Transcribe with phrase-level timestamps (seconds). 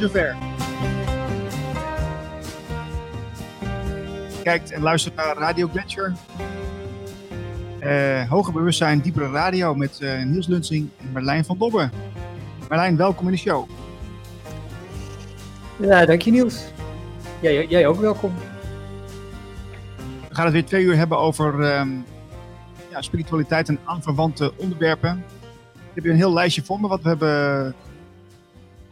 [0.00, 0.36] zover.
[4.42, 6.12] Kijkt en luistert naar Radio Gletscher.
[7.82, 11.90] Uh, hoger bewustzijn, diepere radio met uh, Niels Lunsing en Marlijn van Dobben.
[12.68, 13.68] Marlijn, welkom in de show.
[15.76, 16.64] Ja, dank je Niels.
[17.40, 18.34] Jij, jij ook welkom.
[20.28, 22.04] We gaan het weer twee uur hebben over um,
[22.90, 25.24] ja, spiritualiteit en aanverwante onderwerpen.
[25.72, 27.74] Ik heb hier een heel lijstje voor me wat we hebben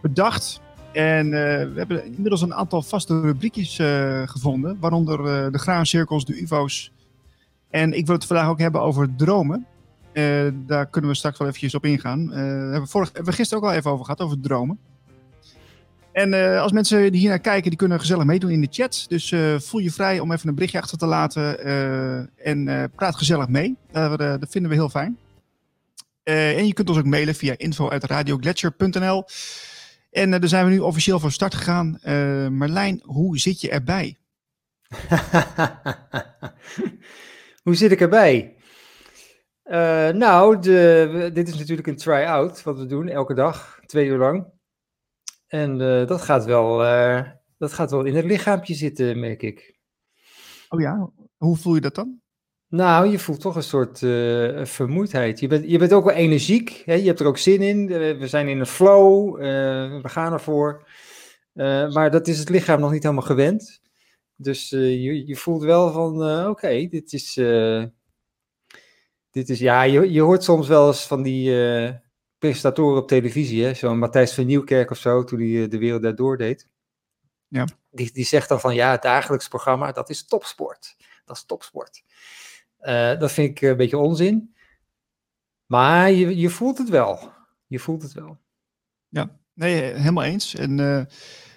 [0.00, 0.60] bedacht.
[0.98, 6.24] En uh, we hebben inmiddels een aantal vaste rubriekjes uh, gevonden, waaronder uh, de graancirkels,
[6.24, 6.92] de UFO's.
[7.70, 9.66] En ik wil het vandaag ook hebben over dromen.
[10.66, 12.28] daar kunnen we straks wel eventjes op ingaan.
[12.28, 12.36] we
[12.70, 14.78] hebben, vorig, hebben we gisteren ook al even over gehad, over dromen.
[16.12, 19.04] En als mensen die hier naar kijken, die kunnen gezellig meedoen in de chat.
[19.08, 21.64] Dus voel je vrij om even een berichtje achter te laten.
[22.36, 23.76] En praat gezellig mee.
[23.92, 25.18] dat vinden we heel fijn.
[26.22, 29.24] en je kunt ons ook mailen via info.radioglacier.nl.
[30.10, 31.98] En daar zijn we nu officieel van start gegaan.
[32.52, 34.18] Marlijn, hoe zit je erbij?
[37.64, 38.56] hoe zit ik erbij?
[40.12, 44.58] nou, de, dit is natuurlijk een try-out wat we doen elke dag, twee uur lang.
[45.48, 49.76] En uh, dat, gaat wel, uh, dat gaat wel in het lichaampje zitten, merk ik.
[50.68, 52.20] Oh ja, hoe voel je dat dan?
[52.68, 55.40] Nou, je voelt toch een soort uh, vermoeidheid.
[55.40, 56.94] Je bent, je bent ook wel energiek, hè?
[56.94, 57.86] je hebt er ook zin in.
[58.18, 59.36] We zijn in een flow,
[60.02, 60.88] we gaan ervoor.
[61.92, 63.80] maar dat is het lichaam nog niet helemaal gewend.
[64.36, 67.34] Dus je, je voelt wel van, oké, dit is...
[69.30, 71.50] dit is, ja, je, je hoort soms wel eens van die
[72.38, 76.02] presentatoren op televisie, hè, zo'n Matthijs van Nieuwkerk of zo, toen hij eh, de wereld
[76.02, 76.68] daardoor deed.
[77.48, 77.66] Ja.
[77.90, 80.96] Die, die zegt dan van ja, het dagelijks programma, dat is topsport.
[81.24, 82.02] Dat is topsport.
[82.82, 84.54] Uh, dat vind ik een beetje onzin.
[85.66, 87.32] Maar je, je voelt het wel.
[87.66, 88.38] Je voelt het wel.
[89.08, 90.54] Ja, nee, helemaal eens.
[90.54, 91.02] En uh,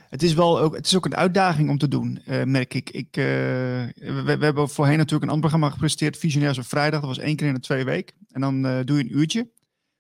[0.10, 2.90] het is wel ook, het is ook een uitdaging om te doen, uh, merk ik.
[2.90, 7.00] ik we, we, hebben voorheen natuurlijk een ander programma gepresenteerd, Visionairs op vrijdag.
[7.00, 8.16] Dat was één keer in de twee weken.
[8.32, 9.50] En dan doe je een uurtje.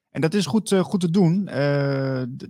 [0.09, 1.47] En dat is goed, goed te doen.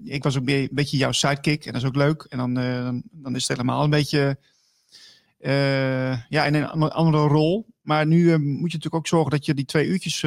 [0.04, 2.26] Ik was ook een beetje jouw sidekick en dat is ook leuk.
[2.30, 4.38] En dan, dan, dan, is het helemaal een beetje
[6.30, 7.66] ja, in een andere rol.
[7.82, 10.22] Maar nu moet je natuurlijk ook zorgen dat je die twee uurtjes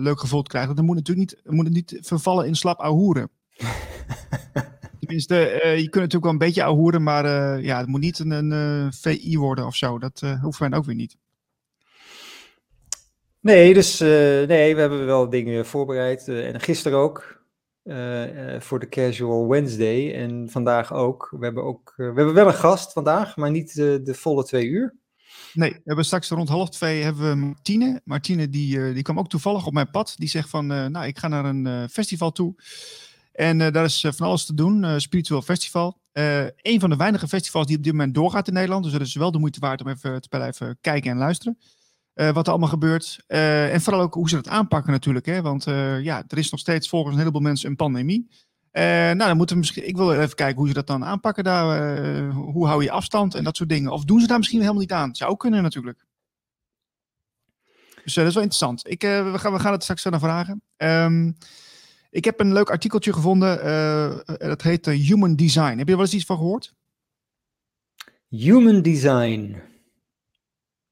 [0.00, 0.76] leuk gevuld krijgt.
[0.76, 3.30] Dat moet natuurlijk niet, moet het niet vervallen in slap ahoeren.
[5.00, 7.26] Tenminste, je kunt natuurlijk wel een beetje ahoeren, maar
[7.62, 9.98] ja, het moet niet een, een VI worden of zo.
[9.98, 11.16] Dat hoeft mij ook weer niet.
[13.40, 16.28] Nee, dus nee, we hebben wel dingen voorbereid.
[16.28, 17.39] En gisteren ook.
[17.84, 20.14] Uh, voor de Casual Wednesday.
[20.14, 21.28] En vandaag ook.
[21.38, 24.94] We hebben, ook, we hebben wel een gast vandaag, maar niet de volle twee uur.
[25.52, 28.00] Nee, we hebben straks rond half twee hebben we Martine.
[28.04, 30.14] Martine die, die kwam ook toevallig op mijn pad.
[30.16, 32.54] Die zegt van, nou, ik ga naar een festival toe.
[33.32, 36.00] En daar is van alles te doen, spiritueel festival.
[36.56, 38.82] een van de weinige festivals die op dit moment doorgaat in Nederland.
[38.84, 41.58] Dus dat is wel de moeite waard om even te blijven kijken en luisteren.
[42.20, 43.18] Uh, wat er allemaal gebeurt.
[43.28, 45.26] Uh, en vooral ook hoe ze dat aanpakken natuurlijk.
[45.26, 45.42] Hè?
[45.42, 48.28] Want uh, ja, er is nog steeds volgens een heleboel mensen een pandemie.
[48.72, 49.88] nou, dan moeten we misschien.
[49.88, 51.44] Ik wil even kijken hoe ze dat dan aanpakken.
[51.44, 53.90] Daar, hoe hou je afstand en dat soort dingen.
[53.90, 55.14] Of doen ze daar misschien helemaal niet aan?
[55.14, 56.06] Zou ook kunnen natuurlijk.
[58.04, 58.90] Dus dat is wel interessant.
[58.90, 60.62] Ik, we, gaan, we gaan het straks naar vragen.
[60.76, 61.36] Um,
[62.10, 63.58] ik heb een leuk artikeltje gevonden.
[64.38, 65.78] dat heet Human Design.
[65.78, 66.74] Heb je er wel eens iets van gehoord?
[68.28, 69.69] Human Design.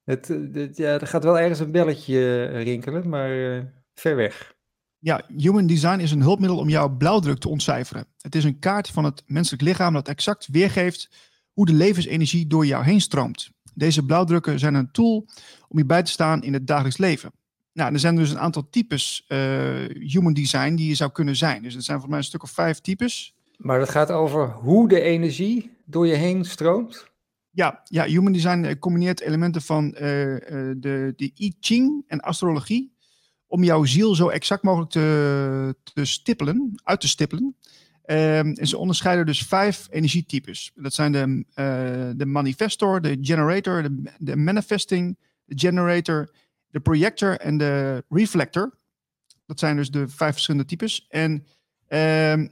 [0.09, 3.63] Het, het, ja, er gaat wel ergens een belletje eh, rinkelen, maar uh,
[3.95, 4.55] ver weg.
[4.99, 8.07] Ja, Human Design is een hulpmiddel om jouw blauwdruk te ontcijferen.
[8.21, 11.11] Het is een kaart van het menselijk lichaam dat exact weergeeft
[11.53, 13.51] hoe de levensenergie door jou heen stroomt.
[13.75, 15.27] Deze blauwdrukken zijn een tool
[15.69, 17.33] om je bij te staan in het dagelijks leven.
[17.73, 19.39] Nou, er zijn dus een aantal types uh,
[19.89, 21.63] Human Design die je zou kunnen zijn.
[21.63, 23.35] Dus er zijn voor mij een stuk of vijf types.
[23.57, 27.11] Maar het gaat over hoe de energie door je heen stroomt?
[27.59, 32.93] Ja, ja, Human Design eh, combineert elementen van uh, de, de I Ching en astrologie
[33.47, 37.45] om jouw ziel zo exact mogelijk te, te stippelen, uit te stippelen.
[37.45, 40.73] Um, en ze onderscheiden dus vijf energietypes.
[40.75, 46.35] Dat zijn de, uh, de manifestor, de generator, de, de manifesting, de generator,
[46.71, 48.79] de projector en de reflector.
[49.47, 51.07] Dat zijn dus de vijf verschillende types.
[51.09, 51.47] En
[52.33, 52.51] um,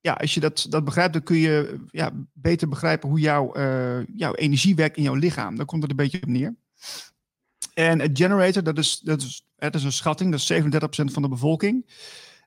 [0.00, 4.06] ja, als je dat, dat begrijpt, dan kun je ja, beter begrijpen hoe jouw, uh,
[4.14, 5.56] jouw energie werkt in jouw lichaam.
[5.56, 6.54] Daar komt het een beetje op neer.
[7.74, 11.22] En het generator, dat is, dat is, het is een schatting, dat is 37% van
[11.22, 11.86] de bevolking.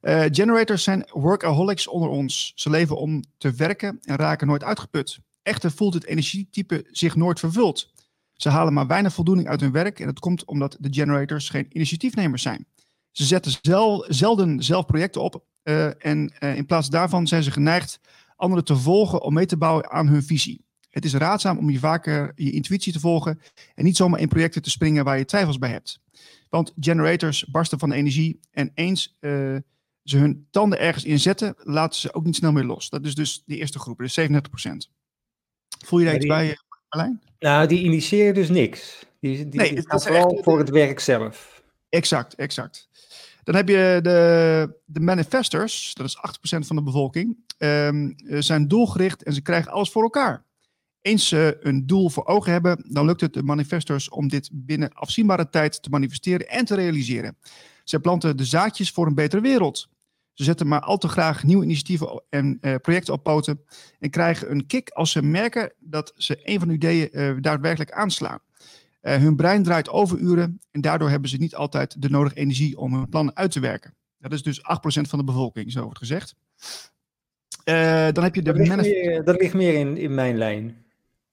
[0.01, 2.51] Uh, generators zijn workaholics onder ons.
[2.55, 5.19] Ze leven om te werken en raken nooit uitgeput.
[5.41, 7.91] Echter voelt het energietype zich nooit vervuld.
[8.33, 11.67] Ze halen maar weinig voldoening uit hun werk en dat komt omdat de generators geen
[11.69, 12.65] initiatiefnemers zijn.
[13.11, 15.43] Ze zetten zel, zelden zelf projecten op
[15.97, 17.99] en uh, in plaats daarvan zijn ze geneigd
[18.35, 20.65] anderen te volgen om mee te bouwen aan hun visie.
[20.89, 23.41] Het is raadzaam om je vaker je intuïtie te volgen
[23.75, 25.99] en niet zomaar in projecten te springen waar je twijfels bij hebt.
[26.49, 29.57] Want generators barsten van energie en eens uh,
[30.03, 32.89] ze hun tanden ergens inzetten, laten ze ook niet snel meer los.
[32.89, 34.25] Dat is dus de eerste groep, dus 37%.
[35.85, 36.57] Voel je daar iets bij,
[36.89, 37.21] Marlijn?
[37.39, 39.05] Nou, die initiëren dus niks.
[39.19, 41.63] Die, die, nee, dat is vooral voor het werk zelf.
[41.89, 42.89] Exact, exact.
[43.43, 49.23] Dan heb je de, de manifestors, dat is 8% van de bevolking, um, zijn doelgericht
[49.23, 50.45] en ze krijgen alles voor elkaar.
[51.01, 54.93] Eens ze een doel voor ogen hebben, dan lukt het de manifestors om dit binnen
[54.93, 57.37] afzienbare tijd te manifesteren en te realiseren.
[57.83, 59.89] Ze planten de zaadjes voor een betere wereld.
[60.33, 63.61] Ze zetten maar al te graag nieuwe initiatieven en uh, projecten op poten
[63.99, 67.91] en krijgen een kick als ze merken dat ze een van hun ideeën uh, daadwerkelijk
[67.91, 68.39] aanslaan.
[69.03, 72.93] Uh, hun brein draait overuren en daardoor hebben ze niet altijd de nodige energie om
[72.93, 73.95] hun plannen uit te werken.
[74.17, 76.35] Dat is dus 8% van de bevolking, zo wordt gezegd.
[78.13, 80.83] dan heb je de dat, ligt meer, dat ligt meer in, in mijn lijn.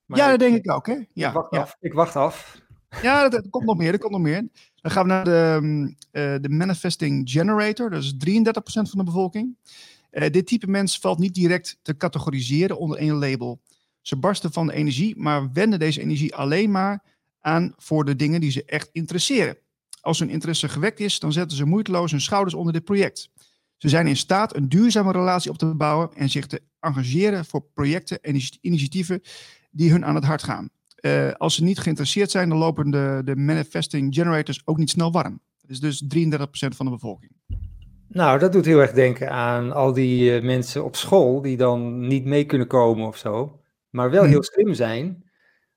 [0.05, 0.87] Maar ja, dat denk ik ook.
[0.87, 0.97] Hè?
[1.13, 1.59] Ja, ik, wacht ja.
[1.59, 1.77] Af.
[1.79, 2.61] ik wacht af.
[3.01, 3.93] Ja, dat, komt nog meer.
[3.93, 4.47] Er komt nog meer.
[4.75, 5.59] Dan gaan we naar de,
[6.11, 7.89] uh, de Manifesting Generator.
[7.89, 8.13] Dat is 33%
[8.63, 9.55] van de bevolking.
[10.11, 13.61] Uh, dit type mens valt niet direct te categoriseren onder één label.
[14.01, 17.03] Ze barsten van de energie, maar wenden deze energie alleen maar
[17.41, 19.57] aan voor de dingen die ze echt interesseren.
[20.01, 23.29] Als hun interesse gewekt is, dan zetten ze moeiteloos hun schouders onder dit project.
[23.77, 27.63] Ze zijn in staat een duurzame relatie op te bouwen en zich te engageren voor
[27.73, 29.21] projecten en initiatieven
[29.71, 30.69] die hun aan het hart gaan.
[31.01, 35.11] Uh, als ze niet geïnteresseerd zijn, dan lopen de, de manifesting generators ook niet snel
[35.11, 35.41] warm.
[35.61, 36.37] Dat is dus 33%
[36.75, 37.31] van de bevolking.
[38.07, 42.07] Nou, dat doet heel erg denken aan al die uh, mensen op school die dan
[42.07, 45.29] niet mee kunnen komen of zo, maar wel heel slim zijn.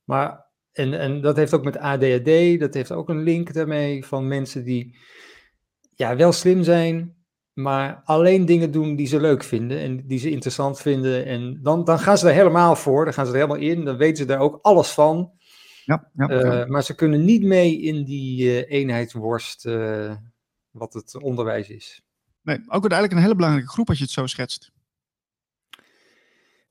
[0.05, 0.44] Maar,
[0.75, 4.65] en, en dat heeft ook met ADHD, dat heeft ook een link daarmee van mensen
[4.65, 4.97] die
[5.94, 7.17] ja, wel slim zijn,
[7.53, 11.26] maar alleen dingen doen die ze leuk vinden en die ze interessant vinden.
[11.26, 13.97] En dan, dan gaan ze er helemaal voor, dan gaan ze er helemaal in, dan
[13.97, 15.32] weten ze daar ook alles van.
[15.85, 20.15] Ja, ja, uh, Maar ze kunnen niet mee in die uh, eenheidsworst uh,
[20.71, 22.03] wat het onderwijs is.
[22.43, 24.73] Nee, ook uiteindelijk een hele belangrijke groep als je het zo schetst.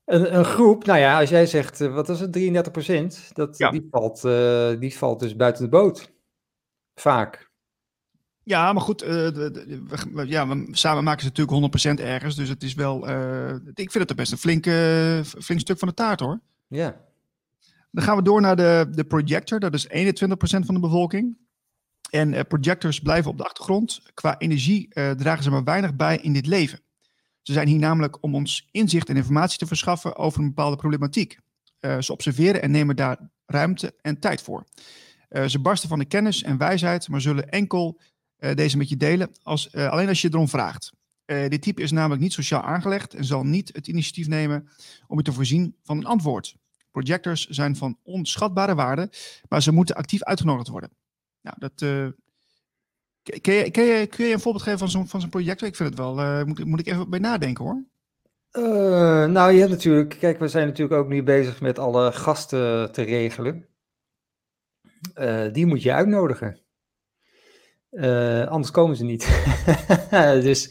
[0.04, 3.70] Een, een groep, nou ja, als jij zegt, wat is het, 33 procent, dat, ja.
[3.70, 4.22] die, valt,
[4.80, 6.12] die valt dus buiten de boot.
[6.94, 7.52] Vaak.
[8.44, 12.36] Ja, maar goed, uh, de, we, ja, we, samen maken ze natuurlijk 100% ergens.
[12.36, 14.64] Dus het is wel, uh, ik vind het best een flink,
[15.24, 16.40] flink stuk van de taart hoor.
[16.68, 17.00] Ja.
[17.90, 19.88] Dan gaan we door naar de, de projector, dat is 21%
[20.38, 21.36] van de bevolking.
[22.10, 24.00] En projectors blijven op de achtergrond.
[24.14, 26.80] Qua energie dragen ze maar weinig bij in dit leven.
[27.44, 31.38] Ze zijn hier namelijk om ons inzicht en informatie te verschaffen over een bepaalde problematiek.
[32.00, 34.64] ze observeren en nemen daar ruimte en tijd voor.
[35.46, 38.00] ze barsten van de kennis en wijsheid, maar zullen enkel
[38.38, 40.92] uh, deze met je delen, als, alleen als je erom vraagt.
[41.24, 44.68] Dit type is namelijk niet sociaal aangelegd en zal niet het initiatief nemen
[45.06, 46.56] om je te voorzien van een antwoord.
[46.90, 49.12] Projectors zijn van onschatbare waarde,
[49.48, 50.90] maar ze moeten actief uitgenodigd worden.
[51.40, 51.82] Nou, dat,
[53.40, 55.68] kun, je, kun, je, kun je een voorbeeld geven van zo'n van zo'n projector?
[55.68, 57.84] Ik vind het wel, moet, moet ik even bij nadenken hoor.
[59.28, 63.02] nou, je hebt natuurlijk, kijk, we zijn natuurlijk ook nu bezig met alle gasten te
[63.02, 63.66] regelen.
[65.52, 66.64] die moet je uitnodigen.
[67.94, 69.44] Uh, anders komen ze niet.
[70.48, 70.70] dus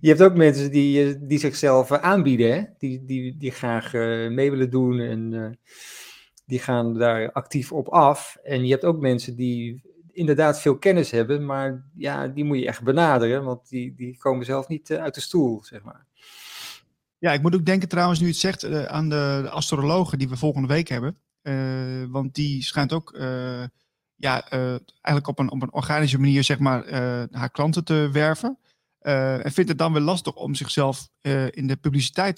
[0.00, 2.62] je hebt ook mensen die, eh, die zichzelf eh, aanbieden, hè?
[2.78, 3.92] Die, die, die graag
[4.30, 5.58] mee willen doen en
[6.46, 8.36] die gaan daar actief op af.
[8.42, 9.82] En je hebt ook mensen die
[10.18, 14.44] inderdaad veel kennis hebben, maar ja, die moet je echt benaderen, want die, die komen
[14.44, 16.06] zelf niet uit de stoel, zeg maar.
[17.18, 20.36] Ja, ik moet ook denken trouwens, nu het zegt, aan de, de, astrologen die we
[20.36, 21.16] volgende week hebben.
[22.10, 23.16] want die schijnt ook
[24.16, 26.92] ja, eigenlijk op een, op een organische manier zeg maar,
[27.30, 28.58] haar klanten te werven.
[29.00, 31.08] En vindt het dan weer lastig om zichzelf
[31.50, 32.36] in de publiciteit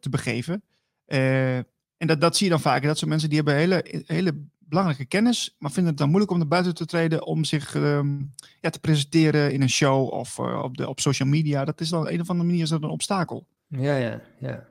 [0.00, 0.62] te begeven.
[1.06, 2.86] en dat, dat zie je dan vaker.
[2.86, 6.38] Dat zijn mensen die hebben hele, hele belangrijke kennis, maar vinden het dan moeilijk om
[6.38, 10.76] naar buiten te treden om zich um, ja, te presenteren in een show of op,
[10.76, 11.64] de, op social media.
[11.64, 13.46] Dat is dan een of andere manier is dat een obstakel.
[13.68, 14.66] Ja, ja, ja.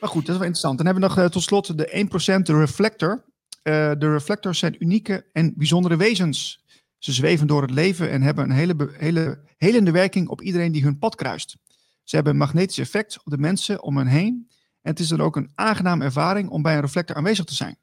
[0.00, 0.76] Maar goed, dat is wel interessant.
[0.76, 2.06] Dan hebben we nog tot slot de
[2.38, 3.24] 1% de reflector.
[3.62, 6.64] Uh, de reflectors zijn unieke en bijzondere wezens.
[6.98, 10.82] Ze zweven door het leven en hebben een hele, hele helende werking op iedereen die
[10.82, 11.56] hun pad kruist.
[12.04, 14.48] Ze hebben een magnetisch effect op de mensen om hen heen.
[14.82, 17.76] En het is dan ook een aangename ervaring om bij een reflector aanwezig te zijn.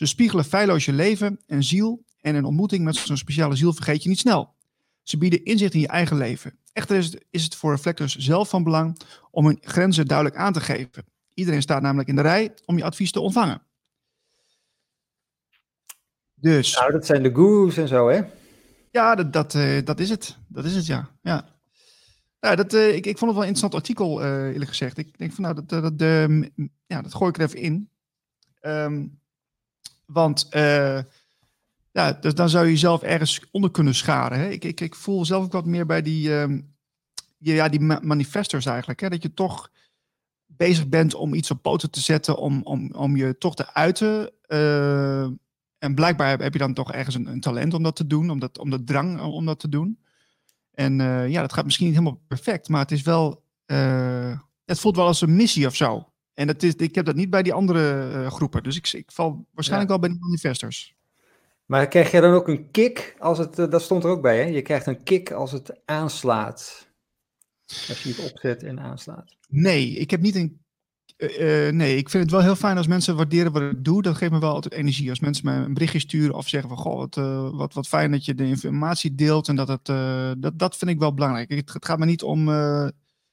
[0.00, 2.04] Ze spiegelen feilloos je leven en ziel.
[2.20, 4.54] En een ontmoeting met zo'n speciale ziel vergeet je niet snel.
[5.02, 6.58] Ze bieden inzicht in je eigen leven.
[6.72, 10.52] Echter is het, is het voor reflectors zelf van belang om hun grenzen duidelijk aan
[10.52, 11.04] te geven.
[11.34, 13.62] Iedereen staat namelijk in de rij om je advies te ontvangen.
[16.34, 16.74] Dus.
[16.74, 18.22] Nou, dat zijn de gurus en zo, hè?
[18.90, 20.36] Ja, dat, dat, uh, dat is het.
[20.48, 21.10] Dat is het, ja.
[21.22, 21.48] ja.
[22.40, 24.98] Nou, dat, uh, ik, ik vond het wel een interessant artikel, uh, eerlijk gezegd.
[24.98, 26.08] Ik denk van, nou, dat, dat, dat,
[26.86, 27.90] ja, dat gooi ik er even in.
[28.62, 29.19] Um,
[30.12, 31.00] want uh,
[31.92, 34.38] ja, dus dan zou je jezelf ergens onder kunnen scharen.
[34.38, 34.48] Hè?
[34.48, 36.74] Ik, ik, ik voel zelf ook wat meer bij die, um,
[37.38, 39.00] ja, die manifestors eigenlijk.
[39.00, 39.08] Hè?
[39.08, 39.70] Dat je toch
[40.46, 44.32] bezig bent om iets op poten te zetten, om, om, om je toch te uiten.
[44.48, 45.22] Uh,
[45.78, 48.38] en blijkbaar heb je dan toch ergens een, een, talent om dat te doen, om,
[48.38, 49.98] dat, om de drang om dat te doen.
[50.70, 50.94] En
[51.30, 53.44] ja, dat gaat misschien niet helemaal perfect, maar het is wel,
[54.64, 56.09] het voelt wel als een missie of zo.
[56.34, 59.12] En dat is, ik heb dat niet bij die andere uh, groepen, dus ik, ik
[59.12, 59.98] val waarschijnlijk ja.
[59.98, 60.94] wel bij die manifestors.
[61.70, 64.44] Maar krijg je dan ook een kick als het, dat stond er ook bij, hè?
[64.44, 66.88] Je krijgt een kick als het aanslaat.
[67.88, 69.36] Als je het opzet en aanslaat.
[69.48, 70.60] Nee, ik heb niet een.
[71.16, 74.02] Uh, uh, nee, ik vind het wel heel fijn als mensen waarderen wat ik doe.
[74.02, 75.10] Dat geeft me wel altijd energie.
[75.10, 78.10] Als mensen me een berichtje sturen of zeggen van goh, wat, uh, wat, wat fijn
[78.10, 79.48] dat je de informatie deelt.
[79.48, 79.86] En dat het.
[80.42, 81.50] dat, dat vind ik wel belangrijk.
[81.50, 82.48] Het, het gaat me niet om.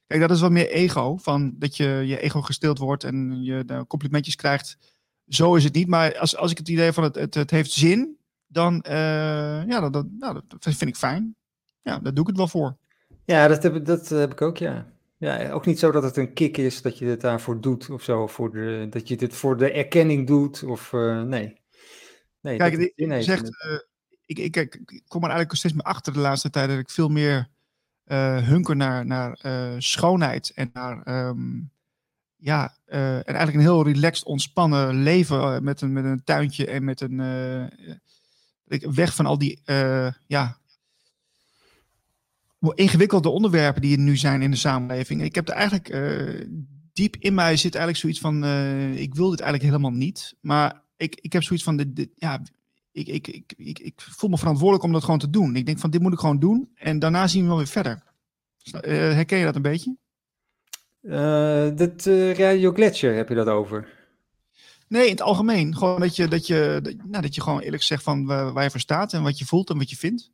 [0.08, 1.16] Kijk, dat is wat meer ego.
[1.16, 4.78] Van dat je je ego gesteeld wordt en je complimentjes krijgt.
[5.26, 5.88] Zo is het niet.
[5.88, 9.92] Maar als, als ik het idee van het, het, het heeft zin, dan ja, dat,
[9.92, 11.36] dat, nou, dat vind ik fijn.
[11.82, 12.76] Ja, daar doe ik het wel voor.
[13.24, 14.86] Ja, dat heb, dat heb ik ook, ja.
[15.18, 18.02] Ja, ook niet zo dat het een kick is dat je het daarvoor doet of
[18.02, 18.26] zo.
[18.26, 21.60] Voor de, dat je dit voor de erkenning doet of uh, nee.
[22.40, 22.56] nee.
[22.56, 23.78] Kijk, zegt, uh,
[24.26, 27.08] ik, ik, ik, kom er eigenlijk steeds meer achter de laatste tijd dat ik veel
[27.08, 27.48] meer
[28.44, 29.38] hunker naar, naar
[29.78, 31.70] schoonheid en naar um,
[32.36, 37.00] ja, en eigenlijk een heel relaxed, ontspannen leven met een, met een tuintje en met
[37.00, 37.18] een
[38.94, 39.60] weg van al die
[40.26, 40.58] ja,
[42.74, 45.22] ingewikkelde onderwerpen die er nu zijn in de samenleving.
[45.22, 45.96] Ik heb er eigenlijk
[46.92, 48.44] diep in mij zit eigenlijk zoiets van,
[48.94, 50.34] ik wil dit eigenlijk helemaal niet.
[50.40, 52.42] Maar ik, ik heb zoiets van, dit, ja,
[52.92, 55.56] ik, ik, ik, ik, ik voel me verantwoordelijk om dat gewoon te doen.
[55.56, 56.70] Ik denk van, dit moet ik gewoon doen.
[56.74, 58.02] En daarna zien we wel weer verder.
[58.72, 59.96] Uh, herken je dat een beetje?
[61.74, 62.04] dat
[62.36, 63.88] Radio Gletscher heb je dat over?
[64.88, 65.76] Nee, in het algemeen.
[65.76, 68.64] Gewoon dat je, dat je, dat, nou, dat je gewoon eerlijk zegt van waar, waar
[68.64, 70.30] je voor staat en wat je voelt en wat je vindt.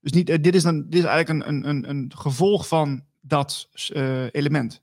[0.00, 3.68] Dus niet, eh, dit, is dan, dit is eigenlijk een, een, een gevolg van dat
[3.92, 4.82] uh, element.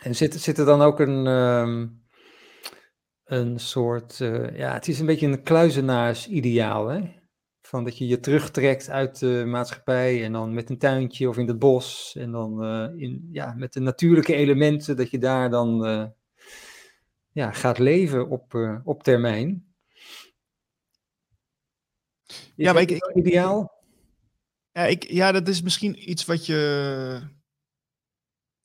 [0.00, 2.01] En zit, zit er dan ook een, um,
[3.32, 7.00] een soort, uh, ja, het is een beetje een kluizenaarsideaal, hè?
[7.60, 11.48] Van dat je je terugtrekt uit de maatschappij en dan met een tuintje of in
[11.48, 15.86] het bos en dan uh, in, ja, met de natuurlijke elementen, dat je daar dan
[15.86, 16.04] uh,
[17.30, 19.74] ja, gaat leven op, op termijn.
[22.26, 23.82] Is ja, maar ik, ik, ideaal?
[24.72, 27.20] Ja, ik, ja, dat is misschien iets wat je.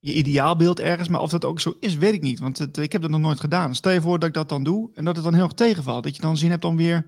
[0.08, 2.40] Je ideaalbeeld ergens, maar of dat ook zo is, weet ik niet.
[2.40, 3.76] Want het, ik heb dat nog nooit gedaan.
[3.76, 6.04] Stel je voor dat ik dat dan doe en dat het dan heel erg tegenvalt.
[6.04, 7.06] Dat je dan zin hebt om weer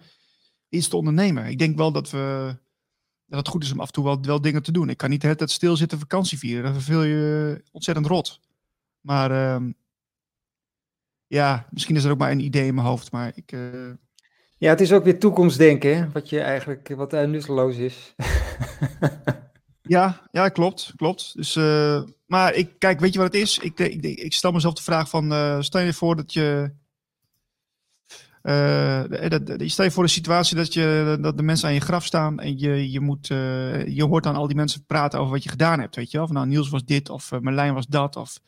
[0.70, 1.46] iets te ondernemen.
[1.46, 2.56] Ik denk wel dat, we,
[3.26, 4.90] dat het goed is om af en toe wel, wel dingen te doen.
[4.90, 6.64] Ik kan niet de hele tijd stilzitten vakantie vieren.
[6.64, 8.40] Dan verveel je ontzettend rot.
[9.02, 9.70] Maar uh,
[11.28, 13.12] ja, misschien is er ook maar een idee in mijn hoofd.
[13.12, 13.92] Maar ik, uh,
[14.58, 16.12] ja, het is ook weer toekomstdenken, hè?
[16.12, 18.16] wat je eigenlijk wat uh, nutteloos is.
[19.82, 21.36] ja, ja, klopt, klopt.
[21.36, 23.58] Dus, uh, maar ik, kijk, weet je wat het is?
[23.58, 26.72] Ik, ik, ik stel mezelf de vraag van, uh, stel je voor dat je,
[29.30, 32.40] dat, stel je voor de situatie dat, je, dat de mensen aan je graf staan
[32.40, 33.28] en je, je, moet,
[33.88, 36.26] je hoort dan al die mensen praten over wat je gedaan hebt, weet je wel?
[36.26, 38.40] Of nou, Niels was dit, of Merlijn was dat, of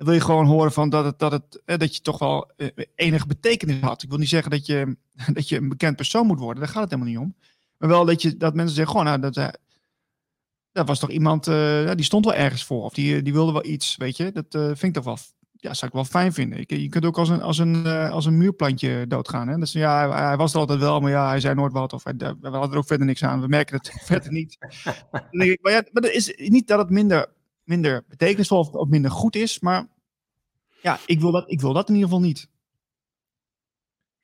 [0.00, 2.50] dan wil je gewoon horen van dat, het, dat, het, eh, dat je toch wel
[2.56, 4.02] eh, enige betekenis had.
[4.02, 4.96] Ik wil niet zeggen dat je,
[5.32, 7.34] dat je een bekend persoon moet worden, daar gaat het helemaal niet om.
[7.76, 9.48] Maar wel dat, je, dat mensen zeggen, gewoon, nou, dat, eh,
[10.72, 12.82] dat was toch iemand, uh, die stond wel ergens voor.
[12.82, 14.32] Of die, die wilde wel iets, weet je.
[14.32, 15.18] Dat uh, vind ik toch wel,
[15.52, 16.58] ja, zou ik wel fijn vinden.
[16.58, 19.48] Ik, je kunt ook als een, als een, uh, als een muurplantje doodgaan.
[19.48, 19.56] Hè?
[19.56, 21.92] Dus ja, hij, hij, was er altijd wel, maar ja, hij zei nooit wat.
[21.92, 23.40] Of hij, we hadden er ook verder niks aan.
[23.40, 24.56] We merken het verder niet.
[25.30, 27.38] ik, maar ja, maar dat is niet dat het minder
[27.70, 29.60] minder betekenisvol of, of minder goed is.
[29.60, 29.88] Maar
[30.82, 32.48] ja, ik wil, dat, ik wil dat in ieder geval niet.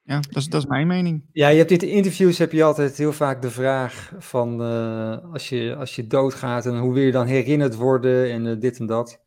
[0.06, 1.24] Ja, dat is, dat is mijn mening.
[1.32, 5.48] Ja, je hebt in interviews heb je altijd heel vaak de vraag van uh, als,
[5.48, 8.86] je, als je doodgaat en hoe wil je dan herinnerd worden en uh, dit en
[8.86, 9.24] dat.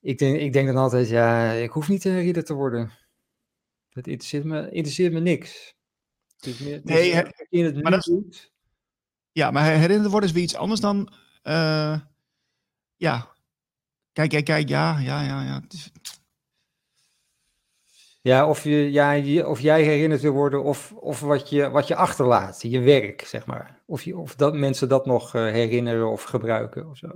[0.00, 2.90] Ik denk, ik denk dan altijd, ja, ik hoef niet herinnerd te worden.
[3.90, 5.74] Dat interesseert me, interesseert me niks.
[6.36, 8.02] Het is meer, het nee, her, in het maar.
[9.32, 12.00] Ja, maar herinnerd worden is weer iets anders dan uh,
[12.96, 13.34] ja.
[14.12, 15.62] Kijk, kijk, kijk, ja, ja, ja, ja.
[18.24, 21.94] Ja, of, je, ja, of jij herinnerd wil worden of, of wat, je, wat je
[21.94, 23.80] achterlaat, je werk, zeg maar.
[23.86, 27.06] Of, je, of dat mensen dat nog uh, herinneren of gebruiken of zo.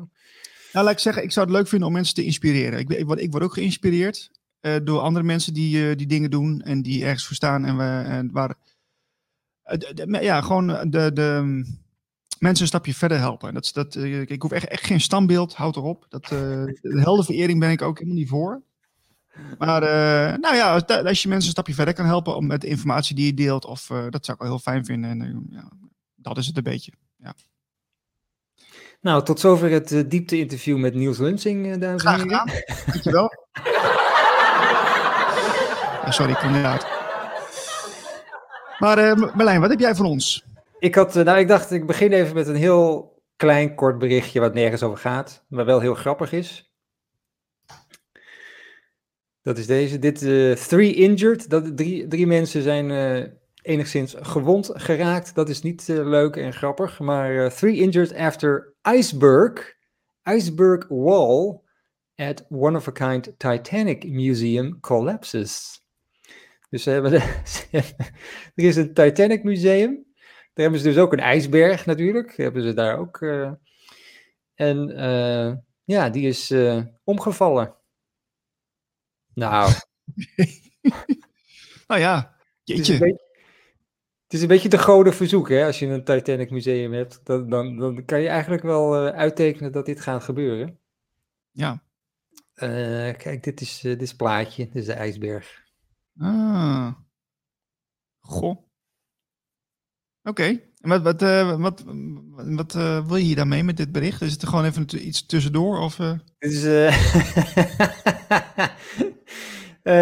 [0.72, 2.78] Nou, laat ik zeggen, ik zou het leuk vinden om mensen te inspireren.
[2.78, 6.30] Ik, ik, word, ik word ook geïnspireerd uh, door andere mensen die, uh, die dingen
[6.30, 7.64] doen en die ergens voor staan.
[7.64, 8.54] En, we, en waar.
[10.20, 11.40] ja, gewoon de, de,
[12.38, 13.54] mensen een stapje verder helpen.
[13.54, 16.06] Dat, dat, ik hoef echt, echt geen standbeeld, houd erop.
[16.08, 18.62] Dat, de heldenverering ben ik ook helemaal niet voor.
[19.58, 19.80] Maar
[20.40, 23.26] nou ja, als, je mensen een stapje verder kan helpen om met de informatie die
[23.26, 25.10] je deelt, of, dat zou ik wel heel fijn vinden.
[25.10, 25.70] En ja,
[26.14, 26.92] dat is het een beetje.
[27.16, 27.34] Ja.
[29.00, 32.64] Nou, tot zover het diepte-interview met Niels Lunsing, dames en heren.
[32.86, 33.30] Dankjewel.
[36.08, 36.86] sorry, ik niet uit.
[38.78, 40.44] Maar Marlijn, wat heb jij van ons?
[40.78, 44.54] Ik, had, nou, ik dacht, ik begin even met een heel klein, kort berichtje wat
[44.54, 46.65] nergens over gaat, maar wel heel grappig is.
[49.46, 49.98] Dat is deze.
[49.98, 50.18] Dit,
[50.68, 51.50] three injured.
[51.50, 52.90] Dat, drie, drie mensen zijn
[53.66, 55.34] enigszins gewond geraakt.
[55.34, 56.98] Dat is niet uh, leuk en grappig.
[56.98, 59.74] Maar uh, three injured after iceberg,
[60.22, 61.60] iceberg wall
[62.16, 65.80] at one of a kind Titanic Museum collapses.
[66.70, 67.12] Dus ze hebben,
[68.52, 70.04] er is een Titanic Museum.
[70.54, 72.36] Daar hebben ze dus ook een ijsberg natuurlijk.
[72.36, 73.20] Hebben ze daar ook.
[73.20, 73.50] Uh,
[74.54, 74.88] en
[75.84, 76.54] ja, die is
[77.04, 77.75] omgevallen.
[79.36, 79.72] Nou.
[81.88, 82.94] nou ja, jeetje.
[84.22, 85.64] Het is een beetje de goden verzoek, hè?
[85.64, 89.72] Als je een Titanic museum hebt, dan, dan, dan kan je eigenlijk wel uh, uittekenen
[89.72, 90.78] dat dit gaat gebeuren.
[91.50, 91.82] Ja.
[92.54, 95.64] Uh, kijk, dit is, uh, dit is het plaatje, dit is de ijsberg.
[96.18, 96.92] Ah.
[98.20, 98.56] Goh.
[100.22, 100.60] Oké.
[100.80, 101.20] En wat, wat,
[101.58, 101.82] wat,
[102.36, 102.72] wat
[103.06, 104.20] wil je hier dan mee met dit bericht?
[104.20, 105.78] Is het er gewoon even iets tussendoor?
[105.78, 105.96] Of,
[106.38, 106.62] Dit is...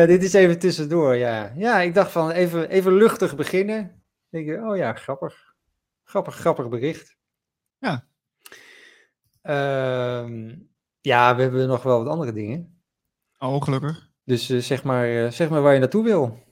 [0.06, 1.52] dit is even tussendoor, ja.
[1.56, 4.02] Ja, ik dacht van even, even luchtig beginnen
[4.34, 5.54] denk je, oh ja, grappig.
[6.04, 7.16] Grappig, grappig bericht.
[7.78, 8.06] Ja.
[9.42, 10.52] Uh,
[11.00, 12.82] ja, we hebben nog wel wat andere dingen.
[13.38, 14.10] Oh, gelukkig.
[14.24, 16.42] Dus uh, zeg, maar, uh, zeg maar waar je naartoe wil.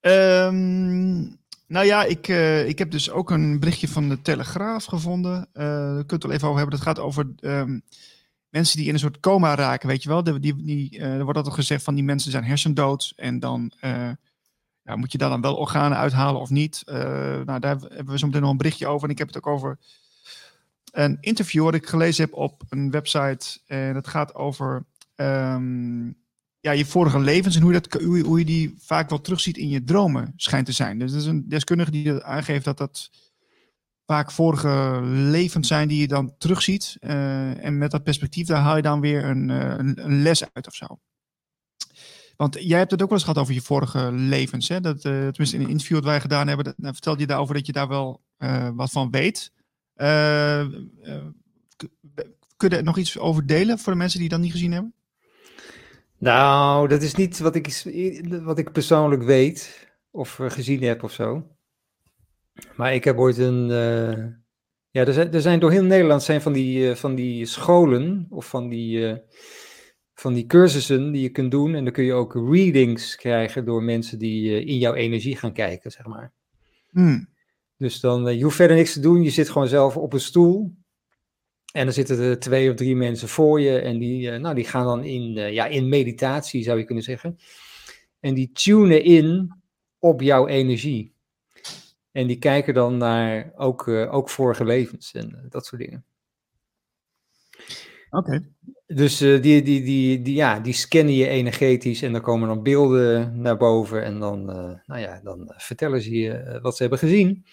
[0.00, 5.48] Um, nou ja, ik, uh, ik heb dus ook een berichtje van de Telegraaf gevonden.
[5.52, 6.76] Daar kunt het wel even over hebben.
[6.76, 7.82] Dat gaat over um,
[8.56, 10.22] mensen die in een soort coma raken, weet je wel.
[10.22, 13.12] Die, die, die, er wordt altijd gezegd van die mensen zijn hersendood.
[13.16, 13.72] En dan
[14.86, 16.82] ja, moet je daar dan wel organen uithalen of niet?
[16.86, 16.96] Uh,
[17.44, 19.04] nou, daar hebben we zo meteen nog een berichtje over.
[19.04, 19.78] En ik heb het ook over
[20.92, 23.58] een interview wat ik gelezen heb op een website.
[23.66, 24.84] En dat gaat over
[25.16, 26.16] um,
[26.60, 29.68] ja, je vorige levens en hoe, dat, hoe, hoe je die vaak wel terugziet in
[29.68, 30.98] je dromen schijnt te zijn.
[30.98, 33.10] Dus dat is een deskundige die aangeeft dat dat
[34.06, 36.96] vaak vorige levens zijn die je dan terugziet.
[37.00, 40.52] Uh, en met dat perspectief, daar haal je dan weer een, uh, een, een les
[40.52, 40.86] uit of zo.
[42.36, 44.68] Want jij hebt het ook wel eens gehad over je vorige levens.
[44.68, 44.80] Hè?
[44.80, 47.66] Dat, uh, tenminste, in een interview dat wij gedaan hebben, dat, vertelde je daarover dat
[47.66, 48.24] je daar wel
[48.74, 49.52] wat van weet.
[52.56, 54.94] Kun je er nog iets over delen voor de mensen die dat niet gezien hebben?
[56.18, 57.82] Nou, dat is niet wat ik,
[58.42, 61.55] wat ik persoonlijk weet of gezien heb of zo.
[62.76, 63.66] Maar ik heb ooit een.
[64.90, 68.48] ja, er zijn, er zijn door heel Nederland zijn van die, van die scholen of
[68.48, 69.24] van die
[70.20, 71.74] van die cursussen die je kunt doen.
[71.74, 75.90] En dan kun je ook readings krijgen door mensen die in jouw energie gaan kijken,
[75.90, 76.32] zeg maar.
[76.90, 77.28] Hmm.
[77.76, 79.22] Dus dan, je hoeft verder niks te doen.
[79.22, 80.74] Je zit gewoon zelf op een stoel.
[81.72, 83.78] En dan zitten er twee of drie mensen voor je.
[83.78, 87.38] En die, nou, die gaan dan in, ja, in meditatie, zou je kunnen zeggen.
[88.20, 89.54] En die tunen in
[89.98, 91.14] op jouw energie.
[92.16, 96.04] En die kijken dan naar ook, ook vorige levens en dat soort dingen.
[98.10, 98.48] Oké.
[98.86, 102.62] Dus uh, die, die, die, die, ja, die scannen je energetisch en dan komen dan
[102.62, 106.82] beelden naar boven en dan, uh, nou ja, dan vertellen ze je eh, wat ze
[106.82, 107.46] hebben gezien.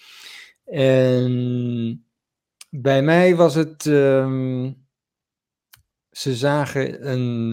[0.66, 2.06] En
[2.70, 4.86] bij mij was het, um,
[6.12, 7.52] ze, zagen een,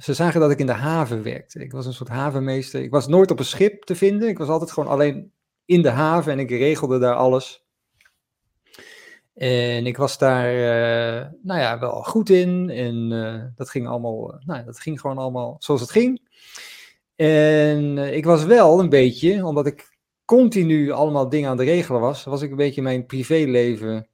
[0.00, 1.60] ze zagen dat ik in de haven werkte.
[1.60, 2.82] Ik was een soort havenmeester.
[2.82, 4.28] Ik was nooit op een schip te vinden.
[4.28, 5.34] Ik was altijd gewoon alleen
[5.66, 7.64] in de haven en ik regelde daar alles.
[9.34, 12.70] En ik was daar, uh, nou ja, wel goed in.
[12.70, 16.28] En uh, dat ging allemaal, uh, nou, dat ging gewoon allemaal zoals het ging.
[17.16, 22.24] En ik was wel een beetje, omdat ik continu allemaal dingen aan de regelen was,
[22.24, 24.08] was ik een beetje mijn privéleven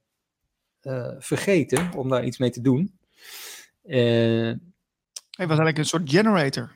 [1.19, 2.97] vergeten om daar iets mee te doen.
[3.83, 4.57] Hij
[5.47, 6.75] was eigenlijk een soort generator.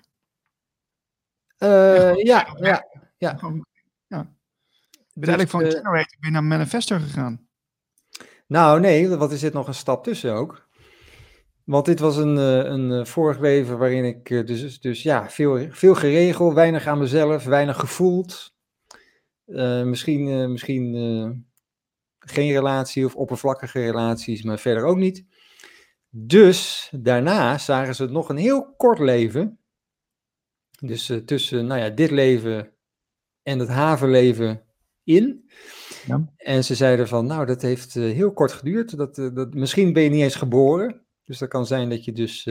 [1.57, 2.55] ja, ja, ja.
[2.59, 2.83] ja.
[3.17, 3.37] ja.
[5.19, 7.47] Ben eigenlijk van generator ben naar manifester gegaan.
[8.47, 10.67] Nou, nee, wat is dit nog een stap tussen ook?
[11.63, 15.29] Want dit was een, eh, een eh, vorig leven waarin ik eh, dus, dus ja,
[15.29, 18.55] veel, veel geregeld, weinig aan mezelf, weinig gevoeld.
[19.45, 20.93] Uh, misschien misschien
[22.19, 25.25] geen relatie of oppervlakkige relaties, maar verder ook niet.
[26.09, 29.59] Dus daarna zagen ze nog een heel kort leven.
[30.79, 32.73] Dus tussen nou ja, dit leven
[33.43, 34.66] en het havenleven
[35.07, 35.49] in.
[36.05, 36.33] Ja.
[36.37, 38.97] En ze zeiden van, nou, dat heeft heel kort geduurd.
[38.97, 41.01] Dat, dat, misschien ben je niet eens geboren.
[41.23, 42.43] Dus dat kan zijn dat je dus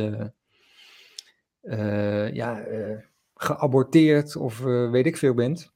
[2.32, 2.64] ja,
[3.34, 4.58] geaborteerd of
[4.90, 5.74] weet ik veel bent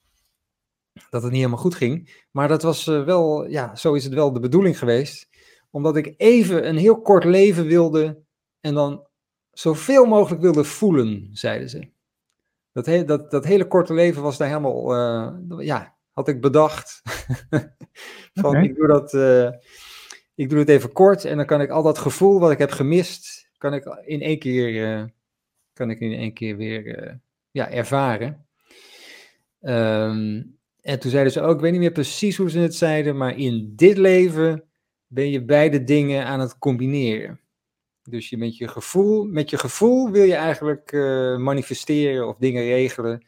[1.10, 2.24] dat het niet helemaal goed ging.
[2.30, 5.28] Maar dat was wel, ja, zo is het wel de bedoeling geweest.
[5.70, 8.22] Omdat ik even een heel kort leven wilde
[8.60, 9.06] en dan
[9.50, 11.88] zoveel mogelijk wilde voelen, zeiden ze.
[12.72, 14.94] Dat, he dat, dat hele korte leven was daar helemaal,
[15.60, 17.02] ja, had ik bedacht.
[18.40, 19.50] Van, ik, doe dat, uh,
[20.34, 22.70] ik doe het even kort en dan kan ik al dat gevoel wat ik heb
[22.70, 25.10] gemist, kan ik in één keer,
[25.72, 28.46] kan ik in één keer weer ja, ervaren.
[29.60, 33.16] Um, en toen zeiden ze ook, ik weet niet meer precies hoe ze het zeiden,
[33.16, 34.64] maar in dit leven
[35.06, 37.40] ben je beide dingen aan het combineren.
[38.02, 40.92] Dus je met je gevoel, met je gevoel wil je eigenlijk
[41.38, 43.26] manifesteren of dingen regelen.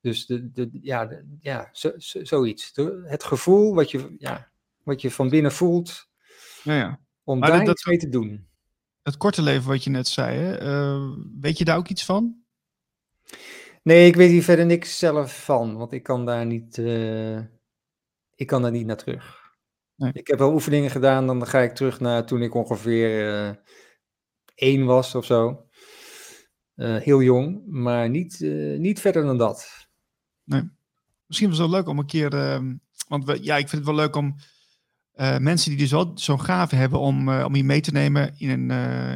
[0.00, 2.72] Dus de, de, ja, de, ja zo, zo, zoiets.
[3.04, 4.50] het gevoel wat je, ja,
[4.82, 6.08] wat je van binnen voelt,
[6.62, 7.00] ja, ja.
[7.24, 8.48] om maar daar dat, iets mee te doen.
[9.02, 10.62] Het korte leven wat je net zei, hè?
[10.62, 12.42] Uh, weet je daar ook iets van?
[13.82, 17.38] Nee, ik weet hier verder niks zelf van, want ik kan daar niet, uh,
[18.34, 19.38] ik kan daar niet naar terug.
[19.96, 20.10] Nee.
[20.12, 23.54] Ik heb wel oefeningen gedaan, dan ga ik terug naar toen ik ongeveer uh,
[24.54, 25.64] één was of zo.
[26.80, 28.40] Heel jong, maar niet,
[28.78, 29.79] niet verder dan dat.
[30.50, 30.68] Nee.
[31.26, 32.74] Misschien was het wel leuk om een keer, ehm,
[33.08, 34.36] want we, ja, ik vind het wel leuk om
[35.38, 38.70] mensen die dus wel zo'n gave hebben om, om je mee te nemen in een,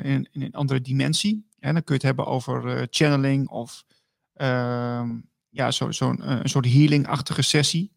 [0.05, 1.47] in, in, een andere dimensie.
[1.59, 3.85] En dan kun je het hebben over channeling of
[4.35, 5.11] Ehm,
[5.51, 7.93] ja, zo'n zo eh, een soort healing-achtige sessie.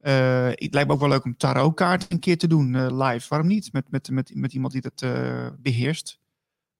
[0.00, 3.26] Uh, het lijkt me ook wel leuk om tarotkaart een keer te doen uh, live.
[3.28, 3.72] Waarom niet?
[3.72, 6.18] Met, met, met, met iemand die dat uh, beheerst.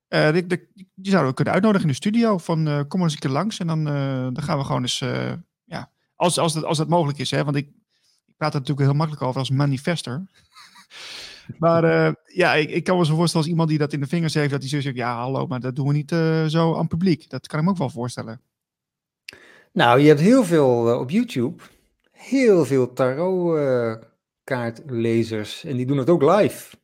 [0.08, 2.38] die, die, die, zouden we kunnen uitnodigen in de studio.
[2.38, 3.84] Van kom eens een keer langs en dan,
[4.34, 5.04] dan gaan we gewoon eens.
[6.18, 7.30] Als, als, dat, als dat mogelijk is.
[7.30, 7.44] Hè?
[7.44, 7.66] Want ik,
[8.26, 10.26] ik praat er natuurlijk heel makkelijk over als manifester.
[11.58, 14.34] maar ja, ik, ik kan me zo voorstellen als iemand die dat in de vingers
[14.34, 14.50] heeft.
[14.50, 16.10] Dat hij zo zegt: ja, hallo, maar dat doen we niet
[16.50, 17.30] zo aan publiek.
[17.30, 18.40] Dat kan ik me ook wel voorstellen.
[19.72, 21.62] Nou, je hebt heel veel uh, op YouTube,
[22.10, 26.76] heel veel tarotkaartlezers en die doen het ook live.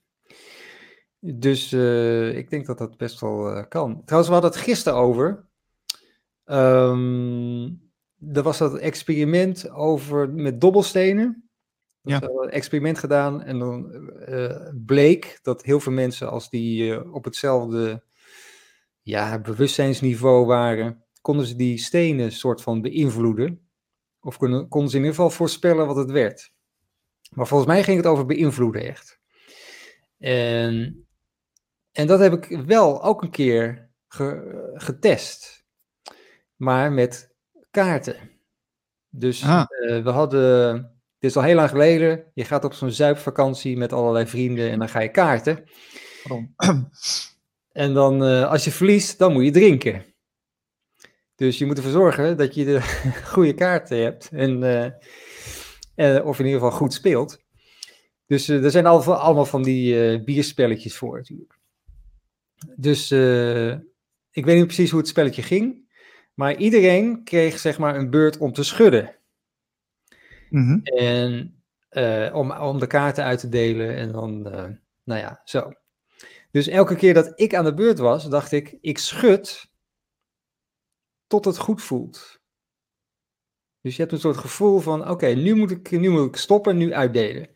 [1.21, 1.73] Dus
[2.33, 4.03] ik denk dat dat best wel kan.
[4.05, 5.45] Trouwens, we hadden het gisteren over.
[6.45, 7.84] Um,
[8.33, 11.49] er was dat experiment over met dobbelstenen.
[12.01, 12.21] Ja.
[12.21, 14.11] We een experiment gedaan en dan
[14.87, 18.05] bleek dat heel veel mensen, als die op hetzelfde
[19.01, 23.69] ja, bewustzijnsniveau waren, konden ze die stenen soort van beïnvloeden.
[24.21, 26.53] Of konden, konden ze in ieder geval voorspellen wat het werd.
[27.31, 29.21] Maar volgens mij ging het over beïnvloeden echt.
[30.19, 31.07] En,
[31.93, 33.91] en dat heb ik wel ook een keer
[34.75, 35.65] getest.
[36.57, 37.34] Maar met
[37.75, 38.17] kaarten.
[39.11, 39.67] Dus ah.
[39.71, 40.75] uh, we hadden,
[41.19, 44.79] dit is al heel lang geleden, je gaat op zo'n zuipvakantie met allerlei vrienden en
[44.79, 45.65] dan ga je kaarten.
[46.25, 46.55] Waarom?
[47.75, 50.05] En dan, uh, als je verliest, dan moet je drinken.
[51.35, 52.81] Dus je moet ervoor zorgen dat je de
[53.33, 54.29] goede kaarten hebt.
[54.33, 54.63] En,
[55.97, 57.39] uh, of in ieder geval goed speelt.
[58.27, 61.59] Dus er zijn al, allemaal van die bierspelletjes voor natuurlijk.
[62.77, 63.11] Dus
[64.31, 65.84] ik weet niet precies hoe het spelletje ging.
[66.35, 69.17] Maar iedereen kreeg zeg maar een beurt om te schudden.
[70.51, 71.59] Mm En
[72.33, 73.97] om, om de kaarten uit te delen.
[73.97, 74.43] En dan,
[75.05, 75.73] nou ja, zo.
[76.51, 79.73] Dus elke keer dat ik aan de beurt was, dacht ik, ik schud
[81.27, 82.43] tot het goed voelt.
[83.81, 86.77] Dus je hebt een soort gevoel van, oké, nu, moet ik, nu moet ik stoppen,
[86.77, 87.49] nu uitdelen.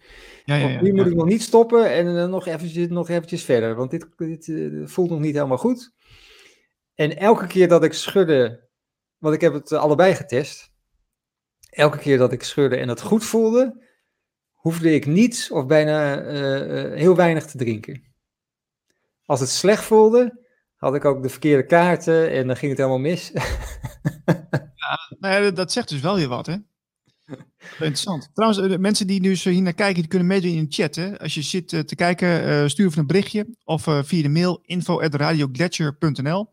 [0.45, 3.45] Ja, ja, ja, nu moet ik nog niet stoppen en dan nog eventjes, nog eventjes
[3.45, 5.93] verder, want dit, dit uh, voelt nog niet helemaal goed.
[6.95, 8.68] En elke keer dat ik schudde,
[9.19, 10.71] want ik heb het allebei getest,
[11.71, 13.87] elke keer dat ik schudde en het goed voelde,
[14.53, 18.03] hoefde ik niets of bijna uh, heel weinig te drinken.
[19.25, 22.99] Als het slecht voelde, had ik ook de verkeerde kaarten en dan ging het helemaal
[22.99, 23.31] mis.
[24.75, 26.57] ja, nou dat zegt dus wel weer wat, hè?
[27.71, 28.31] Interessant.
[28.35, 30.95] Trouwens, mensen die nu hier naar kijken, die kunnen meedoen in de chat.
[30.95, 31.19] Hè?
[31.19, 36.49] Als je zit eh, te kijken, stuur even een berichtje of via de mail info.radioglacier.nl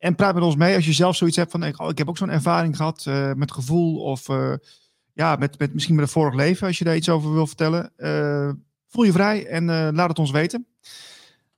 [0.00, 2.16] en praat met ons mee als je zelf zoiets hebt van, oh, ik heb ook
[2.16, 4.26] zo'n ervaring gehad met gevoel of
[5.12, 7.92] ja, met, met, misschien met een vorig leven, als je daar iets over wil vertellen.
[8.88, 10.66] voel je vrij en laat het ons weten.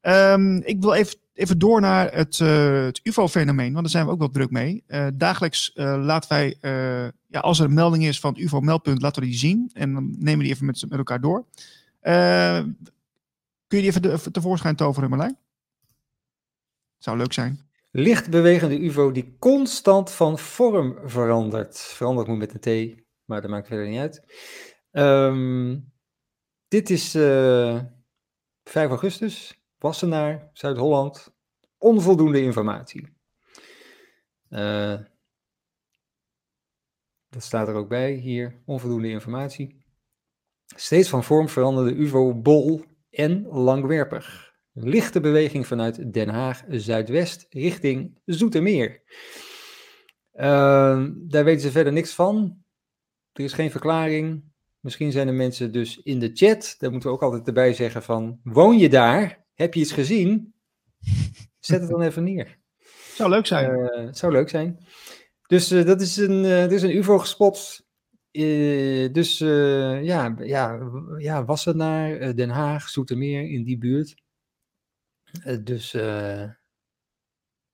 [0.01, 4.19] Um, ik wil even even door naar het, het UFO-fenomeen, want daar zijn we ook
[4.19, 4.85] wel druk mee.
[5.15, 6.57] Dagelijks laten wij,
[7.27, 9.71] ja, als er een melding is van UFO-meldpunt, laten we die zien.
[9.73, 11.45] En dan nemen we die even met, met elkaar door.
[13.67, 15.37] kun je die even tevoorschijn toveren, Marlijn?
[16.99, 17.72] Zou leuk zijn.
[17.95, 21.79] Lichtbewegende UFO die constant van vorm verandert.
[21.79, 24.25] Verandert moet met een T, maar dat maakt verder niet uit.
[24.91, 25.93] Um,
[26.69, 27.83] dit is uh,
[28.65, 31.35] 5 augustus, Wassenaar, Zuid-Holland.
[31.79, 33.17] Onvoldoende informatie.
[34.49, 34.99] Uh,
[37.29, 39.85] dat staat er ook bij hier, onvoldoende informatie.
[40.67, 44.52] Steeds van vorm veranderde UVO bol en langwerpig.
[44.73, 49.03] Lichte beweging vanuit Den Haag zuidwest richting Zoetermeer.
[50.35, 52.63] Uh, daar weten ze verder niks van.
[53.33, 54.45] Er is geen verklaring.
[54.81, 56.75] Misschien zijn er mensen dus in de chat.
[56.79, 59.45] Daar moeten we ook altijd erbij zeggen van, woon je daar?
[59.55, 60.55] Heb je iets gezien?
[61.59, 62.59] Zet het dan even neer.
[63.15, 63.79] Zou leuk zijn.
[63.79, 64.87] Uh, zou leuk zijn.
[65.47, 67.87] Dus uh, dat is een, uh, er is een UFO gespot.
[69.13, 70.79] dus ja, ja,
[71.19, 74.22] ja, Wassenaar, Den Haag, Zoetermeer, in die buurt.
[75.61, 75.95] Dus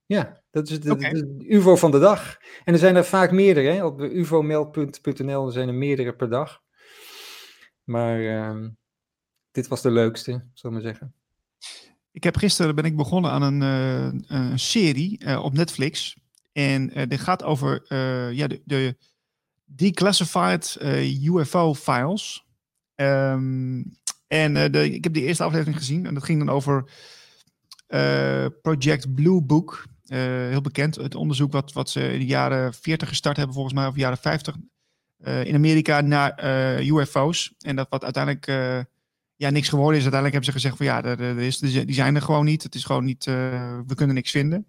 [0.09, 1.13] ja, dat is de, okay.
[1.13, 2.39] de, UFO van de dag.
[2.65, 3.69] En er zijn er vaak meerdere.
[3.69, 3.85] Hè?
[3.85, 6.63] Op ufomeld.nl zijn er meerdere per dag.
[7.85, 8.67] Maar uh,
[9.51, 11.15] dit was de leukste, zullen we maar zeggen.
[12.13, 16.17] Ik heb gisteren ben ik begonnen aan een, uh, een serie uh, op Netflix.
[16.53, 17.85] En dit gaat over
[18.35, 18.97] ja, de, de
[19.65, 20.77] declassified
[21.23, 22.47] UFO files.
[22.95, 26.91] Um, en de, ik heb de eerste aflevering gezien en dat ging dan over
[28.63, 29.85] Project Blue Book.
[30.07, 33.87] heel bekend, het onderzoek wat, wat ze in de jaren 40 gestart hebben, volgens mij,
[33.87, 34.57] of jaren 50
[35.25, 36.45] uh, in Amerika naar
[36.83, 37.55] UFO's.
[37.59, 38.47] En dat wat uiteindelijk
[39.37, 40.03] ja, niks geworden is.
[40.03, 42.63] Uiteindelijk hebben ze gezegd van ja, er, er is, die zijn er gewoon niet.
[42.63, 44.67] Het is gewoon niet, we kunnen niks vinden.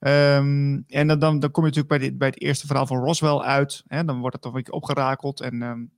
[0.00, 3.82] Um, en dan, dan, kom je natuurlijk bij, bij het eerste verhaal van Roswell uit.
[3.86, 5.40] Hè, dan wordt het toch een beetje opgerakeld.
[5.40, 5.90] En, um,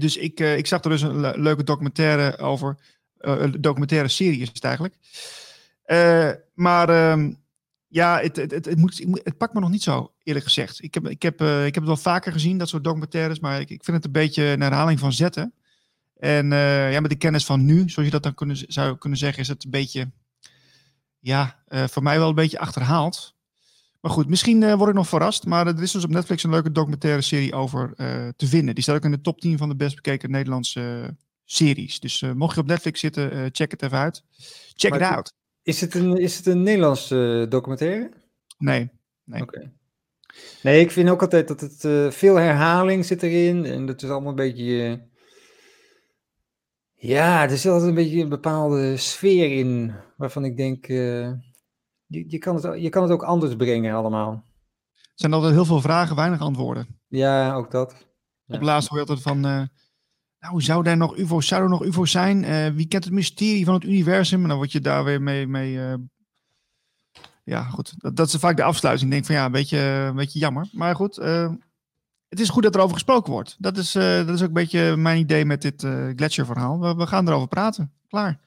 [0.00, 2.76] dus ik, ik zag er dus een leuke documentaire over.
[3.20, 4.94] Een documentaire serie is het eigenlijk.
[6.54, 7.38] maar um,
[7.88, 10.82] ja, het, het, het, het, moet, het pakt me nog niet zo, eerlijk gezegd.
[10.82, 13.70] Ik heb, ik, heb, ik heb het wel vaker gezien, dat soort documentaires, maar ik,
[13.70, 15.54] ik vind het een beetje een herhaling van zetten.
[16.16, 16.46] En
[16.90, 19.48] ja, met de kennis van nu, zoals je dat dan kunnen, zou kunnen zeggen, is
[19.48, 20.10] het een beetje,
[21.18, 23.34] ja, voor mij wel een beetje achterhaald.
[24.00, 25.46] Maar goed, misschien word ik nog verrast.
[25.46, 27.94] Maar er is dus op Netflix een leuke documentaire serie over
[28.36, 28.74] te vinden.
[28.74, 31.16] Die staat ook in de top 10 van de best bekeken Nederlandse
[31.52, 32.00] series.
[32.00, 34.24] Dus mocht je op Netflix zitten, check het even uit.
[34.74, 35.32] Check it out.
[35.62, 38.10] Is het een, is het een Nederlandse documentaire?
[38.58, 38.90] Nee.
[39.24, 39.42] nee.
[39.42, 39.72] Oké.
[40.62, 43.64] Nee, ik vind ook altijd dat het uh, veel herhaling zit erin.
[43.64, 44.64] En dat is allemaal een beetje.
[44.64, 44.96] Uh,
[46.94, 49.94] ja, er zit altijd een beetje een bepaalde sfeer in.
[50.16, 50.88] Waarvan ik denk.
[50.88, 51.32] Uh,
[52.06, 54.32] je, je, kan het, je kan het ook anders brengen, allemaal.
[54.94, 57.00] Er zijn altijd heel veel vragen, weinig antwoorden.
[57.08, 58.06] Ja, ook dat.
[58.44, 58.56] Ja.
[58.56, 59.68] Op laatst hoor je altijd van.
[60.40, 62.44] Nou, zou er nog UFO's, zou er nog UFO's zijn?
[62.44, 64.42] Uh, wie kent het mysterie van het universum?
[64.42, 65.46] En dan word je daar weer mee.
[65.46, 65.94] mee uh,
[67.44, 67.94] ja, goed.
[67.96, 69.10] Dat, dat, is vaak de afsluiting.
[69.10, 70.68] Ik denk van ja, een beetje, een beetje jammer.
[70.72, 71.52] Maar goed, uh,
[72.28, 73.56] het is goed dat er over gesproken wordt.
[73.58, 76.80] Dat is, dat is ook een beetje mijn idee met dit Gletscher-verhaal.
[76.80, 77.92] We, we, gaan erover praten.
[78.08, 78.38] Klaar.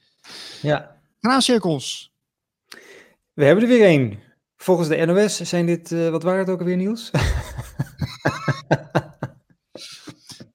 [0.62, 0.96] Ja.
[1.20, 2.14] Graancirkels.
[3.34, 4.20] We hebben er weer één.
[4.58, 7.12] Volgens de NOS zijn dit, wat waren het ook alweer, Niels?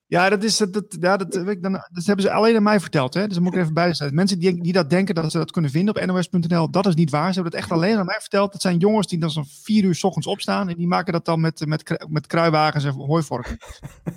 [0.09, 3.13] Ja, dat, is, dat, ja, dat, dan, dat hebben ze alleen aan mij verteld.
[3.13, 3.25] Hè?
[3.25, 4.15] Dus dan moet ik even bijzetten.
[4.15, 7.09] Mensen die, die dat denken dat ze dat kunnen vinden op nos.nl, dat is niet
[7.09, 7.27] waar.
[7.27, 8.51] Ze hebben het echt alleen aan mij verteld.
[8.51, 11.25] Dat zijn jongens die dan zo'n vier uur s ochtends opstaan en die maken dat
[11.25, 13.57] dan met, met, met kruiwagens en hooivorken.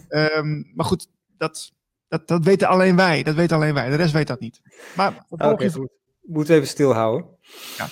[0.09, 1.73] um, maar goed, dat,
[2.09, 3.23] dat, dat weten alleen wij.
[3.23, 3.91] Dat weten alleen wij.
[3.91, 4.61] De rest weet dat niet.
[4.97, 5.91] Maar Oké, okay, goed.
[6.23, 7.27] Moeten we even stilhouden.
[7.77, 7.89] Ja.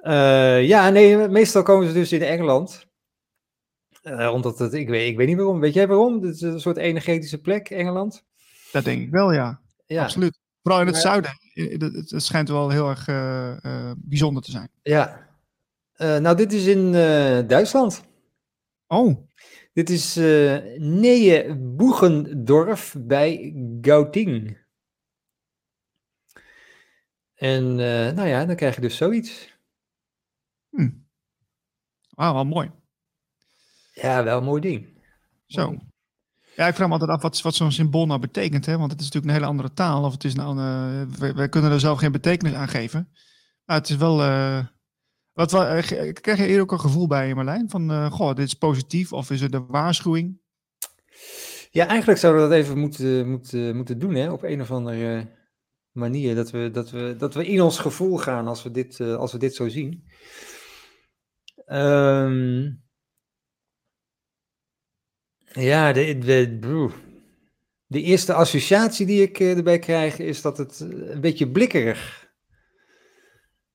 [0.00, 2.86] Uh, ja, nee, meestal komen ze dus in Engeland.
[4.04, 5.60] Uh, omdat het, ik weet, ik weet niet waarom.
[5.60, 6.22] Weet jij waarom?
[6.22, 8.24] Het is een soort energetische plek, Engeland.
[8.72, 9.60] Dat denk ik wel, ja.
[9.86, 10.02] ja.
[10.02, 10.38] Absoluut.
[10.62, 11.30] Vooral in het zuiden.
[11.52, 14.70] Het, het, schijnt wel heel erg uh, uh, bijzonder te zijn.
[14.82, 15.28] Ja.
[15.96, 16.92] nou, dit is in
[17.46, 18.04] Duitsland.
[18.86, 19.16] Oh.
[19.72, 24.58] Dit is uh, Boegendorf bij Gauting.
[27.34, 27.74] En
[28.14, 29.58] nou ja, dan krijg je dus zoiets.
[30.70, 30.90] Hm.
[32.10, 32.70] Wauw, wel mooi.
[33.94, 35.02] Ja, wel een mooi ding.
[35.46, 35.76] Zo.
[36.56, 38.66] Ja, ik vraag me altijd af wat, wat zo'n symbool nou betekent.
[38.66, 38.78] Hè?
[38.78, 40.04] Want het is natuurlijk een hele andere taal.
[40.04, 43.08] Of het is nou een, uh, wij, kunnen er zelf geen betekenis aan geven.
[43.64, 44.20] Maar het is wel...
[44.20, 44.64] Uh,
[45.32, 47.70] wat, uh, krijg je hier ook een gevoel bij, Marlijn?
[47.70, 50.40] Van, goh, dit is positief of is het een waarschuwing?
[51.70, 54.30] Ja, eigenlijk zouden we dat even moeten, moeten, moeten doen, hè?
[54.30, 55.30] Op een of andere
[55.92, 56.34] manier.
[56.34, 59.38] Dat we, dat, we, dat we in ons gevoel gaan als we dit, als we
[59.38, 60.04] dit zo zien.
[61.66, 62.83] Um,
[65.62, 66.58] ja, de, de,
[67.86, 72.32] de eerste associatie die ik eh, erbij krijg is dat het eh, een beetje blikkerig.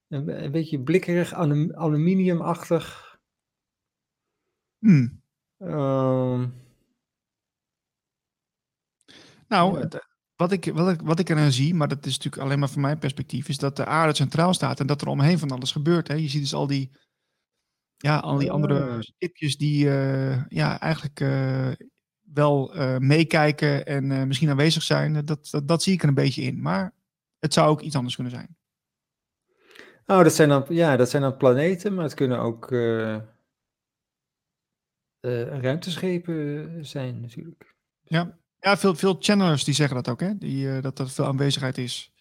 [0.08, 3.18] Een, een beetje blikkerig, aluminiumachtig.
[4.80, 5.22] Hmm.
[5.58, 6.46] Uh,
[9.48, 9.88] nou,
[10.36, 12.82] wat ik, wat, ik, wat ik eraan zie, maar dat is natuurlijk alleen maar van
[12.82, 16.08] mijn perspectief, is dat de aarde centraal staat en dat er omheen van alles gebeurt.
[16.08, 16.14] Hè?
[16.14, 16.92] Je ziet dus al die,
[18.02, 19.00] ja, al die andere oh.
[19.00, 21.72] stipjes die uh, ja, eigenlijk uh,
[22.34, 25.26] wel uh, meekijken en misschien aanwezig zijn.
[25.26, 26.62] Dat, dat, dat, zie ik er een beetje in.
[26.62, 26.94] Maar
[27.40, 28.58] het zou ook iets anders kunnen zijn.
[30.06, 32.72] Oh, dat zijn dan, ja, dat zijn dan planeten, maar het kunnen ook
[35.62, 37.76] ruimteschepen zijn natuurlijk.
[38.04, 38.38] Ja.
[38.62, 40.38] Ja, veel, veel channelers die zeggen dat ook, hè?
[40.38, 42.12] Die, uh, dat er veel aanwezigheid is.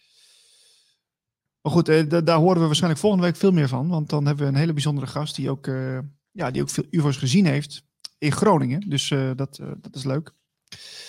[1.68, 3.88] Maar goed, uh, daar horen we waarschijnlijk volgende week veel meer van.
[3.88, 5.98] Want dan hebben we een hele bijzondere gast die ook, uh,
[6.30, 7.84] ja, die ook veel UFO's gezien heeft
[8.18, 8.88] in Groningen.
[8.88, 10.32] Dus dat, dat is leuk.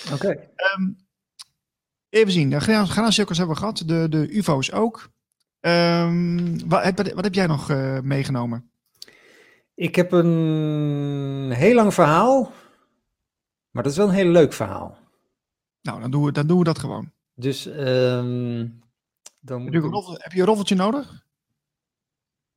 [0.06, 0.14] Oké.
[0.14, 0.50] Okay.
[0.78, 0.98] Um,
[2.10, 2.50] even zien.
[2.50, 3.84] De granaatcirkels hebben we gehad.
[3.86, 5.10] De, de UFO's ook.
[5.60, 7.68] Um, wat, wat, heb jij nog
[8.04, 8.72] meegenomen?
[9.76, 12.52] Ik heb een heel lang verhaal.
[13.72, 14.98] Maar dat is wel een heel leuk verhaal.
[15.82, 17.12] Nou, dan doen we, dan doen we dat gewoon.
[17.36, 18.88] Dus um,
[19.50, 21.28] dan heb, je een roffel, heb je een roffeltje nodig?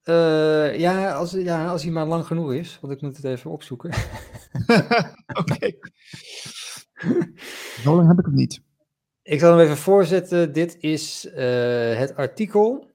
[0.05, 3.51] Uh, ja, als, ja, als hij maar lang genoeg is, want ik moet het even
[3.51, 3.91] opzoeken.
[5.41, 5.73] Oké.
[7.83, 8.61] Zo lang heb ik het niet.
[9.23, 10.53] Ik zal hem even voorzetten.
[10.53, 11.35] Dit is uh,
[11.97, 12.91] het artikel.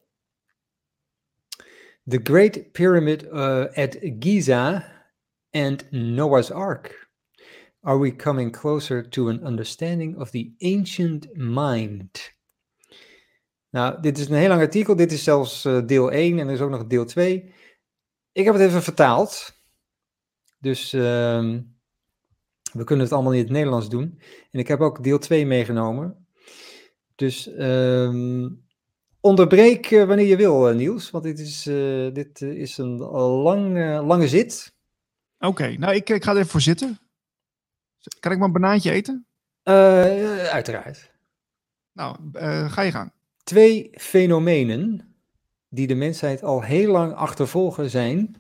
[2.06, 4.92] The Great Pyramid uh, at Giza
[5.52, 7.10] and Noah's Ark.
[7.80, 12.37] Are we coming closer to an understanding of the ancient mind?
[13.70, 14.96] Nou, dit is een heel lang artikel.
[14.96, 17.54] Dit is zelfs uh, deel 1 en er is ook nog deel 2.
[18.32, 19.56] Ik heb het even vertaald.
[20.60, 21.02] Dus uh,
[22.74, 24.22] we kunnen het allemaal in het Nederlands doen.
[24.52, 26.28] En ik heb ook deel 2 meegenomen.
[27.16, 28.50] Dus uh,
[29.20, 31.12] onderbreek uh, wanneer je wil, uh, Niels.
[31.12, 31.64] Want dit is,
[32.14, 34.76] dit is een lang, lange zit.
[35.40, 37.00] Oké, nou ik, ik ga er even voor zitten.
[38.20, 39.28] Kan ik maar een banaantje eten?
[39.64, 41.12] Uiteraard.
[41.92, 42.18] Nou,
[42.70, 43.12] ga je gang.
[43.48, 45.16] Twee fenomenen
[45.70, 48.36] die de mensheid al heel lang achtervolgen zijn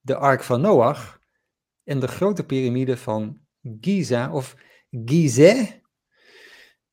[0.00, 1.20] de Ark van Noach
[1.84, 3.40] en de grote piramide van
[3.80, 4.56] Giza of
[4.90, 5.70] Gizeh.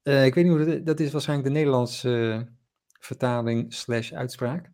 [0.03, 2.47] Uh, ik weet niet hoe dat, dat is waarschijnlijk de Nederlandse
[2.99, 4.71] vertaling slash uitspraak.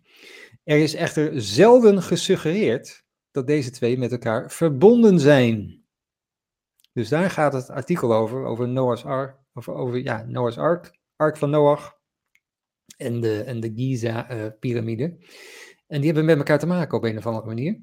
[0.63, 5.85] Er is echter zelden gesuggereerd dat deze twee met elkaar verbonden zijn.
[6.93, 11.37] Dus daar gaat het artikel over, over Noah's Ark, over, over ja, Noah's Ark, Ark
[11.37, 11.99] van Noach
[12.97, 15.17] en de, en de Giza-pyramide.
[15.87, 17.81] en die hebben met elkaar te maken op een of andere manier.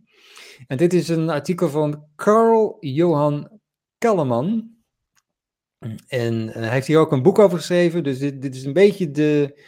[0.66, 3.60] En dit is een artikel van Carl Johan
[3.98, 4.76] Kalleman.
[6.06, 9.10] En hij heeft hier ook een boek over geschreven, dus dit, dit is een beetje
[9.10, 9.62] de,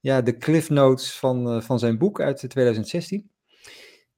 [0.00, 3.30] ja, de cliff notes van, uh, van zijn boek uit 2016.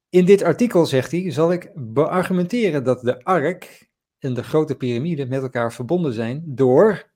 [0.09, 5.25] In dit artikel, zegt hij, zal ik beargumenteren dat de ark en de grote piramide
[5.25, 7.11] met elkaar verbonden zijn door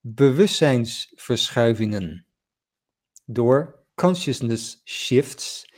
[0.00, 2.26] bewustzijnsverschuivingen,
[3.30, 5.72] door consciousness shifts.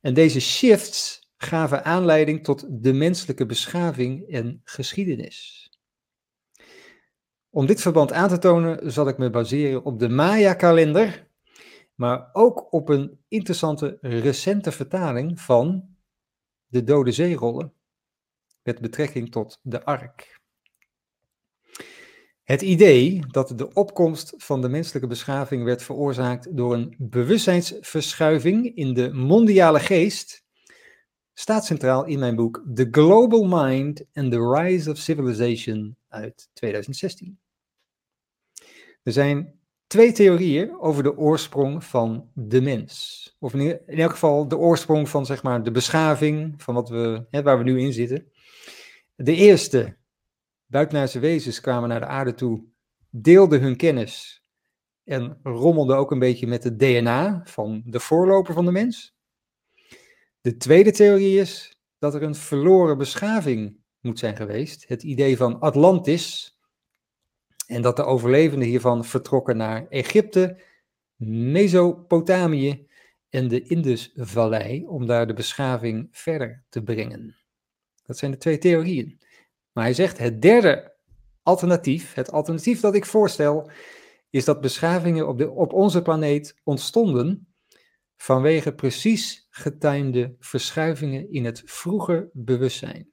[0.00, 5.70] En deze shifts gaven aanleiding tot de menselijke beschaving en geschiedenis.
[7.50, 11.28] Om dit verband aan te tonen zal ik me baseren op de Maya-kalender,
[11.94, 15.96] maar ook op een interessante recente vertaling van
[16.66, 17.72] de Dode Zeerollen
[18.62, 20.35] met betrekking tot de ark.
[22.46, 28.94] Het idee dat de opkomst van de menselijke beschaving werd veroorzaakt door een bewustzijnsverschuiving in
[28.94, 30.44] de mondiale geest
[31.34, 37.38] staat centraal in mijn boek The Global Mind and the Rise of Civilization uit 2016.
[39.02, 43.36] Er zijn twee theorieën over de oorsprong van de mens.
[43.38, 47.42] Of in, elk geval de oorsprong van zeg maar, de beschaving, van wat we, hè,
[47.42, 48.32] waar we nu in zitten.
[49.14, 49.96] De eerste
[50.66, 52.64] buitenaardse wezens kwamen naar de aarde toe,
[53.10, 54.44] deelden hun kennis
[55.04, 59.14] en rommelden ook een beetje met het DNA van de voorloper van de mens.
[60.40, 65.60] De tweede theorie is dat er een verloren beschaving moet zijn geweest, het idee van
[65.60, 66.56] Atlantis,
[67.66, 70.60] en dat de overlevenden hiervan vertrokken naar Egypte,
[71.16, 72.86] Mesopotamië
[73.28, 77.36] en de Indusvallei om daar de beschaving verder te brengen.
[78.02, 79.20] Dat zijn de twee theorieën.
[79.76, 80.96] Maar hij zegt het derde
[81.42, 83.70] alternatief, het alternatief dat ik voorstel,
[84.30, 87.54] is dat beschavingen op, de, op onze planeet ontstonden
[88.16, 93.10] vanwege precies getimede verschuivingen in het vroege bewustzijn.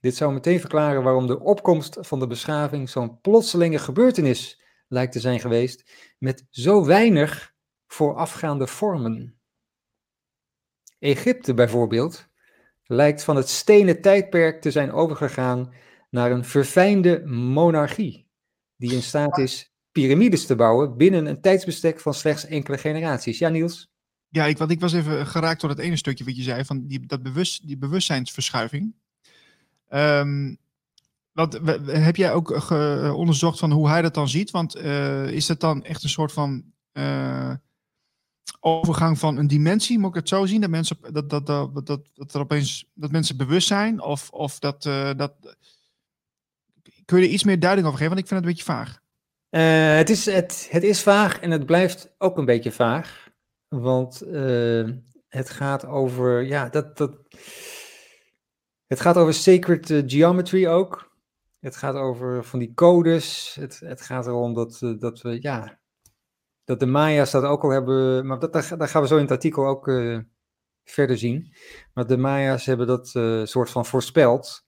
[0.00, 5.20] Dit zou meteen verklaren waarom de opkomst van de beschaving zo'n plotselinge gebeurtenis lijkt te
[5.20, 7.54] zijn geweest, met zo weinig
[7.86, 9.40] voorafgaande vormen.
[10.98, 12.28] Egypte bijvoorbeeld
[12.86, 15.72] lijkt van het stenen tijdperk te zijn overgegaan
[16.10, 18.28] naar een verfijnde monarchie,
[18.76, 23.38] die in staat is piramides te bouwen binnen een tijdsbestek van slechts enkele generaties.
[23.38, 23.88] Ja, Niels?
[24.28, 26.86] Ja, ik, want ik was even geraakt door het ene stukje wat je zei, van
[26.86, 28.94] die, dat bewust, die bewustzijnsverschuiving.
[29.90, 30.58] Um,
[31.86, 32.70] heb jij ook
[33.14, 34.50] onderzocht van hoe hij dat dan ziet?
[34.50, 37.52] Want uh, is dat dan echt een soort van uh,
[38.60, 40.60] overgang van een dimensie, moet ik het zo zien?
[40.60, 44.00] Dat mensen, dat, dat, dat, dat, dat er opeens dat mensen bewust zijn?
[44.00, 45.32] Of, of dat, uh, dat.
[47.04, 48.14] Kun je er iets meer duiding over geven?
[48.14, 49.00] Want ik vind het een beetje vaag.
[49.50, 53.28] Uh, het, is, het, het is vaag en het blijft ook een beetje vaag.
[53.68, 54.90] Want uh,
[55.28, 56.46] het gaat over.
[56.46, 56.96] Ja, dat.
[56.96, 57.16] dat
[58.86, 61.14] het gaat over sacred geometry ook.
[61.60, 63.56] Het gaat over van die codes.
[63.60, 65.38] Het, het gaat erom dat, dat we.
[65.42, 65.78] Ja,
[66.66, 69.30] dat de Maya's dat ook al hebben, maar dat, dat, gaan we zo in het
[69.30, 70.18] artikel ook uh,
[70.84, 71.54] verder zien.
[71.94, 74.66] Maar de Maya's hebben dat uh, soort van voorspeld.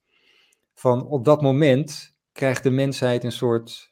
[0.75, 3.91] Van op dat moment krijgt de mensheid een soort,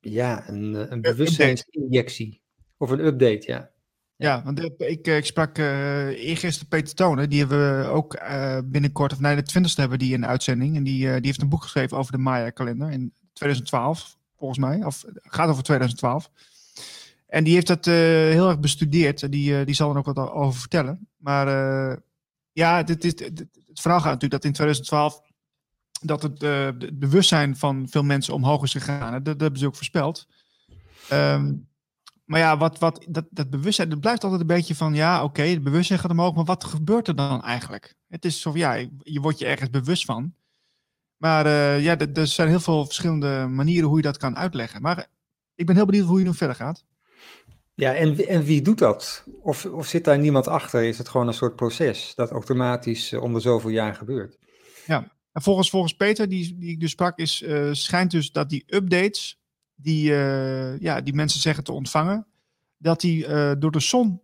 [0.00, 2.42] ja, een, eh, een bewustzijnsinjectie.
[2.76, 3.70] Of een update, ja.
[4.16, 9.12] Ja, want ik, ik sprak uh, eergisteren Peter Tonen, die hebben we ook uh, binnenkort,
[9.12, 10.76] of nee, de twintigste hebben die in de uitzending.
[10.76, 14.84] En die, uh, die heeft een boek geschreven over de Maya-kalender in 2012, volgens mij.
[14.84, 16.30] Of gaat over 2012.
[17.30, 19.32] En die heeft dat uh, heel erg bestudeerd.
[19.32, 21.08] Die, uh, die zal er ook wat over vertellen.
[21.16, 21.96] Maar uh,
[22.52, 23.20] ja, dit, dit,
[23.66, 25.20] het verhaal gaat natuurlijk dat in 2012
[26.02, 26.38] dat het,
[26.98, 29.12] bewustzijn van veel mensen omhoog is gegaan.
[29.12, 30.26] Dat, dat hebben ze ook voorspeld.
[31.12, 31.68] Um,
[32.24, 35.42] maar ja, wat, wat, dat, dat bewustzijn, dat blijft altijd een beetje van, ja, oké,
[35.42, 37.94] het bewustzijn gaat omhoog, maar wat gebeurt er dan eigenlijk?
[38.08, 40.34] Het is zo, ja, je wordt je ergens bewust van.
[41.16, 41.48] Maar
[41.80, 44.82] ja, er zijn heel veel verschillende manieren hoe je dat kan uitleggen.
[44.82, 45.06] Maar
[45.54, 46.84] ik ben heel benieuwd hoe je nu verder gaat.
[47.74, 49.24] Ja, en, en wie doet dat?
[49.42, 50.82] Of, of zit daar niemand achter?
[50.82, 54.38] Is het gewoon een soort proces dat automatisch uh, om de zoveel jaar gebeurt?
[54.86, 58.48] Ja, en volgens, volgens Peter, die, die ik dus sprak, is, uh, schijnt dus dat
[58.48, 59.40] die updates
[59.74, 62.26] die, uh, ja, die mensen zeggen te ontvangen,
[62.78, 63.26] dat die
[63.58, 64.22] door de zon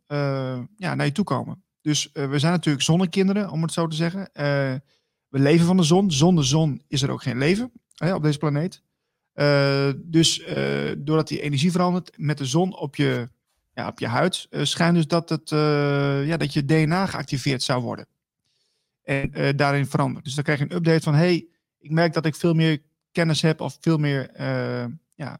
[0.76, 1.62] ja, naar je toe komen.
[1.80, 4.30] Dus we zijn natuurlijk zonnekinderen, om het zo te zeggen.
[5.28, 6.10] we leven van de zon.
[6.10, 8.82] Zonder zon is er ook geen leven hè, op deze planeet.
[9.96, 10.44] dus
[10.98, 13.28] doordat die energie verandert met de zon op je
[13.76, 17.62] ja, op je huid uh, schijnt dus dat, het, uh, ja, dat je DNA geactiveerd
[17.62, 18.06] zou worden.
[19.02, 20.24] En uh, daarin verandert.
[20.24, 21.46] Dus dan krijg je een update van: hey,
[21.78, 24.30] ik merk dat ik veel meer kennis heb of veel meer,
[25.14, 25.38] ja,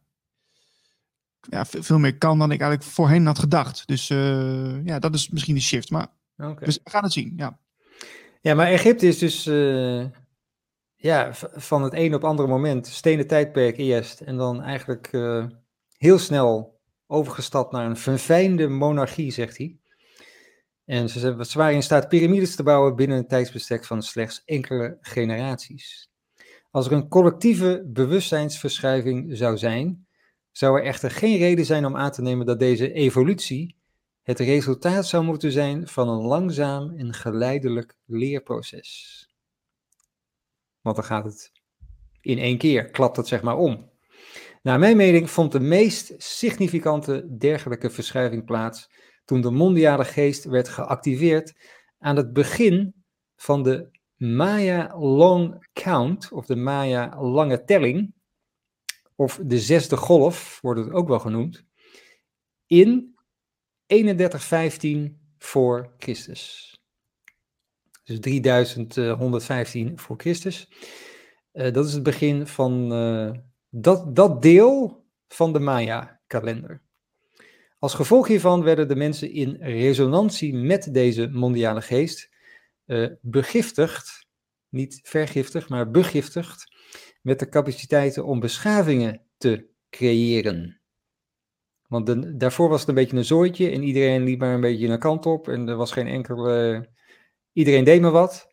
[1.41, 3.87] ja, veel meer kan dan ik eigenlijk voorheen had gedacht.
[3.87, 4.09] Dus
[4.85, 5.91] ja, dat is misschien de shift.
[5.91, 6.07] Maar
[6.37, 6.65] okay.
[6.65, 7.33] dus we gaan het zien.
[7.37, 7.59] Ja,
[8.41, 9.45] ja maar Egypte is dus
[10.95, 14.21] ja, van het een op andere moment, stenen tijdperk eerst.
[14.21, 15.11] En dan eigenlijk
[15.97, 16.76] heel snel
[17.07, 19.77] overgestapt naar een verfijnde monarchie, zegt hij.
[20.85, 26.11] En ze, waren in staat piramides te bouwen binnen een tijdsbestek van slechts enkele generaties.
[26.71, 30.07] Als er een collectieve bewustzijnsverschuiving zou zijn,
[30.51, 33.77] zou er echter geen reden zijn om aan te nemen dat deze evolutie
[34.23, 39.21] het resultaat zou moeten zijn van een langzaam en geleidelijk leerproces.
[40.81, 41.53] Want dan gaat het
[42.21, 43.91] in één keer, klapt het zeg maar om.
[44.67, 48.91] Naar mijn mening vond de meest significante dergelijke verschuiving plaats
[49.25, 51.55] toen de mondiale geest werd geactiveerd
[51.99, 52.95] aan het begin
[53.37, 58.15] van de Maya Long Count, of de Maya Lange Telling,
[59.15, 61.65] of de zesde golf wordt het ook wel genoemd,
[62.67, 63.17] in
[63.87, 66.75] 3115 voor Christus.
[68.05, 70.69] Dus 3115 voor Christus.
[71.53, 73.31] Uh, dat is het begin van uh,
[73.81, 76.83] dat, dat deel van de Maya-kalender.
[77.79, 82.31] Als gevolg hiervan werden de mensen in resonantie met deze mondiale geest
[82.87, 84.27] uh, begiftigd,
[84.69, 86.75] niet vergiftigd, maar begiftigd,
[87.23, 90.81] met de capaciteiten om beschavingen te creëren.
[91.89, 94.99] Want daarvoor was het een beetje een zooitje en iedereen liep maar een beetje een
[94.99, 96.89] kant op en er was geen enkele.
[97.53, 98.51] iedereen deed maar wat.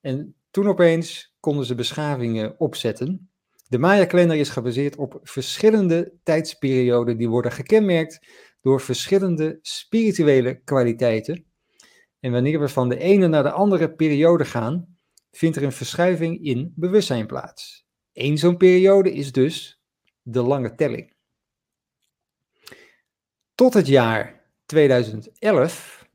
[0.00, 3.29] En toen opeens konden ze beschavingen opzetten.
[3.70, 8.26] De Maya-kalender is gebaseerd op verschillende tijdsperioden die worden gekenmerkt
[8.60, 11.44] door verschillende spirituele kwaliteiten.
[12.20, 14.96] En wanneer we van de ene naar de andere periode gaan,
[15.30, 17.86] vindt er een verschuiving in bewustzijn plaats.
[18.12, 19.80] Eén zo'n periode is dus
[20.22, 21.12] de lange telling.
[23.54, 26.08] Tot het jaar 2011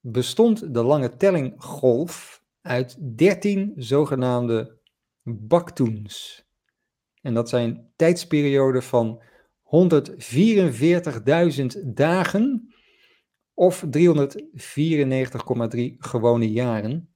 [0.00, 4.78] bestond de lange tellinggolf uit 13 zogenaamde
[5.22, 6.43] baktoens.
[7.24, 9.22] En dat zijn tijdsperioden van
[9.62, 12.74] 144.000 dagen
[13.54, 13.90] of 394,3
[15.98, 17.14] gewone jaren.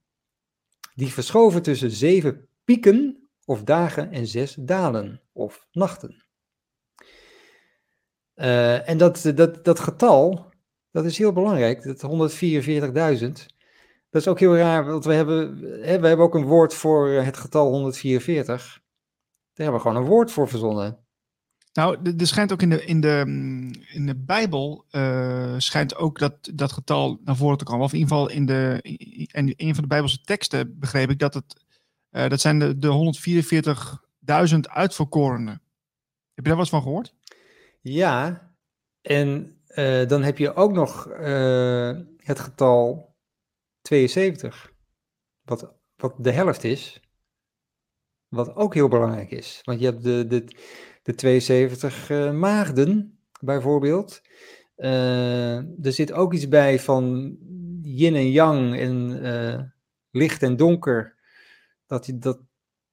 [0.95, 6.25] Die verschoven tussen zeven pieken of dagen en zes dalen of nachten.
[8.35, 10.53] Uh, en dat, dat, dat getal,
[10.91, 12.03] dat is heel belangrijk, dat
[13.21, 13.27] 144.000.
[14.11, 17.37] Dat is ook heel raar, want we hebben, we hebben ook een woord voor het
[17.37, 18.87] getal 144.
[19.59, 20.99] Daar hebben we gewoon een woord voor verzonnen.
[21.73, 23.21] Nou, er schijnt ook in de, in de,
[23.93, 27.85] in de Bijbel uh, schijnt ook dat, dat getal naar voren te komen.
[27.85, 28.79] Of in ieder geval in, de,
[29.33, 31.65] in een van de Bijbelse teksten begreep ik dat het,
[32.11, 33.15] uh, dat zijn de, de
[34.53, 35.63] 144.000 uitverkorenen.
[36.35, 37.15] Heb je daar wat van gehoord?
[37.81, 38.51] Ja,
[39.01, 41.05] en uh, dan heb je ook nog
[42.17, 43.15] het getal
[43.81, 44.73] 72,
[45.43, 47.01] wat, wat de helft is.
[48.29, 49.61] Wat ook heel belangrijk is.
[49.63, 50.45] Want je hebt de, de,
[51.03, 54.21] de 72 uh, maagden, bijvoorbeeld.
[54.77, 57.37] Uh, er zit ook iets bij van
[57.83, 59.63] yin en yang en uh,
[60.11, 61.17] licht en donker.
[61.87, 62.41] Dat, dat,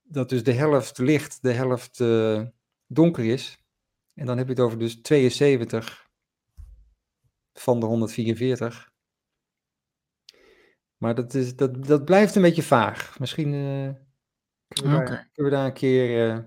[0.02, 1.98] dat dus de helft licht, de helft
[2.88, 3.58] donker is.
[4.14, 6.10] En dan heb je het over dus 72
[7.54, 8.94] van de 144.
[10.98, 13.20] Maar dat, is, dat, dat blijft een beetje vaag.
[13.20, 13.54] Misschien
[14.68, 16.46] kunnen, we daar, kunnen, we daar, een keer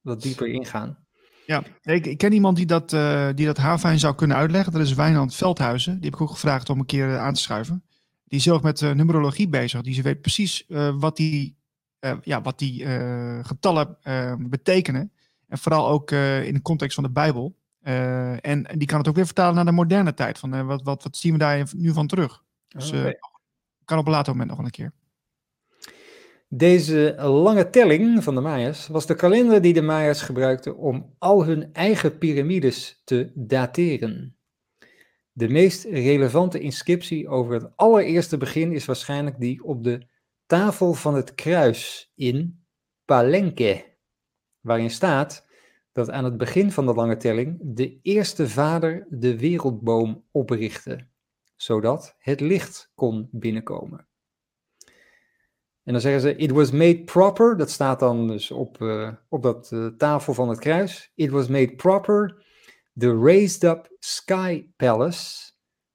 [0.00, 1.06] wat dieper ingaan.
[1.46, 4.72] Ja, ik, ik ken iemand die dat, uh, die dat haarfijn zou kunnen uitleggen.
[4.72, 5.94] Dat is Wijnand Veldhuizen.
[5.94, 7.84] Die heb ik ook gevraagd om een keer eh, aan te schuiven.
[8.24, 9.80] Die is heel erg met uh, numerologie bezig.
[9.80, 10.64] Die ze weet precies
[10.98, 11.56] wat die,
[12.22, 12.86] ja, wat die
[13.42, 13.96] getallen
[14.38, 15.12] betekenen.
[15.48, 17.56] En vooral ook in de context van de Bijbel.
[17.80, 20.38] En, en, die kan het ook weer vertalen naar de moderne tijd.
[20.38, 22.42] Van, wat, wat, wat zien we daar nu van terug?
[22.68, 23.18] Dus okay.
[23.84, 24.92] kan op een later moment nog een keer.
[26.48, 31.44] Deze lange telling van de Mayas was de kalender die de Mayas gebruikten om al
[31.44, 34.36] hun eigen piramides te dateren.
[35.32, 40.06] De meest relevante inscriptie over het allereerste begin is waarschijnlijk die op de
[40.46, 42.64] tafel van het kruis in
[43.04, 43.84] Palenque,
[44.60, 45.46] waarin staat
[45.92, 51.06] dat aan het begin van de lange telling de eerste vader de wereldboom oprichtte,
[51.56, 54.05] zodat het licht kon binnenkomen.
[55.86, 59.42] En dan zeggen ze, it was made proper, dat staat dan dus op, uh, op
[59.42, 61.12] dat uh, tafel van het kruis.
[61.14, 62.44] It was made proper,
[62.98, 65.52] the raised up sky palace,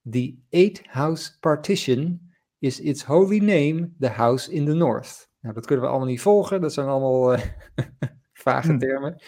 [0.10, 5.30] the eight house partition is its holy name, the house in the north.
[5.42, 7.42] Nou, dat kunnen we allemaal niet volgen, dat zijn allemaal uh,
[8.34, 8.80] vage hmm.
[8.80, 9.22] termen.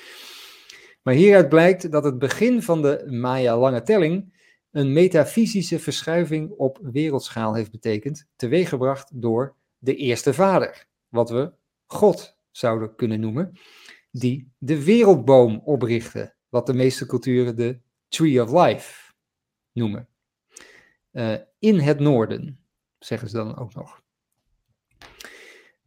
[1.02, 4.34] Maar hieruit blijkt dat het begin van de Maya lange telling
[4.72, 11.54] een metafysische verschuiving op wereldschaal heeft betekend, teweeggebracht door de eerste vader, wat we
[11.86, 13.60] God zouden kunnen noemen,
[14.12, 19.14] die de wereldboom oprichtte, wat de meeste culturen de Tree of Life
[19.72, 20.08] noemen.
[21.12, 22.60] Uh, in het noorden,
[23.00, 24.02] zeggen ze dan ook nog.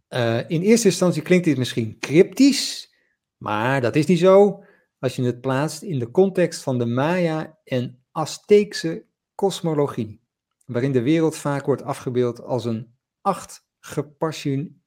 [0.09, 2.95] Uh, in eerste instantie klinkt dit misschien cryptisch,
[3.37, 4.65] maar dat is niet zo
[4.99, 10.21] als je het plaatst in de context van de Maya en Azteekse kosmologie,
[10.65, 14.83] waarin de wereld vaak wordt afgebeeld als een acht gepassion,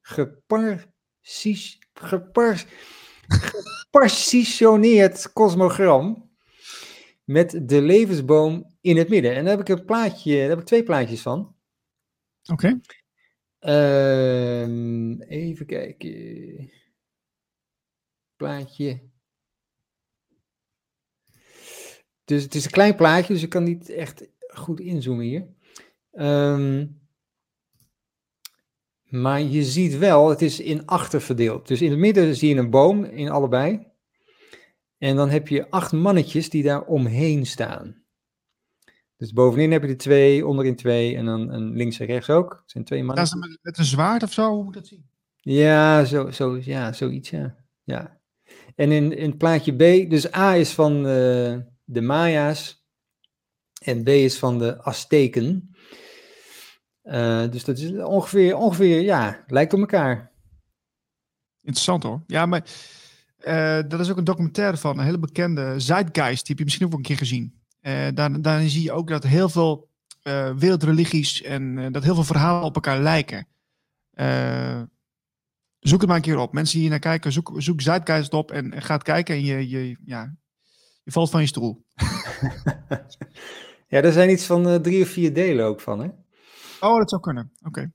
[3.90, 6.30] gepartitioneerd kosmogram
[7.24, 9.34] met de levensboom in het midden.
[9.34, 11.54] En daar heb ik een plaatje, daar heb ik twee plaatjes van.
[12.52, 12.80] Oké.
[13.58, 16.70] Ehm, even kijken.
[18.36, 19.08] Plaatje.
[22.24, 25.48] Dus het is een klein plaatje, dus ik kan niet echt goed inzoomen hier.
[26.12, 26.99] Um,
[29.10, 31.68] maar je ziet wel, het is in achter verdeeld.
[31.68, 33.86] Dus in het midden zie je een boom in allebei.
[34.98, 38.02] En dan heb je acht mannetjes die daar omheen staan.
[39.16, 42.58] Dus bovenin heb je er twee, onderin twee en dan en links en rechts ook.
[42.62, 43.38] Het zijn twee mannen.
[43.38, 45.08] Met, met een zwaard of zo, hoe moet dat zien?
[45.36, 47.56] Ja, zo, zo, ja zoiets, ja.
[47.84, 48.20] ja.
[48.74, 52.86] En in, in plaatje B, dus A is van uh, de Maya's
[53.82, 55.69] en B is van de Azteken.
[57.10, 60.30] Uh, dus dat is ongeveer, ongeveer, ja, lijkt op elkaar.
[61.60, 62.22] Interessant hoor.
[62.26, 62.64] Ja, maar
[63.40, 66.46] uh, dat is ook een documentaire van een hele bekende Zeitgeist.
[66.46, 67.54] Die heb je misschien ook wel een keer gezien.
[67.82, 69.88] Uh, daar, daarin zie je ook dat heel veel
[70.56, 73.46] wereldreligies en dat heel veel verhalen op elkaar lijken.
[75.78, 76.52] zoek het maar een keer op.
[76.52, 79.68] Mensen die hier naar kijken, zoek, zoek Zeitgeist op en, en gaat kijken en je,
[79.68, 80.36] je, ja,
[81.02, 81.84] je valt van je stoel.
[83.92, 86.08] ja, er zijn iets van drie of vier delen ook van, hè?
[86.80, 87.52] Oh, dat zou kunnen.
[87.62, 87.92] Oké.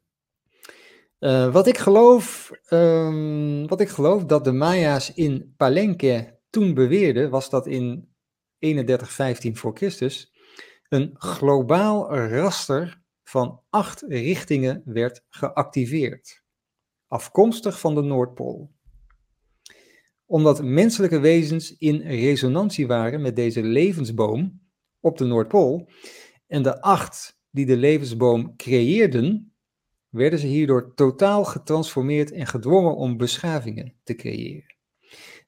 [1.20, 7.30] Uh, wat ik geloof, um, wat ik geloof dat de Maya's in Palenque toen beweerden,
[7.30, 8.16] was dat in
[8.60, 10.34] 3115 voor Christus
[10.90, 16.44] een globaal raster van acht richtingen werd geactiveerd,
[17.08, 18.74] afkomstig van de Noordpool.
[20.26, 24.62] omdat menselijke wezens in resonantie waren met deze levensboom
[25.00, 25.90] op de Noordpool.
[26.48, 29.54] En de acht die de levensboom creëerden,
[30.10, 34.76] werden ze hierdoor totaal getransformeerd en gedwongen om beschavingen te creëren.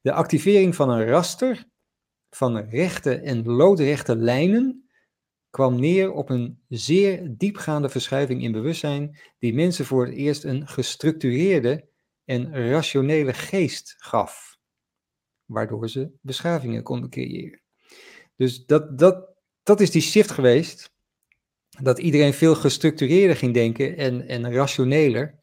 [0.02, 1.68] De activering van een raster
[2.30, 4.88] van rechte en loodrechte lijnen
[5.50, 10.68] kwam neer op een zeer diepgaande verschuiving in bewustzijn die mensen voor het eerst een
[10.68, 11.88] gestructureerde
[12.24, 14.58] en rationele geest gaf,
[15.44, 17.60] waardoor ze beschavingen konden creëren.
[18.36, 19.28] Dus dat, dat,
[19.62, 20.96] dat is die shift geweest,
[21.82, 25.38] dat iedereen veel gestructureerder ging denken en, en rationeler.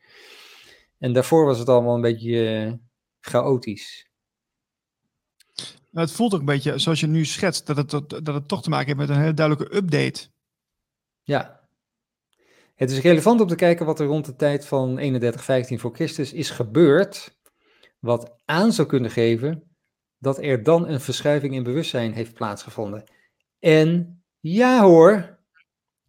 [0.98, 2.74] En daarvoor was het allemaal een beetje uh,
[3.20, 4.10] chaotisch.
[5.92, 7.90] Nou, het voelt ook een beetje zoals je nu schetst, dat het,
[8.26, 10.28] dat het toch te maken heeft met een hele duidelijke update.
[11.24, 11.64] Ja.
[12.76, 16.34] Het is relevant om te kijken wat er rond de tijd van 3115 voor Christus
[16.34, 17.38] is gebeurd,
[18.00, 19.76] wat aan zou kunnen geven
[20.18, 23.04] dat er dan een verschuiving in bewustzijn heeft plaatsgevonden.
[23.60, 25.35] En ja hoor,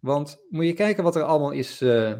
[0.06, 1.82] want moet je kijken wat er allemaal is.
[1.82, 2.12] Uh,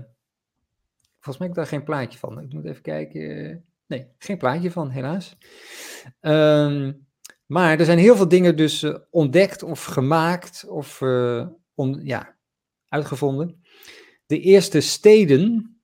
[1.13, 2.41] volgens mij heb ik daar geen plaatje van.
[2.41, 3.65] Ik moet even kijken.
[3.87, 5.37] Nee, geen plaatje van, helaas.
[6.21, 7.07] Um,
[7.47, 12.37] maar er zijn heel veel dingen dus uh, ontdekt of gemaakt of uh, on, ja,
[12.89, 13.63] uitgevonden.
[14.27, 15.77] De eerste steden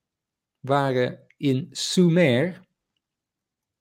[0.60, 2.66] waren in Sumer,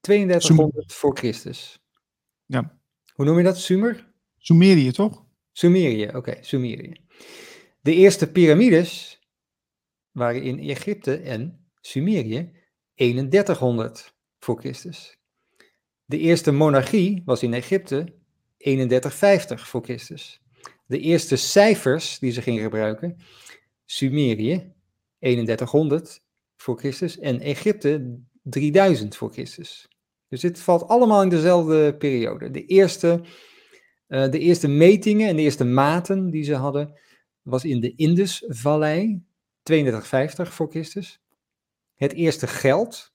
[0.00, 1.80] 3200 voor Christus.
[2.46, 2.78] Ja.
[3.14, 3.58] Hoe noem je dat?
[3.58, 4.12] Sumer?
[4.38, 5.24] Sumerië, toch?
[5.52, 6.94] Sumerië, oké, okay, Sumerië.
[7.82, 9.20] De eerste piramides
[10.10, 12.50] waren in Egypte en Sumerië
[12.94, 15.18] 3100 voor Christus.
[16.04, 18.14] De eerste monarchie was in Egypte
[18.58, 20.42] 3150 voor Christus.
[20.86, 23.16] De eerste cijfers die ze gingen gebruiken,
[23.84, 24.72] Sumerië
[25.18, 26.22] 3100
[26.56, 29.88] voor Christus en Egypte 3000 voor Christus.
[30.28, 32.50] Dus dit valt allemaal in dezelfde periode.
[32.50, 33.20] De eerste,
[34.08, 37.00] uh, de eerste metingen en de eerste maten die ze hadden,
[37.42, 39.24] was in de Indusvallei
[39.62, 41.20] 3250 voor Christus.
[41.94, 43.14] Het eerste geld,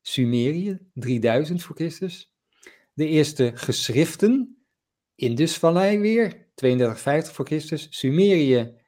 [0.00, 2.34] Sumerië 3000 voor Christus
[2.94, 4.58] de eerste geschriften,
[5.14, 7.86] Indusvallei weer, 3250 voor Christus.
[7.90, 8.82] Sumerië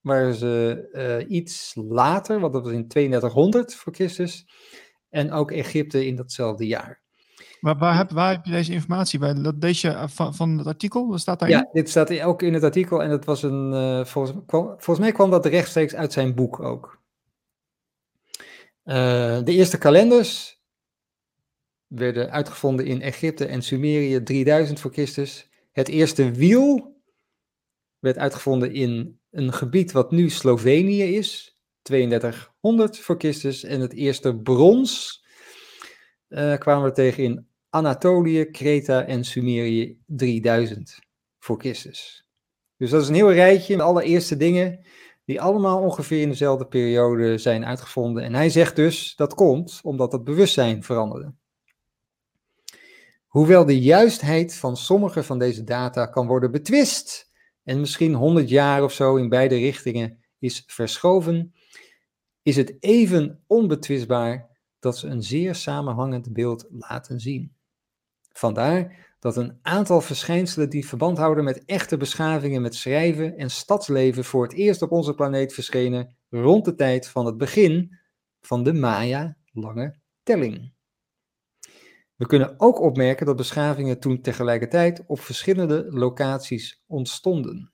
[0.00, 4.46] waren ze uh, iets later, want dat was in 3200 voor Christus.
[5.08, 6.99] En ook Egypte in datzelfde jaar.
[7.60, 9.34] Maar waar heb, waar heb je deze informatie bij?
[9.34, 11.18] Dat deze van, van het artikel?
[11.18, 11.58] Staat daarin?
[11.58, 15.12] Ja, dit staat ook in het artikel en dat was een, uh, volgens, volgens mij
[15.12, 16.98] kwam dat rechtstreeks uit zijn boek ook.
[18.84, 18.94] Uh,
[19.44, 20.62] de eerste kalenders
[21.86, 25.50] werden uitgevonden in Egypte en Sumerië 3000 voor Christus.
[25.72, 26.96] Het eerste wiel
[27.98, 33.64] werd uitgevonden in een gebied wat nu Slovenië is, 3200 voor Christus.
[33.64, 35.18] En het eerste brons
[36.58, 40.98] kwamen we tegen in Anatolië, Kreta en Sumerië 3000
[41.38, 42.28] voor Christus.
[42.76, 44.84] Dus dat is een heel rijtje met alle eerste dingen
[45.24, 48.22] die allemaal ongeveer in dezelfde periode zijn uitgevonden.
[48.22, 51.34] En hij zegt dus dat komt omdat het bewustzijn veranderde.
[53.26, 57.30] Hoewel de juistheid van sommige van deze data kan worden betwist
[57.62, 61.54] en misschien 100 jaar of zo in beide richtingen is verschoven,
[62.42, 64.48] is het even onbetwistbaar
[64.78, 67.58] dat ze een zeer samenhangend beeld laten zien.
[68.32, 74.24] Vandaar dat een aantal verschijnselen die verband houden met echte beschavingen met schrijven en stadsleven
[74.24, 77.98] voor het eerst op onze planeet verschenen rond de tijd van het begin
[78.40, 80.72] van de Maya-lange telling.
[82.16, 87.72] We kunnen ook opmerken dat beschavingen toen tegelijkertijd op verschillende locaties ontstonden.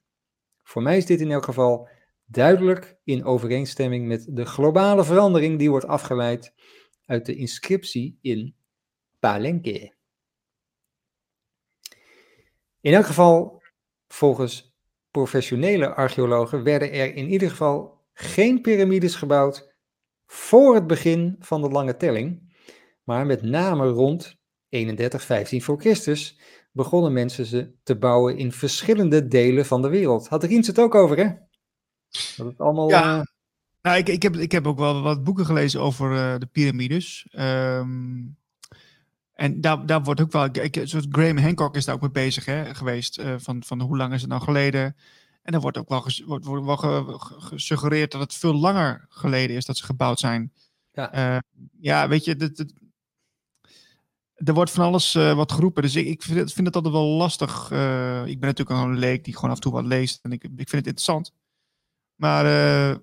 [0.62, 1.88] Voor mij is dit in elk geval
[2.24, 6.54] duidelijk in overeenstemming met de globale verandering die wordt afgeleid
[7.04, 8.56] uit de inscriptie in
[9.18, 9.95] Palenque.
[12.86, 13.62] In elk geval,
[14.08, 14.76] volgens
[15.10, 19.74] professionele archeologen, werden er in ieder geval geen piramides gebouwd
[20.26, 22.54] voor het begin van de lange telling,
[23.04, 24.36] maar met name rond
[24.68, 26.40] 31, 15 voor Christus
[26.72, 30.28] begonnen mensen ze te bouwen in verschillende delen van de wereld.
[30.28, 31.28] Had Riens het ook over, hè?
[32.36, 32.88] Dat het allemaal...
[32.88, 33.24] Ja, uh...
[33.82, 37.28] nou, ik, ik, heb, ik heb ook wel wat boeken gelezen over uh, de piramides.
[37.38, 38.36] Um,
[39.36, 40.44] en daar, daar wordt ook wel...
[40.44, 43.18] Ik, zoals Graham Hancock is daar ook mee bezig hè, geweest.
[43.18, 44.96] Uh, van, van hoe lang is het nou geleden?
[45.42, 49.56] En er wordt ook wel, wordt, wordt wel ge, gesuggereerd dat het veel langer geleden
[49.56, 50.52] is dat ze gebouwd zijn.
[50.92, 51.42] Ja,
[51.80, 52.64] ja weet je, dat,
[54.34, 55.82] er wordt van alles uh, wat geroepen.
[55.82, 57.70] Dus ik, ik vind, het, vind, het, altijd wel lastig.
[57.70, 60.18] Uh, ik ben natuurlijk een leek die gewoon af en toe wat leest.
[60.22, 61.32] En ik, ik vind het interessant.
[62.14, 62.96] Maar uh,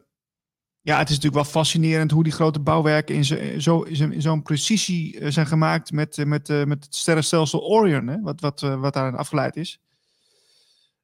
[0.86, 5.20] Ja, het is natuurlijk wel fascinerend hoe die grote bouwwerken in, zo, in zo'n precisie
[5.20, 9.16] eh, zijn gemaakt met, eh, met, met het sterrenstelsel Orion, hè, wat, wat, wat daarin
[9.16, 9.82] afgeleid is.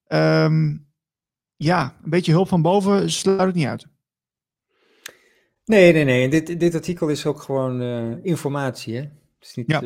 [0.07, 0.87] Um,
[1.55, 3.87] ja, een beetje hulp van boven sluit het niet uit.
[5.65, 6.29] Nee, nee, nee.
[6.29, 7.81] Dit, dit artikel is ook gewoon
[8.23, 9.01] informatie, hè?
[9.01, 9.81] Het is niet, ja.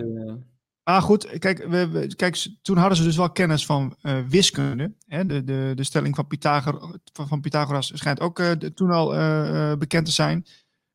[0.83, 1.39] Ah, goed.
[1.39, 4.93] Kijk, we, kijk, toen hadden ze dus wel kennis van uh, wiskunde.
[5.07, 5.25] Hè?
[5.25, 10.05] De, de, de stelling van, Pythagor, van, Pythagoras schijnt ook uh, toen al uh, bekend
[10.05, 10.45] te zijn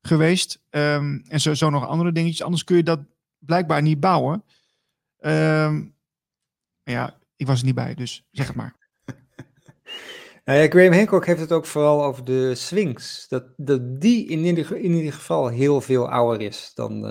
[0.01, 0.61] geweest.
[0.69, 2.43] Um, en zo, zo nog andere dingetjes.
[2.43, 2.99] Anders kun je dat
[3.39, 4.43] blijkbaar niet bouwen.
[5.19, 5.95] Um,
[6.83, 8.75] ja, ik was er niet bij, dus zeg het maar.
[10.45, 13.27] Nou ja, Graham Hancock heeft het ook vooral over de Sphinx.
[13.27, 17.05] Dat, dat die in ieder, in ieder geval heel veel ouder is dan,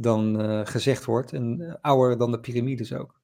[0.00, 1.32] dan uh, gezegd wordt.
[1.32, 3.20] En uh, ouder dan de piramides ook.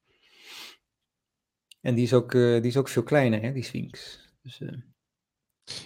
[1.80, 4.20] En die is ook, uh, die is ook veel kleiner, hè, die Sphinx.
[4.42, 4.62] Dus,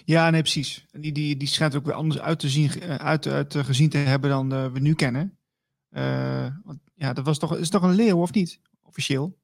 [0.05, 0.85] ja, nee, precies.
[0.91, 4.29] Die, die, die schijnt ook weer anders uit te zien, uit, uit gezien te hebben
[4.29, 5.37] dan we nu kennen.
[6.63, 8.59] want, ja, dat was toch, is toch een leeuw, of niet?
[8.81, 9.37] Officieel.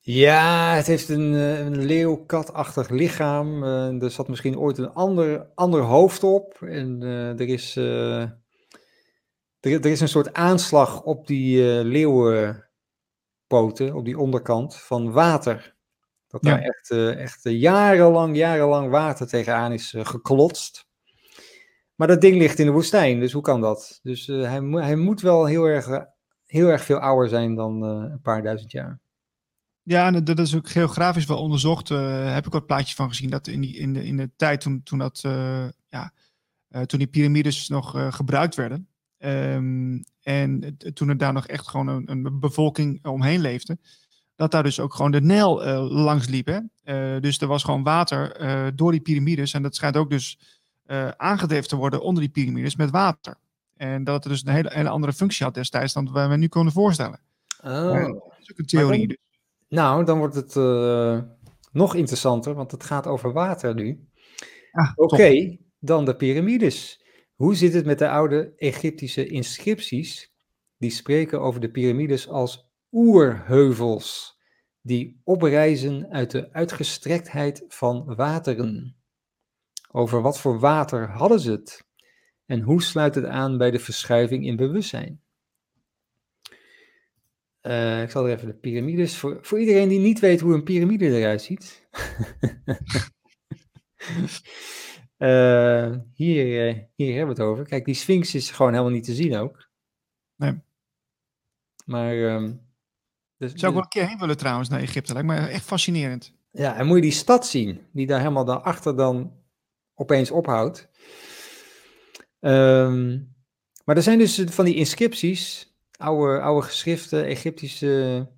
[0.00, 3.62] Ja, het heeft een, een leeuw-katachtig lichaam.
[3.62, 6.62] er zat misschien ooit een ander, ander hoofd op.
[6.62, 7.76] En er is
[9.66, 15.74] er, er is een soort aanslag op die uh, leeuwenpoten, op die onderkant, van water.
[16.28, 20.86] Dat daar echt, uh, echt jarenlang, jarenlang water tegenaan is geklotst.
[21.94, 24.00] Maar dat ding ligt in de woestijn, dus hoe kan dat?
[24.02, 26.04] Dus hij, hij moet wel heel erg,
[26.46, 29.00] heel erg veel ouder zijn dan een paar duizend jaar.
[29.82, 31.90] Ja, en dat is ook geografisch wel onderzocht.
[31.90, 34.60] Uh, heb ik wat plaatjes van gezien dat in, die, in, de, in de tijd
[34.60, 36.12] toen, toen, dat, uh, ja,
[36.70, 38.88] uh, toen die piramides nog gebruikt werden,
[39.18, 43.78] Um, en toen er daar nog echt gewoon een, een, bevolking omheen leefde,
[44.34, 46.46] dat daar dus ook gewoon de Nijl uh, langs liep.
[46.46, 46.58] Hè?
[47.14, 49.52] Uh, dus er was gewoon water uh, door die piramides.
[49.52, 50.38] En dat schijnt ook dus
[51.16, 53.36] aangedreven te worden onder die piramides met water.
[53.76, 56.72] En dat het dus een hele, hele andere functie had destijds dan we nu kunnen
[56.72, 57.20] voorstellen.
[57.64, 57.92] Oh.
[57.92, 58.98] dat is ook een theorie.
[58.98, 59.18] Dan, dus.
[59.68, 60.54] Nou, dan wordt het
[61.72, 64.08] nog interessanter, want het gaat over water nu.
[64.72, 67.00] Ah, Oké, okay, dan de piramides.
[67.36, 70.34] Hoe zit het met de oude Egyptische inscripties
[70.78, 74.38] die spreken over de piramides als oerheuvels
[74.80, 78.96] die oprijzen uit de uitgestrektheid van wateren?
[79.90, 81.86] Over wat voor water hadden ze het?
[82.46, 85.20] En hoe sluit het aan bij de verschuiving in bewustzijn?
[87.62, 89.16] Uh, ik zal er even de piramides.
[89.16, 91.88] Voor, voor iedereen die niet weet hoe een piramide eruit ziet.
[95.18, 97.64] Uh, hier, uh, hier hebben we het over.
[97.64, 99.68] Kijk, die Sphinx is gewoon helemaal niet te zien ook.
[100.36, 100.60] Nee.
[101.84, 102.16] Maar.
[102.16, 102.64] Um,
[103.36, 105.12] dus, Zou ik wel een keer heen willen trouwens naar Egypte?
[105.12, 106.34] Lijkt me echt fascinerend.
[106.50, 109.42] Ja, en moet je die stad zien, die daar helemaal daarachter dan
[109.94, 110.88] opeens ophoudt.
[112.40, 113.34] Um,
[113.84, 118.28] maar er zijn dus van die inscripties, oude, oude geschriften, Egyptische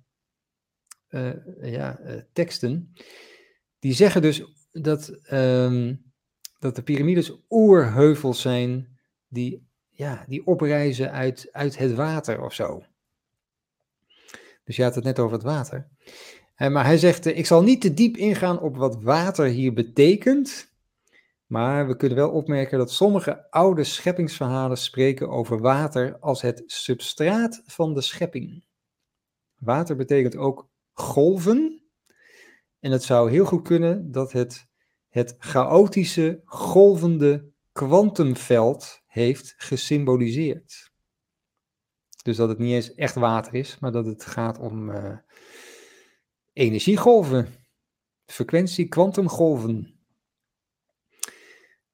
[1.09, 1.99] uh, ja,
[2.33, 2.93] teksten,
[3.79, 5.19] die zeggen dus dat.
[5.31, 6.07] Um,
[6.59, 12.83] dat de piramides oerheuvels zijn die, ja, die oprijzen uit, uit het water of zo.
[14.63, 15.87] Dus je had het net over het water.
[16.57, 20.73] Maar hij zegt, eh, ik zal niet te diep ingaan op wat water hier betekent,
[21.45, 27.61] maar we kunnen wel opmerken dat sommige oude scheppingsverhalen spreken over water als het substraat
[27.65, 28.65] van de schepping.
[29.57, 31.83] Water betekent ook golven.
[32.79, 34.68] En het zou heel goed kunnen dat het
[35.09, 40.91] het chaotische, golvende kwantumveld heeft gesymboliseerd.
[42.23, 45.17] Dus dat het niet eens echt water is, maar dat het gaat om uh,
[46.53, 47.47] energiegolven,
[48.25, 49.99] frequentie, kwantumgolven.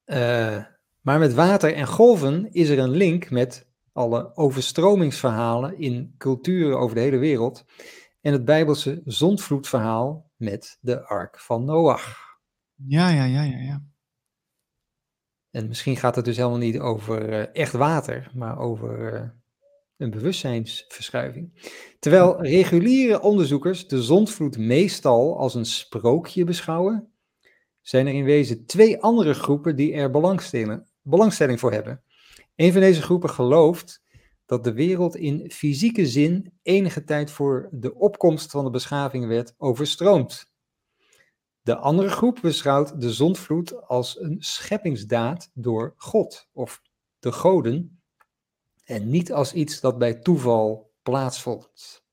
[0.06, 0.66] Uh,
[1.02, 6.96] maar met water en golven is er een link met alle overstromingsverhalen in culturen over
[6.96, 7.66] de hele wereld
[8.22, 12.25] en het Bijbelse zondvloedverhaal met de ark van Noach.
[12.76, 13.84] Ja, ja, ja, ja, ja.
[15.52, 19.30] En misschien gaat het dus helemaal niet over uh, echt water, maar over uh,
[19.98, 21.72] een bewustzijnsverschuiving.
[22.00, 27.12] Terwijl reguliere onderzoekers de zondvloed meestal als een sprookje beschouwen,
[27.82, 32.04] zijn er in wezen twee andere groepen die er belangstelling, belangstelling voor hebben.
[32.56, 34.04] Een van deze groepen gelooft
[34.46, 39.54] dat de wereld in fysieke zin enige tijd voor de opkomst van de beschaving werd
[39.58, 40.54] overstroomd.
[41.66, 46.82] De andere groep beschouwt de zondvloed als een scheppingsdaad door God of
[47.20, 48.02] de goden
[48.84, 52.04] en niet als iets dat bij toeval plaatsvond.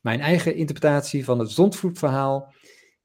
[0.00, 2.54] Mijn eigen interpretatie van het zondvloedverhaal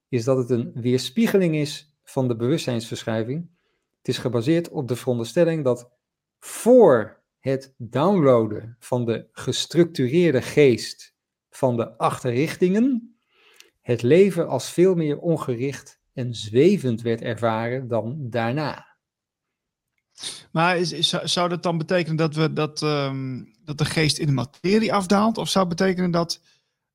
[0.10, 3.50] is dat het een weerspiegeling is van de bewustzijnsverschuiving
[3.98, 5.92] Het is gebaseerd op de veronderstelling dat
[6.40, 11.16] voor het downloaden van de gestructureerde geest
[11.50, 13.11] van de achterrichtingen
[13.82, 18.90] het leven als veel meer ongericht en zwevend werd ervaren dan daarna.
[20.52, 20.78] Maar
[21.24, 25.38] zou dat dan betekenen dat, we, dat, um, dat de geest in de materie afdaalt?
[25.38, 26.42] Of zou het betekenen dat,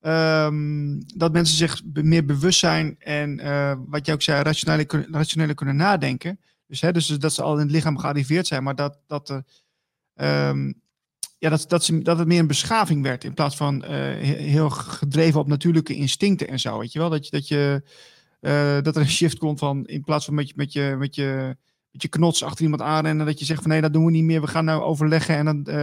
[0.00, 5.54] um, dat mensen zich meer bewust zijn en uh, wat je ook zei, rationeel, rationeel
[5.54, 6.40] kunnen nadenken?
[6.66, 9.42] Dus, hè, dus dat ze al in het lichaam gearriveerd zijn, maar dat, dat,
[10.14, 10.82] um,
[11.38, 13.90] ja, dat, dat, ze, dat het meer een beschaving werd in plaats van uh,
[14.24, 16.78] heel gedreven op natuurlijke instincten en zo.
[16.78, 17.10] Weet je wel?
[17.10, 17.82] Dat, je, dat, je,
[18.40, 21.14] uh, dat er een shift komt van in plaats van met je, met je, met
[21.14, 21.56] je
[22.02, 23.26] je knots achter iemand aanrennen.
[23.26, 24.40] Dat je zegt van nee, dat doen we niet meer.
[24.40, 25.74] We gaan nou overleggen en dan uh,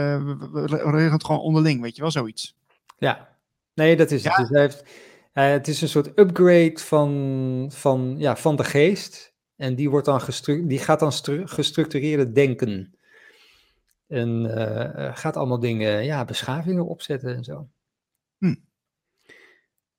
[0.52, 1.82] we, regelen het gewoon onderling.
[1.82, 2.56] Weet je wel, zoiets.
[2.98, 3.38] Ja,
[3.74, 4.36] nee, dat is het.
[4.36, 4.84] Dus hij heeft,
[5.32, 9.34] het is een soort upgrade van, van, ja, van de geest.
[9.56, 10.22] En die, wordt dan
[10.68, 11.14] die gaat dan
[11.48, 12.98] gestructureerde denken.
[14.14, 17.70] En uh, gaat allemaal dingen, ja, beschavingen opzetten en zo.
[18.38, 18.56] Hm.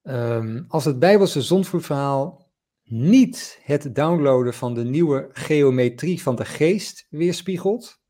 [0.02, 2.52] Um, als het Bijbelse zondvloedverhaal
[2.82, 8.02] niet het downloaden van de nieuwe geometrie van de geest weerspiegelt,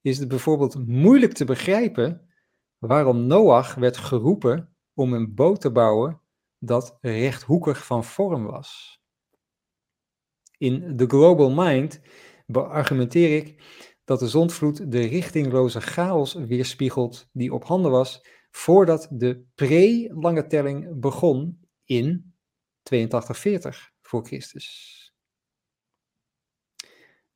[0.00, 2.28] is het bijvoorbeeld moeilijk te begrijpen
[2.78, 6.20] waarom Noach werd geroepen om een boot te bouwen
[6.58, 9.00] dat rechthoekig van vorm was.
[10.58, 12.00] In The Global Mind
[12.46, 13.62] beargumenteer ik
[14.06, 21.00] dat de zondvloed de richtingloze chaos weerspiegelt die op handen was voordat de pre-lange telling
[21.00, 22.34] begon in
[22.82, 24.94] 8240 voor Christus.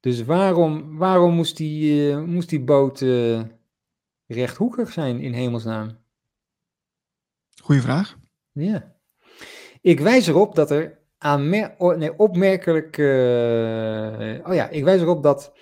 [0.01, 3.43] Dus waarom, waarom moest, die, uh, moest die boot uh,
[4.27, 5.99] rechthoekig zijn in hemelsnaam?
[7.63, 8.19] Goeie vraag.
[8.53, 8.97] Ja.
[9.81, 12.97] Ik wijs erop dat er aanmer oh, nee, opmerkelijk.
[12.97, 15.53] Uh, oh ja, ik wijs erop dat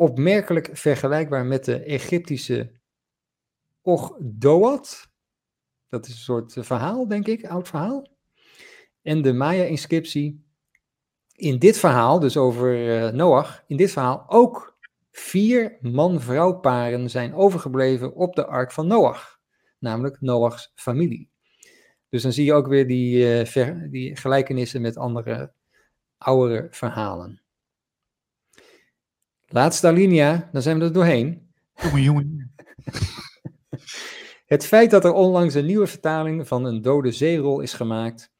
[0.00, 2.70] opmerkelijk vergelijkbaar met de Egyptische
[3.82, 5.10] Ogdoad.
[5.88, 8.06] Dat is een soort verhaal, denk ik, oud verhaal
[9.02, 10.44] en de Maya-inscriptie
[11.34, 14.78] in dit verhaal, dus over uh, Noach, in dit verhaal ook
[15.10, 19.40] vier man-vrouw paren zijn overgebleven op de ark van Noach,
[19.78, 21.30] namelijk Noachs familie.
[22.08, 25.52] Dus dan zie je ook weer die, uh, die gelijkenissen met andere
[26.18, 27.39] oudere verhalen.
[29.52, 31.52] Laatste alinea, dan zijn we er doorheen.
[31.74, 32.54] Jongen, jongen.
[34.46, 38.32] Het feit dat er onlangs een nieuwe vertaling van een dode zeerol is gemaakt,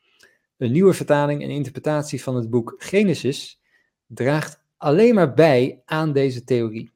[0.57, 3.61] een nieuwe vertaling en interpretatie van het boek Genesis
[4.07, 6.93] draagt alleen maar bij aan deze theorie.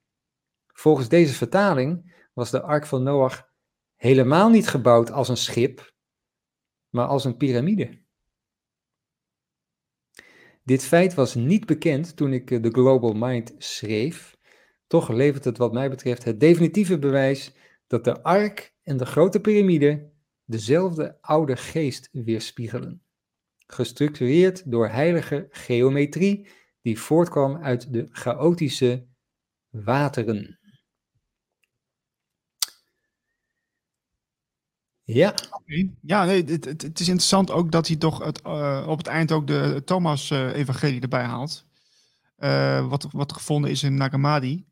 [0.67, 3.49] Volgens deze vertaling was de ark van Noach
[3.97, 5.95] helemaal niet gebouwd als een schip,
[6.89, 8.04] maar als een piramide.
[10.65, 14.37] Dit feit was niet bekend toen ik de Global Mind schreef.
[14.87, 17.53] Toch levert het wat mij betreft het definitieve bewijs
[17.87, 20.11] dat de ark en de grote piramide
[20.45, 23.05] dezelfde oude geest weerspiegelen
[23.67, 26.49] gestructureerd door heilige geometrie
[26.83, 29.07] die voortkwam uit de chaotische
[29.71, 30.59] wateren.
[35.05, 35.35] Ja.
[36.01, 39.33] Ja, nee, het, het, is interessant ook dat hij toch het, uh, op het eind
[39.33, 41.65] ook de Thomas-evangelie uh, erbij haalt.
[42.39, 44.65] Uh, wat, wat gevonden is in Nagamadi.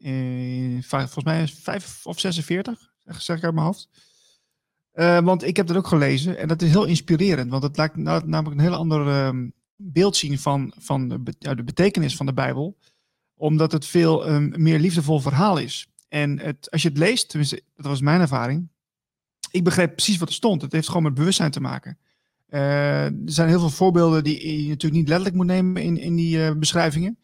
[0.81, 3.89] Volgens mij is 5 of 46, zeg ik uit mijn hoofd.
[5.25, 7.51] Want ik heb dat ook gelezen en dat is heel inspirerend.
[7.51, 12.27] Want het laat namelijk een heel ander uh, beeld zien van, van de, betekenis van
[12.27, 12.77] de Bijbel.
[13.35, 15.89] Omdat het veel um, meer liefdevol verhaal is.
[16.09, 18.69] En het, als je het leest, tenminste, dat was mijn ervaring.
[19.53, 20.63] Ik begreep precies wat er stond.
[20.63, 21.99] Het heeft gewoon met bewustzijn te maken.
[22.49, 26.17] Uh, er zijn heel veel voorbeelden die je natuurlijk niet letterlijk moet nemen in, in
[26.17, 27.19] die uh, beschrijvingen.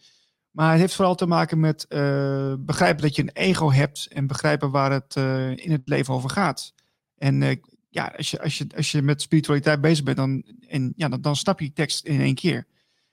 [0.50, 4.26] Maar het heeft vooral te maken met uh, begrijpen dat je een ego hebt en
[4.26, 5.16] begrijpen waar het
[5.60, 6.74] in het leven over gaat.
[7.16, 11.08] En ja, als je, als, je, als je met spiritualiteit bezig bent, dan, en, ja,
[11.08, 12.66] dan, dan snap je die tekst in één keer.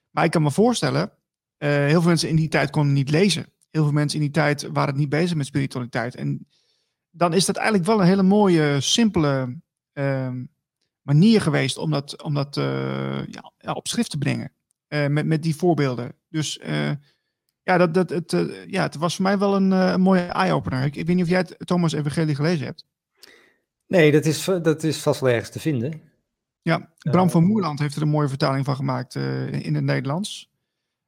[0.10, 1.12] Maar ik kan me voorstellen,
[1.58, 3.46] heel veel mensen in die tijd konden niet lezen.
[3.72, 6.16] Heel veel mensen in die tijd waren niet bezig met spiritualiteit.
[6.16, 6.48] En
[7.16, 9.58] dan is dat eigenlijk wel een hele mooie, simpele
[9.94, 10.32] uh,
[11.02, 14.52] manier geweest om dat, om dat uh, ja, op schrift te brengen.
[14.88, 16.16] met, met die voorbeelden.
[16.30, 16.60] Dus
[17.64, 18.32] ja, dat, dat, het,
[18.68, 20.84] ja, het was voor mij wel een, een mooie eye-opener.
[20.84, 22.86] Ik, ik weet niet of jij het Thomas Evangelie gelezen hebt.
[23.88, 26.02] Nee, dat is, dat is vast wel ergens te vinden.
[26.62, 29.16] Ja, Bram van Moerland heeft er een mooie vertaling van gemaakt
[29.52, 30.52] in het Nederlands.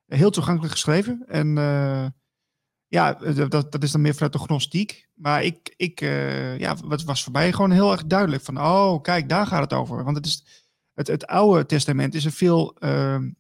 [0.06, 1.24] Heel toegankelijk geschreven.
[1.28, 1.56] En
[2.88, 5.10] ja, dat, dat is dan meer vanuit de gnostiek.
[5.14, 9.02] Maar ik, ik uh, ja, het was voor mij gewoon heel erg duidelijk van, oh,
[9.02, 10.04] kijk, daar gaat het over.
[10.04, 10.46] Want het, is,
[10.94, 13.32] het, het Oude Testament is een veel, ehm,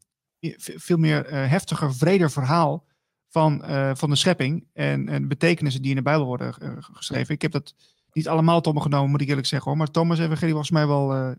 [0.58, 2.86] veel meer heftiger, vreder verhaal
[3.30, 3.64] van,
[3.98, 7.34] van de schepping en, en betekenissen die in de Bijbel worden geschreven.
[7.34, 7.76] Ik heb dat
[8.12, 9.80] niet allemaal tot me genomen, moet ik eerlijk zeggen hoor.
[9.80, 11.36] Maar Thomas Evangelie was mij wel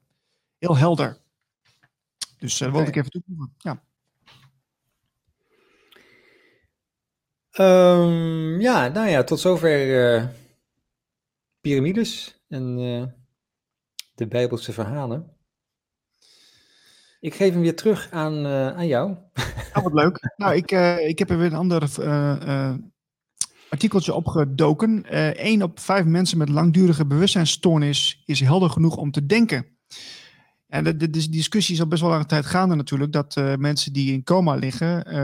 [0.58, 1.18] heel helder.
[2.38, 3.54] Dus dat wilde ik even toevoegen.
[3.58, 3.82] Ja.
[7.60, 10.24] Um, ja, nou ja, tot zover uh,
[11.60, 13.04] piramides en uh,
[14.14, 15.36] de Bijbelse verhalen.
[17.20, 19.16] Ik geef hem weer terug aan, uh, aan jou.
[19.74, 20.20] Oh, wat leuk.
[20.36, 20.70] nou, ik,
[21.08, 21.82] ik heb er weer een ander
[23.68, 25.04] artikeltje opgedoken.
[25.46, 29.66] Eén op vijf mensen met langdurige bewustzijnsstoornis is helder genoeg om te denken.
[30.66, 33.92] En de, de, de, discussie is al best wel lange tijd gaande natuurlijk, dat mensen
[33.92, 35.14] die in coma liggen,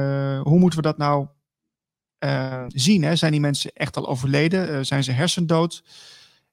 [0.43, 1.27] hoe moeten we dat nou
[2.69, 3.03] zien.
[3.03, 3.17] Hè?
[3.17, 4.71] Zijn die mensen echt al overleden?
[4.71, 5.85] Uh, zijn ze hersendood?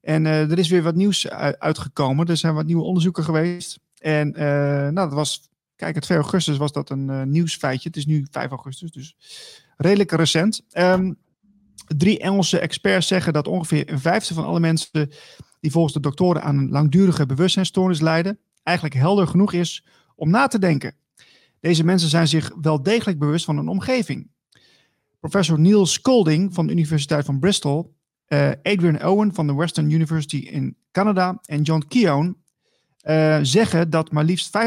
[0.02, 2.28] En uh, er is weer wat nieuws uitgekomen.
[2.28, 3.80] Er zijn wat nieuwe onderzoeken geweest.
[3.98, 7.88] En nou, dat was, kijk, het 2 augustus was dat een nieuwsfeitje.
[7.88, 9.16] Het is nu 5 augustus, dus
[9.78, 10.62] redelijk recent.
[10.74, 11.18] Um,
[11.98, 15.10] drie Engelse experts zeggen dat ongeveer een vijfde van alle mensen
[15.60, 20.48] die volgens de doktoren aan een langdurige bewustzijnstoornis lijden, eigenlijk helder genoeg is om na
[20.48, 20.96] te denken.
[21.60, 24.30] Deze mensen zijn zich wel degelijk bewust van hun omgeving.
[25.22, 27.96] Professor Neil Scolding van de Universiteit van Bristol,
[28.28, 32.38] uh, Adrian Owen van de Western University in Canada en John Keown
[33.04, 34.58] uh, zeggen dat maar liefst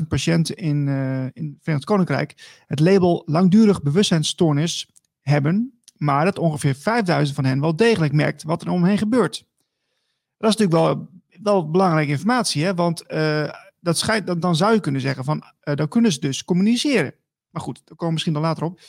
[0.00, 4.90] 25.000 patiënten in, uh, in het Verenigd Koninkrijk het label langdurig bewustzijnsstoornis
[5.20, 9.46] hebben, maar dat ongeveer 5000 van hen wel degelijk merkt wat er omheen gebeurt.
[10.38, 11.08] Dat is natuurlijk wel,
[11.42, 12.74] wel belangrijke informatie, hè?
[12.74, 13.04] want
[13.80, 17.14] dat schijnt, dan, dan zou je kunnen zeggen van, dan kunnen ze dus communiceren.
[17.50, 18.80] Maar goed, daar komen we misschien dan later op.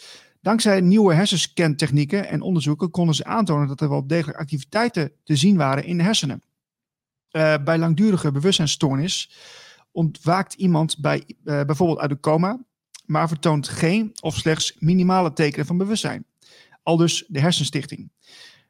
[0.47, 5.57] Dankzij nieuwe hersenscantechnieken en onderzoeken konden ze aantonen dat er wel degelijk activiteiten te zien
[5.57, 6.43] waren in de hersenen.
[7.31, 9.31] Uh, bij langdurige bewustzijnsstoornis
[9.91, 12.59] ontwaakt iemand bij, uh, bijvoorbeeld uit een coma,
[13.05, 16.25] maar vertoont geen of slechts minimale tekenen van bewustzijn.
[16.83, 18.11] Al dus de hersenstichting.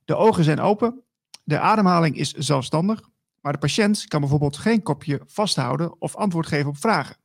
[0.06, 1.04] De ogen zijn open,
[1.44, 3.10] de ademhaling is zelfstandig,
[3.42, 7.16] maar de patiënt kan bijvoorbeeld geen kopje vasthouden of antwoord geven op vragen.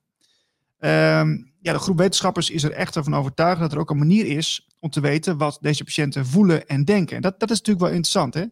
[0.84, 4.26] Um, ja, de groep wetenschappers is er echt van overtuigd dat er ook een manier
[4.26, 7.16] is om te weten wat deze patiënten voelen en denken.
[7.16, 8.44] En dat, dat is natuurlijk wel interessant, hè?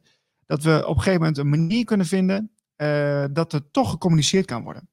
[0.47, 4.47] Dat we op een gegeven moment een manier kunnen vinden uh, dat er toch gecommuniceerd
[4.47, 4.89] kan worden.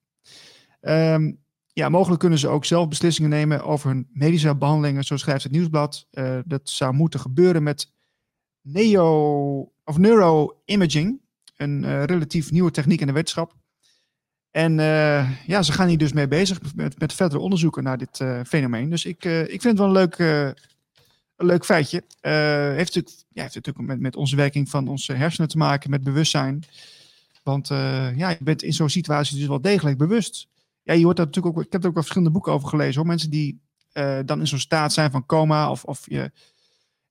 [0.81, 1.39] Um,
[1.73, 5.51] ja, mogelijk kunnen ze ook zelf beslissingen nemen over hun medische behandelingen, zo schrijft het
[5.51, 6.07] nieuwsblad.
[6.11, 7.91] Uh, dat zou moeten gebeuren met
[8.61, 11.21] neo, of neuroimaging,
[11.55, 13.55] een uh, relatief nieuwe techniek in de wetenschap.
[14.57, 18.19] En uh, ja, ze gaan hier dus mee bezig met, met verdere onderzoeken naar dit
[18.19, 18.89] uh, fenomeen.
[18.89, 20.17] Dus ik, uh, ik vind het wel een leuk,
[21.35, 22.03] een leuk feitje.
[22.21, 26.03] heeft natuurlijk, ja, heeft natuurlijk met, met onze werking van onze hersenen te maken, met
[26.03, 26.63] bewustzijn.
[27.43, 27.67] Want
[28.15, 30.47] ja, je bent in zo'n situatie dus wel degelijk bewust.
[30.83, 32.95] Ja, je hoort dat natuurlijk ook, ik heb er ook wel verschillende boeken over gelezen
[32.95, 33.05] hoor.
[33.05, 33.61] Mensen die
[34.25, 36.31] dan in zo'n staat zijn van coma of, of je.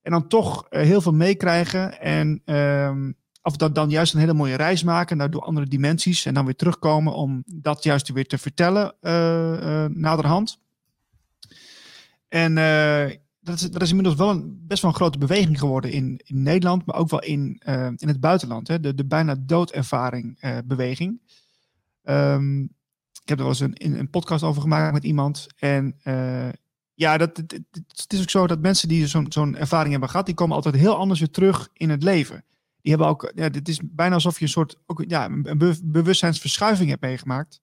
[0.01, 1.99] En dan toch heel veel meekrijgen.
[1.99, 3.11] En ehm,
[3.47, 6.55] of dat dan juist een hele mooie reis maken naar andere dimensies en dan weer
[6.55, 10.59] terugkomen om dat juist weer te vertellen uh, uh, naderhand.
[12.27, 15.91] En uh, dat, is, dat is inmiddels wel een, best wel een grote beweging geworden
[15.91, 17.61] in, in Nederland, maar ook wel in,
[17.95, 18.67] in het buitenland.
[18.67, 18.79] Hè?
[18.79, 21.21] De, de bijna doodervaring beweging.
[22.03, 22.63] Um,
[23.21, 25.47] ik heb er wel eens een, een podcast over gemaakt met iemand.
[25.57, 25.95] En
[26.93, 30.25] ja, dat, het, het, is ook zo dat mensen die zo'n zo'n ervaring hebben gehad,
[30.25, 32.43] die komen altijd heel anders weer terug in het leven
[32.81, 36.89] die hebben ook, ja, dit is bijna alsof je een soort, ook, ja, een bewustzijnsverschuiving
[36.89, 37.61] hebt meegemaakt.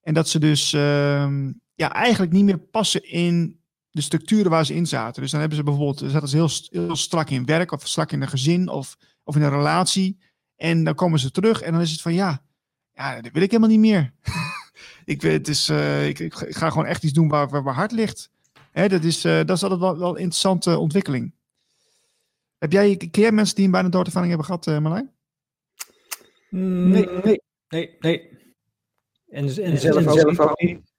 [0.00, 1.30] En dat ze dus uh,
[1.74, 3.60] ja, eigenlijk niet meer passen in
[3.90, 5.22] de structuren waar ze in zaten.
[5.22, 8.22] Dus dan hebben ze bijvoorbeeld, zaten ze heel, heel strak in werk of strak in
[8.22, 10.18] een gezin of, of in een relatie.
[10.56, 12.42] En dan komen ze terug en dan is het van ja,
[12.92, 14.12] ja dat wil ik helemaal niet meer.
[15.04, 17.92] ik, het is, uh, ik, ik, ga gewoon echt iets doen waar, waar mijn hart
[17.92, 18.30] ligt.
[18.70, 21.32] Hè, dat, is, uh, dat is altijd wel, wel een interessante ontwikkeling.
[22.58, 25.14] Heb jij, ken jij mensen die een bijna doodervaring hebben gehad, uh, Marlijn?
[26.50, 28.28] Nee, nee, nee, nee.
[29.28, 30.92] En, en, en zelf, zelf ook niet.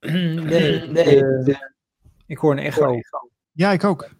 [0.00, 1.22] Nee, nee.
[1.22, 1.60] Uh,
[2.26, 3.00] ik hoor een echo.
[3.52, 4.10] Ja, ik ook.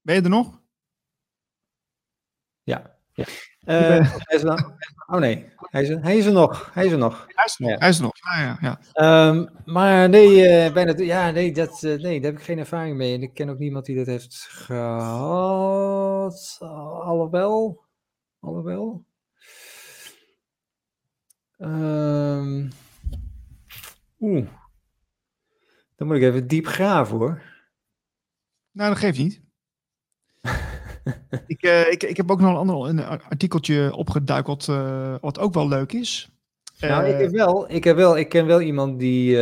[0.00, 0.60] Ben je er nog?
[2.62, 2.98] Ja.
[3.12, 3.24] ja.
[3.68, 4.14] Uh,
[5.06, 6.70] oh nee, hij is, er, hij is er nog.
[6.72, 7.26] Hij is er nog.
[7.28, 7.70] Hij is er nog.
[7.70, 7.78] Ja.
[7.78, 8.12] Hij is er nog.
[8.20, 9.28] Ja, ja, ja.
[9.28, 12.96] Um, maar nee, uh, bijna, ja, nee, dat, uh, nee, daar heb ik geen ervaring
[12.96, 13.14] mee.
[13.14, 15.76] En ik ken ook niemand die dat heeft gehad.
[16.60, 17.84] Alhoewel.
[18.40, 19.04] Alhoewel.
[21.58, 22.70] Um,
[24.20, 24.46] Oeh.
[25.96, 27.42] Dan moet ik even diep graven hoor.
[28.70, 29.42] Nou, dat geeft niet.
[31.46, 35.54] ik, uh, ik, ik heb ook nog een ander een artikeltje opgeduikeld, uh, wat ook
[35.54, 36.28] wel leuk is.
[36.80, 39.36] Nou, ik, heb wel, ik, heb wel, ik ken wel iemand die,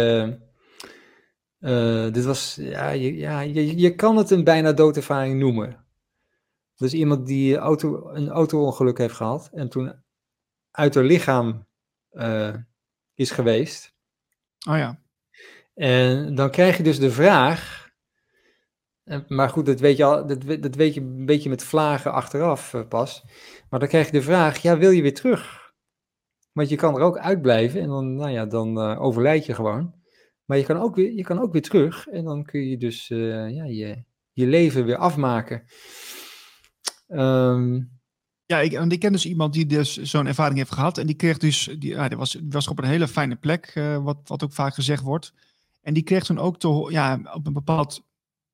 [2.10, 5.84] dit was, ja, je, ja je, je kan het een bijna doodervaring noemen.
[6.76, 9.92] Dus iemand die auto, een auto-ongeluk heeft gehad en toen
[10.70, 11.66] uit haar lichaam
[13.14, 13.94] is geweest.
[14.68, 14.98] Oh ja.
[15.74, 17.85] En dan krijg je dus de vraag,
[19.28, 22.72] maar goed, dat weet je, al, dat, dat weet je een beetje met vlagen achteraf
[22.72, 23.24] uh, pas.
[23.70, 25.72] Maar dan krijg je de vraag, ja, wil je weer terug?
[26.52, 29.94] Want je kan er ook uitblijven en dan, nou ja, dan uh, overlijd je gewoon.
[30.44, 33.08] Maar je kan, ook weer, je kan ook weer terug en dan kun je dus
[33.08, 35.62] ja, je, je leven weer afmaken.
[37.08, 37.90] Um,
[38.46, 40.98] ja, ik, ik ken dus iemand die dus zo'n ervaring heeft gehad.
[40.98, 44.18] En die kreeg dus, die, ja, die was, was op een hele fijne plek, wat,
[44.24, 45.32] wat ook vaak gezegd wordt.
[45.82, 48.06] En die kreeg toen ook te, ja, op, een bepaald,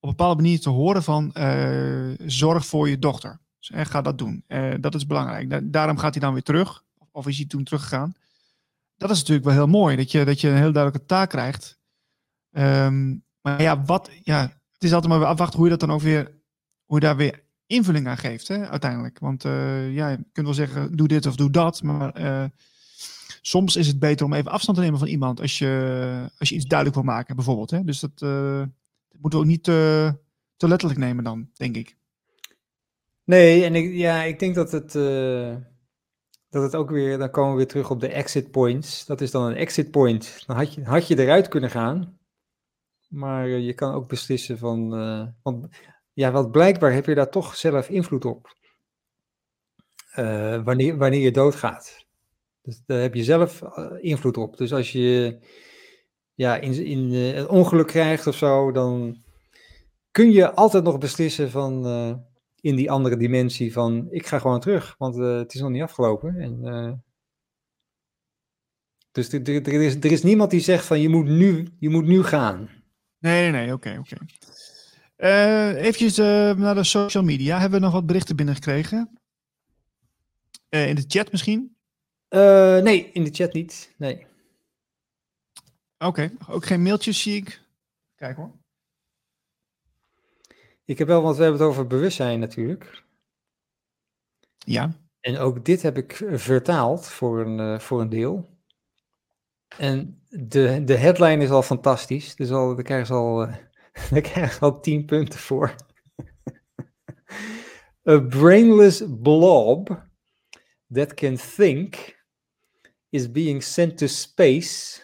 [0.03, 3.41] op een bepaalde manier te horen van uh, zorg voor je dochter.
[3.59, 4.45] Dus, uh, ga dat doen.
[4.81, 5.51] dat is belangrijk.
[5.51, 6.85] Da daarom gaat hij dan weer terug.
[7.11, 8.15] Of is hij toen teruggegaan.
[8.97, 11.79] Dat is natuurlijk wel heel mooi, dat je, dat je een heel duidelijke taak krijgt.
[12.51, 14.41] Um, maar ja, wat, ja,
[14.73, 16.31] het is altijd maar afwachten hoe je dat dan ook weer,
[16.85, 19.19] hoe je daar weer invulling aan geeft, hè, uiteindelijk.
[19.19, 22.51] Want uh, ja, je kunt wel zeggen, doe dit of doe dat, maar
[23.41, 26.55] soms is het beter om even afstand te nemen van iemand als je, als je
[26.55, 27.71] iets duidelijk wil maken, bijvoorbeeld.
[27.71, 27.85] Hè.
[27.85, 28.23] Dus dat
[29.23, 30.15] moeten we ook niet te,
[30.57, 31.97] te letterlijk nemen dan, denk ik.
[33.25, 34.93] Nee, en ik, ja, ik denk dat het,
[36.51, 39.07] dat het ook weer, dan komen we weer terug op de exit points.
[39.07, 40.43] Dat is dan een exit point.
[40.47, 42.19] Dan had je, had je eruit kunnen gaan,
[43.09, 44.89] maar je kan ook beslissen van,
[45.43, 45.67] want
[46.13, 48.57] ja, wat blijkbaar heb je daar toch zelf invloed op.
[50.65, 52.07] Wanneer, wanneer je doodgaat.
[52.63, 54.57] Dus daar heb je zelf eh, invloed op.
[54.57, 55.39] Dus als je
[56.35, 59.23] ja, in, in een ongeluk krijgt of zo, dan
[60.11, 61.87] kun je altijd nog beslissen van
[62.61, 66.37] in die andere dimensie van ik ga gewoon terug, want het is nog niet afgelopen.
[66.37, 67.03] En,
[69.13, 72.07] dus er, er, is, er is niemand die zegt van je moet nu, je moet
[72.07, 72.71] nu gaan.
[73.19, 74.17] Nee, nee, nee, oké, oké.
[75.77, 77.59] Eventjes uh, naar de social media.
[77.59, 79.21] Hebben we nog wat berichten binnengekregen?
[80.69, 81.77] In de chat misschien?
[82.83, 83.95] nee, in de chat niet.
[83.99, 84.27] Nee.
[86.03, 86.37] Oké, okay.
[86.49, 87.63] ook geen mailtjes zie ik.
[88.15, 88.53] Kijk hoor.
[90.85, 93.05] Ik heb wel, want we hebben het over bewustzijn natuurlijk.
[94.59, 94.93] Ja.
[95.21, 98.57] En ook dit heb ik vertaald voor een, voor een deel.
[99.79, 102.37] En de, de headline is al fantastisch.
[102.37, 103.49] Dus al, daar krijgen ze al
[104.11, 105.75] Daar krijg je al 10 punten voor.
[108.09, 110.07] A brainless blob
[110.93, 112.21] that can think
[113.11, 115.01] is being sent to space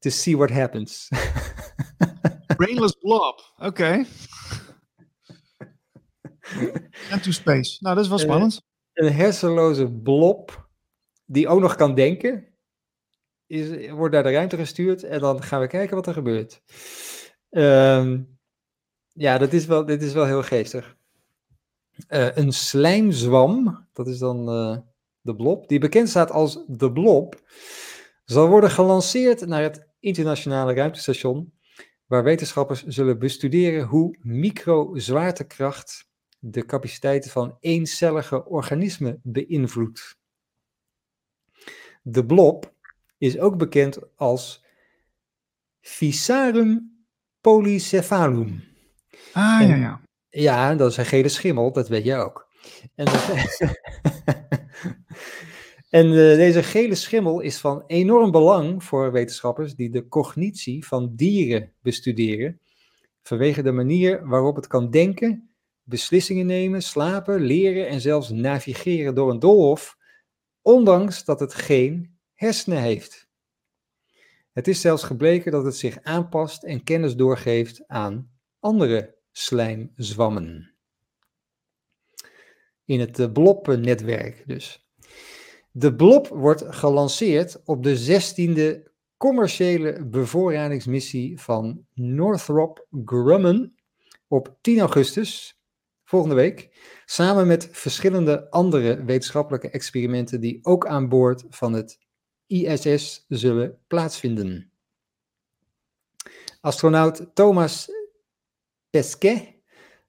[0.00, 1.08] to see what happens.
[2.56, 4.04] brainless blob, oké.
[6.56, 7.20] Okay.
[7.22, 7.76] To space.
[7.80, 8.62] Nou, dat is wel eh, spannend.
[8.92, 10.68] een hersenloze blob
[11.24, 12.46] die ook nog kan denken,
[13.46, 16.62] is, wordt naar de ruimte gestuurd en dan gaan we kijken wat er gebeurt.
[17.50, 18.38] Um,
[19.12, 20.96] ja, dat is wel, dit is wel heel geestig.
[22.08, 24.76] Uh, een slijmzwam, dat is dan uh,
[25.20, 27.40] de blob, die bekend staat als de blob,
[28.24, 31.52] zal worden gelanceerd naar het internationale ruimtestation,
[32.06, 40.18] waar wetenschappers zullen bestuderen hoe microzwaartekracht de capaciteiten van eencellige organismen beïnvloedt.
[42.02, 42.74] De blob
[43.18, 44.64] is ook bekend als
[45.80, 47.04] Physarum
[47.40, 48.64] polycephalum.
[49.32, 50.00] Ah, ja, ja.
[50.28, 52.48] Ja, dat is een gele schimmel, dat weet je ook.
[52.94, 53.06] En,
[55.90, 61.14] en uh, deze gele schimmel is van enorm belang voor wetenschappers die de cognitie van
[61.14, 62.60] dieren bestuderen,
[63.22, 65.50] vanwege de manier waarop het kan denken,
[65.82, 69.96] beslissingen nemen, slapen, leren en zelfs navigeren door een doolhof,
[70.62, 73.28] ondanks dat het geen hersenen heeft.
[74.52, 80.74] Het is zelfs gebleken dat het zich aanpast en kennis doorgeeft aan andere slijmzwammen.
[82.84, 84.89] In het eh, blob-netwerk dus.
[85.72, 88.22] De blob wordt gelanceerd op de
[88.84, 93.72] 16e commerciële bevoorradingsmissie van Northrop Grumman
[94.28, 95.60] op 10 augustus,
[96.04, 101.98] volgende week, samen met verschillende andere wetenschappelijke experimenten die ook aan boord van het
[102.46, 104.72] ISS zullen plaatsvinden.
[106.60, 107.90] Astronaut Thomas
[108.90, 109.54] Pesquet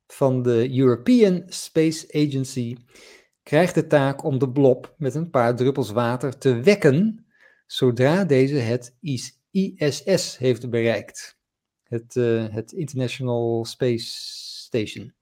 [0.07, 2.77] van de European Space Agency
[3.51, 7.25] krijgt de taak om de blob met een paar druppels water te wekken
[7.65, 8.95] zodra deze het
[9.51, 11.39] ISS heeft bereikt.
[11.83, 14.05] Het, uh, het International Space
[14.65, 15.13] Station.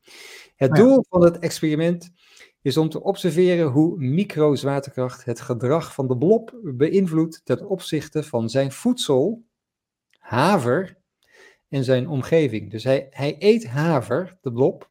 [0.56, 2.11] Het doel van het experiment
[2.61, 8.49] is om te observeren hoe microzwaartekracht het gedrag van de blob beïnvloedt ten opzichte van
[8.49, 9.45] zijn voedsel,
[10.18, 10.97] haver
[11.68, 12.72] en zijn omgeving.
[12.72, 14.88] Dus hij, hij eet haver, de blob.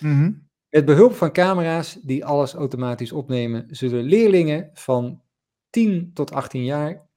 [0.00, 5.22] Mm Met behulp van camera's die alles automatisch opnemen, zullen leerlingen van
[5.70, 7.08] 10 tot 18 jaar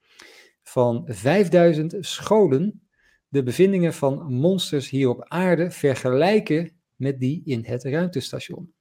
[0.63, 2.87] van 5000 scholen
[3.27, 8.73] de bevindingen van monsters hier op aarde vergelijken met die in het ruimtestation.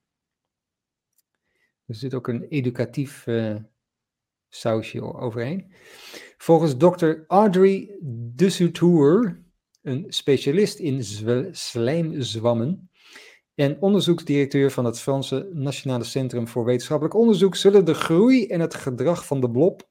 [1.86, 3.56] Er zit ook een educatief uh,
[4.48, 5.72] sausje overheen.
[6.36, 7.98] Volgens dokter Audrey
[8.34, 9.42] Dessoutour,
[9.82, 11.04] een specialist in
[11.54, 12.90] slijmzwammen
[13.62, 18.74] en onderzoeksdirecteur van het Franse Nationale Centrum voor Wetenschappelijk Onderzoek, zullen de groei en het
[18.74, 19.88] gedrag van de blob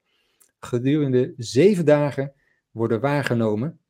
[0.58, 2.32] gedurende zeven dagen
[2.70, 3.80] worden waargenomen,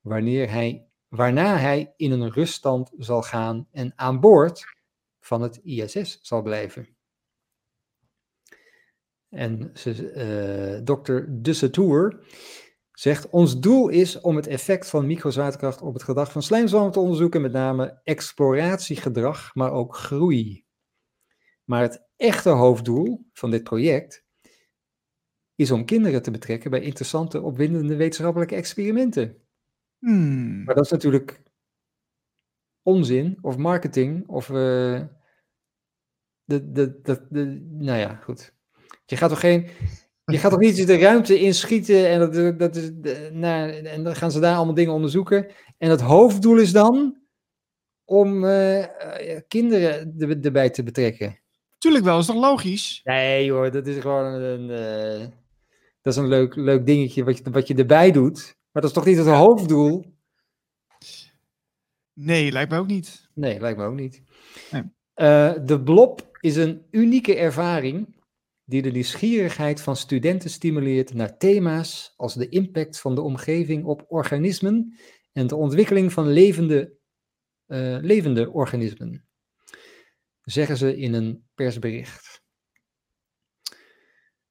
[0.00, 4.64] wanneer hij, waarna hij in een ruststand zal gaan en aan boord
[5.20, 6.88] van het ISS zal blijven.
[9.28, 12.26] En uh, dokter Dussetour
[12.94, 17.00] zegt, ons doel is om het effect van microzwaartekracht op het gedrag van slijmzwammen te
[17.00, 20.64] onderzoeken, met name exploratiegedrag, maar ook groei.
[21.64, 24.24] Maar het echte hoofddoel van dit project
[25.54, 29.42] is om kinderen te betrekken bij interessante, opwindende wetenschappelijke experimenten.
[29.98, 30.64] Hmm.
[30.64, 31.42] Maar dat is natuurlijk
[32.82, 34.48] onzin of marketing of...
[34.48, 35.02] Uh,
[36.44, 38.54] de, de, de, de, nou ja, goed.
[39.06, 39.68] Je gaat toch geen.
[40.24, 42.90] Je gaat toch niet de ruimte inschieten en, dat, dat is,
[43.32, 45.46] nou, en dan gaan ze daar allemaal dingen onderzoeken.
[45.78, 47.16] En het hoofddoel is dan
[48.04, 48.84] om uh,
[49.48, 51.38] kinderen erbij te betrekken.
[51.78, 53.00] Tuurlijk wel, is toch logisch?
[53.04, 55.26] Nee hoor, dat is gewoon een, uh,
[56.02, 58.56] dat is een leuk, leuk dingetje wat je, wat je erbij doet.
[58.72, 60.04] Maar dat is toch niet het hoofddoel?
[62.12, 63.28] Nee, lijkt me ook niet.
[63.34, 64.22] Nee, lijkt me ook niet.
[64.70, 64.82] Nee.
[65.16, 68.14] Uh, de blob is een unieke ervaring
[68.64, 74.04] die de nieuwsgierigheid van studenten stimuleert naar thema's als de impact van de omgeving op
[74.08, 74.98] organismen
[75.32, 76.96] en de ontwikkeling van levende,
[77.66, 79.26] uh, levende organismen,
[80.42, 82.42] zeggen ze in een persbericht.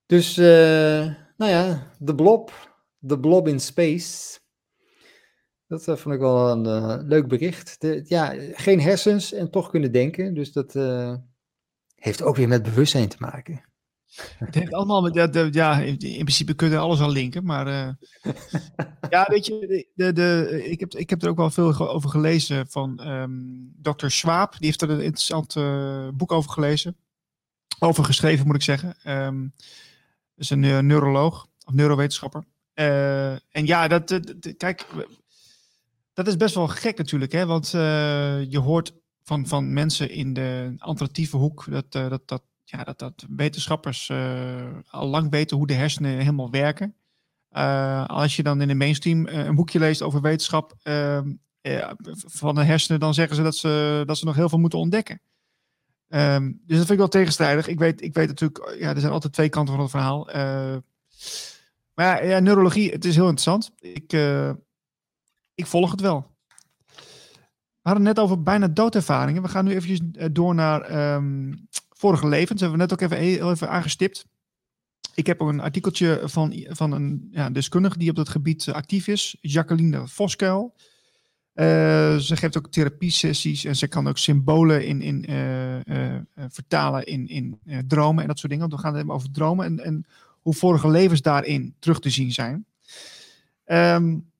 [0.05, 4.39] Dus, uh, nou ja, de blob, de blob in space.
[5.67, 7.77] Dat uh, vond ik wel een leuk bericht.
[8.03, 10.33] Ja, geen hersens en toch kunnen denken.
[10.33, 10.73] Dus dat
[11.95, 13.72] heeft ook weer met bewustzijn te maken.
[14.45, 17.89] Het heeft allemaal met, ja, de, ja, in, principe kunnen alles al linken, maar uh,
[19.09, 22.67] ja, weet je, de, de, ik, heb, ik heb er ook wel veel over gelezen
[22.67, 24.07] van um, Dr.
[24.07, 26.97] Schwab, die heeft er een interessant uh, boek over gelezen,
[27.79, 28.95] over geschreven moet ik zeggen.
[29.07, 29.53] Um,
[30.35, 32.43] is een uh, neuroloog, of neurowetenschapper.
[32.73, 34.23] en ja, dat, dat,
[34.57, 34.85] kijk,
[36.13, 37.69] dat is best wel gek natuurlijk, hè, want
[38.49, 42.43] je hoort van, van mensen in de alternatieve hoek dat, dat, dat
[42.77, 46.95] ja, dat, dat wetenschappers uh, al lang weten hoe de hersenen helemaal werken.
[47.51, 51.33] Uh, als je dan in de mainstream uh, een boekje leest over wetenschap ehm,
[52.15, 55.21] van de hersenen, dan zeggen ze dat, ze dat ze nog heel veel moeten ontdekken.
[56.09, 57.67] Um, dus dat vind ik wel tegenstrijdig.
[57.67, 60.25] Ik weet, ik weet natuurlijk, ja, er zijn altijd twee kanten van het verhaal.
[61.93, 63.71] maar ja, neurologie, het is heel interessant.
[63.79, 64.13] Ik,
[65.55, 66.31] ik volg het wel.
[67.81, 69.41] We hadden het net over bijna doodervaringen.
[69.41, 69.99] We gaan nu eventjes
[70.31, 71.67] door naar um,
[72.03, 72.61] vorige levens.
[72.61, 74.25] Hebben we net ook even, heel even aangestipt.
[75.15, 78.73] Ik heb ook een artikeltje van, van een ja, deskundige die op dat gebied eh,
[78.73, 80.73] actief is, Jacqueline Voskuil.
[81.55, 81.65] Uh,
[82.17, 87.59] ze geeft ook therapie-sessies en ze kan ook symbolen in, in, uh, vertalen in, in
[87.87, 88.69] dromen en dat soort dingen.
[88.69, 90.05] Want we gaan het hebben over dromen en, en
[90.41, 92.65] hoe vorige levens daarin terug te zien zijn.
[93.65, 94.31] Um,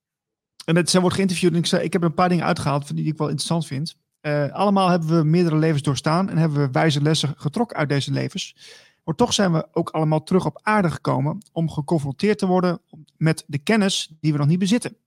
[0.65, 3.18] en het, ze wordt geïnterviewd en ik, ik heb een paar dingen uitgehaald die ik
[3.18, 3.95] wel interessant vind.
[4.26, 8.12] Uh, allemaal hebben we meerdere levens doorstaan en hebben we wijze lessen getrokken uit deze
[8.12, 8.56] levens.
[9.04, 12.82] Maar toch zijn we ook allemaal terug op aarde gekomen om geconfronteerd te worden
[13.18, 14.98] met de kennis die we nog niet bezitten.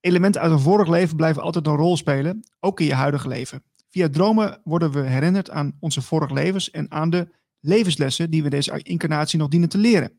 [0.00, 3.62] Elementen uit een vorig leven blijven altijd een rol spelen, ook in je huidige leven.
[3.90, 7.28] Via dromen worden we herinnerd aan onze vorige levens en aan de
[7.60, 10.12] levenslessen die we deze incarnatie nog dienen te leren.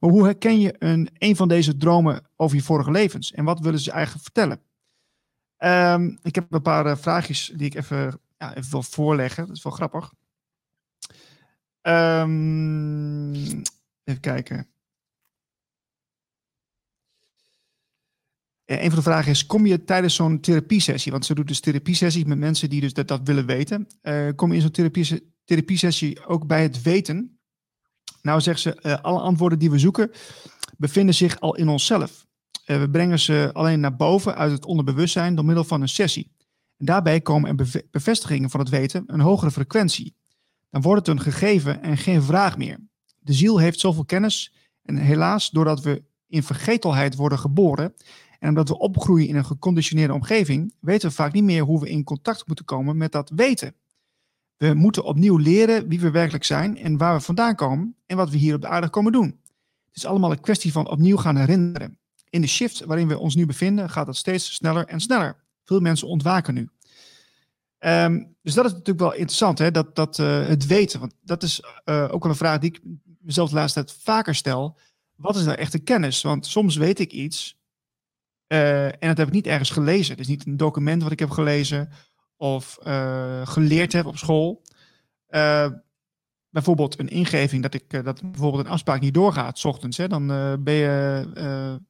[0.00, 3.60] Maar hoe herken je een, een van deze dromen over je vorige levens en wat
[3.60, 4.60] willen ze eigenlijk vertellen?
[5.58, 9.46] Um, ik heb een paar uh, vraagjes die ik even, ja, even wil voorleggen.
[9.46, 10.12] Dat is wel grappig.
[11.82, 13.34] Um,
[14.04, 14.66] even kijken.
[18.66, 21.60] Uh, een van de vragen is: kom je tijdens zo'n therapiesessie, want ze doet dus
[21.60, 25.34] therapiesessies met mensen die dus dat, dat willen weten, uh, kom je in zo'n therapie,
[25.44, 27.40] therapiesessie ook bij het weten?
[28.22, 30.10] Nou zegt ze: alle antwoorden die we zoeken
[30.76, 32.27] bevinden zich al in onszelf.
[32.68, 36.30] Eh, we brengen ze alleen naar boven uit het onderbewustzijn door middel van een sessie.
[36.76, 40.14] En daarbij komen er bevestigingen van het weten een hogere frequentie.
[40.70, 42.78] Dan wordt het een gegeven en geen vraag meer.
[43.18, 47.94] De ziel heeft zoveel kennis en helaas doordat we in vergetelheid worden geboren
[48.38, 51.90] En omdat we opgroeien in een geconditioneerde omgeving, weten we vaak niet meer hoe we
[51.90, 53.74] in contact moeten komen met dat weten.
[54.56, 58.30] We moeten opnieuw leren wie we werkelijk zijn en waar we vandaan komen en wat
[58.30, 59.40] we hier op de aarde komen doen.
[59.86, 61.97] Het is allemaal een kwestie van opnieuw gaan herinneren.
[62.30, 65.36] In de shift waarin we ons nu bevinden, gaat dat steeds sneller en sneller.
[65.64, 66.68] Veel mensen ontwaken nu.
[67.78, 69.70] Ehm, dus dat is natuurlijk wel interessant, hè?
[69.70, 71.00] Dat, dat, uh, het weten.
[71.00, 72.80] Want dat is uh, ook wel een vraag die ik
[73.20, 74.78] mezelf de laatste tijd vaker stel.
[75.14, 76.22] Wat is nou echte kennis?
[76.22, 77.56] Want soms weet ik iets
[78.48, 80.10] uh, en dat heb ik niet ergens gelezen.
[80.10, 81.88] Het is niet een document wat ik heb gelezen
[82.36, 82.78] of
[83.44, 84.62] geleerd heb op school.
[86.50, 89.96] bijvoorbeeld een ingeving dat, ik, dat bijvoorbeeld een afspraak niet doorgaat, s ochtends.
[89.96, 90.08] Hè?
[90.08, 90.26] Dan
[90.64, 91.80] ben je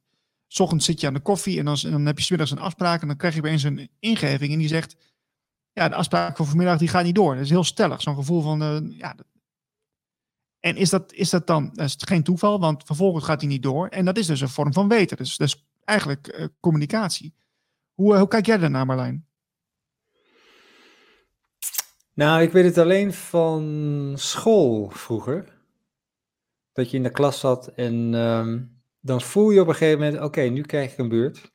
[0.51, 3.01] S ochtends zit je aan de koffie en dan, dan heb je smiddags een afspraak
[3.01, 4.95] en dan krijg je opeens een ingeving en die zegt,
[5.73, 7.33] ja, de afspraak voor vanmiddag die gaat niet door.
[7.33, 9.15] Dat is heel stellig, zo'n gevoel van, uh, ja.
[10.59, 13.87] En is dat, is dat dan, geen toeval, want vervolgens gaat hij niet door.
[13.87, 15.17] En dat is dus een vorm van weten.
[15.17, 17.33] Dus dat eigenlijk uh, communicatie.
[17.93, 19.27] Hoe, uh, hoe kijk jij daarnaar, Marlijn?
[22.13, 25.57] Nou, ik weet het alleen van school vroeger.
[26.71, 28.78] Dat je in de klas zat en um,
[29.09, 31.51] dan voel je op een gegeven moment, oké, nu krijg ik een beurt.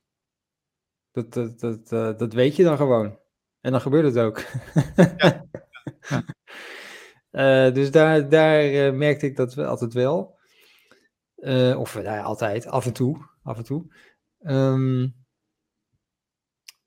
[1.11, 3.19] Dat, dat, dat, uh, dat weet je dan gewoon.
[3.61, 4.45] En dan gebeurt het ook.
[4.97, 5.47] Ja.
[6.09, 6.25] ja.
[7.69, 10.39] uh, dus daar, daar uh, merkte ik dat altijd wel.
[11.77, 13.29] of nou ja, altijd, af en toe.
[13.43, 13.95] Af en toe.
[14.41, 15.15] Um,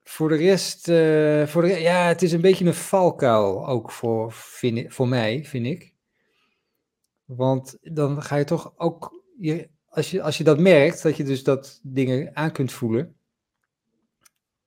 [0.04, 0.86] voor de rest,
[1.52, 5.66] voor de, ja, het is een beetje een valkuil ook voor, vind, voor mij, vind
[5.66, 5.94] ik.
[7.26, 11.24] Want dan ga je toch ook, je, als je, als je dat merkt, dat je
[11.24, 13.16] dus dat dingen aan kunt voelen,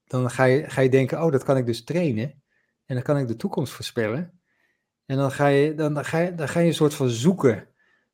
[0.06, 2.42] dan ga je, ga je denken, oh, dat kan ik dus trainen.
[2.86, 4.40] En dan kan ik de toekomst voorspellen.
[5.06, 7.68] En dan ga je, dan, dan ga je, dan ga je een soort van zoeken.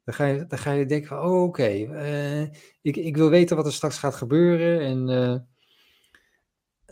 [0.04, 2.42] Dan ga je, dan ga je denken van, oh, oké, uh,
[2.82, 4.80] ik, ik wil weten wat er straks gaat gebeuren.
[4.80, 5.38] En, uh,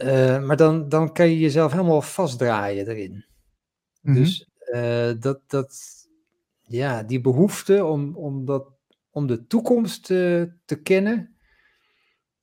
[0.08, 3.12] uh, maar dan, dan kan je jezelf helemaal vastdraaien erin.
[3.12, 4.14] Mm -hmm.
[4.14, 4.48] Dus
[5.20, 5.76] dat, dat,
[6.60, 8.73] ja, die behoefte om, om dat
[9.14, 11.36] om de toekomst te, te kennen.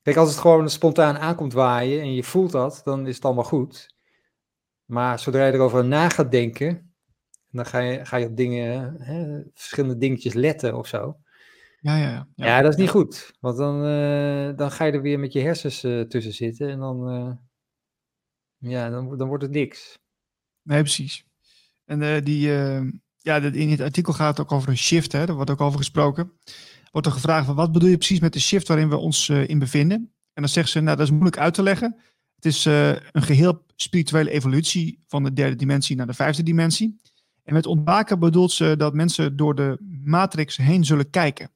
[0.02, 3.44] Kijk, als het gewoon spontaan aankomt waaien en je voelt dat, dan is het allemaal
[3.44, 3.96] goed.
[4.86, 6.94] Maar zodra je erover na gaat denken,
[7.50, 11.20] dan ga je, ga je op dingen, hè, verschillende dingetjes letten of zo.
[11.80, 12.46] Ja, ja, ja.
[12.46, 13.34] ja dat is niet goed.
[13.40, 16.80] Want dan, uh, dan ga je er weer met je hersens uh, tussen zitten en
[16.80, 17.34] dan, uh,
[18.72, 20.00] ja, dan, dan wordt het niks.
[20.62, 21.26] Nee, precies.
[21.86, 22.52] En die,
[23.22, 25.78] ja, in het artikel gaat het ook over een shift, hè, daar wordt ook over
[25.78, 26.32] gesproken.
[26.92, 29.48] Wordt er gevraagd van wat bedoel je precies met de shift waarin we ons uh,
[29.48, 29.98] in bevinden?
[30.34, 31.96] En dan zegt ze, nou dat is moeilijk uit te leggen.
[32.36, 37.00] Het is uh, een geheel spirituele evolutie van de derde dimensie naar de vijfde dimensie.
[37.44, 41.50] En met ontwaken bedoelt ze dat mensen door de matrix heen zullen kijken.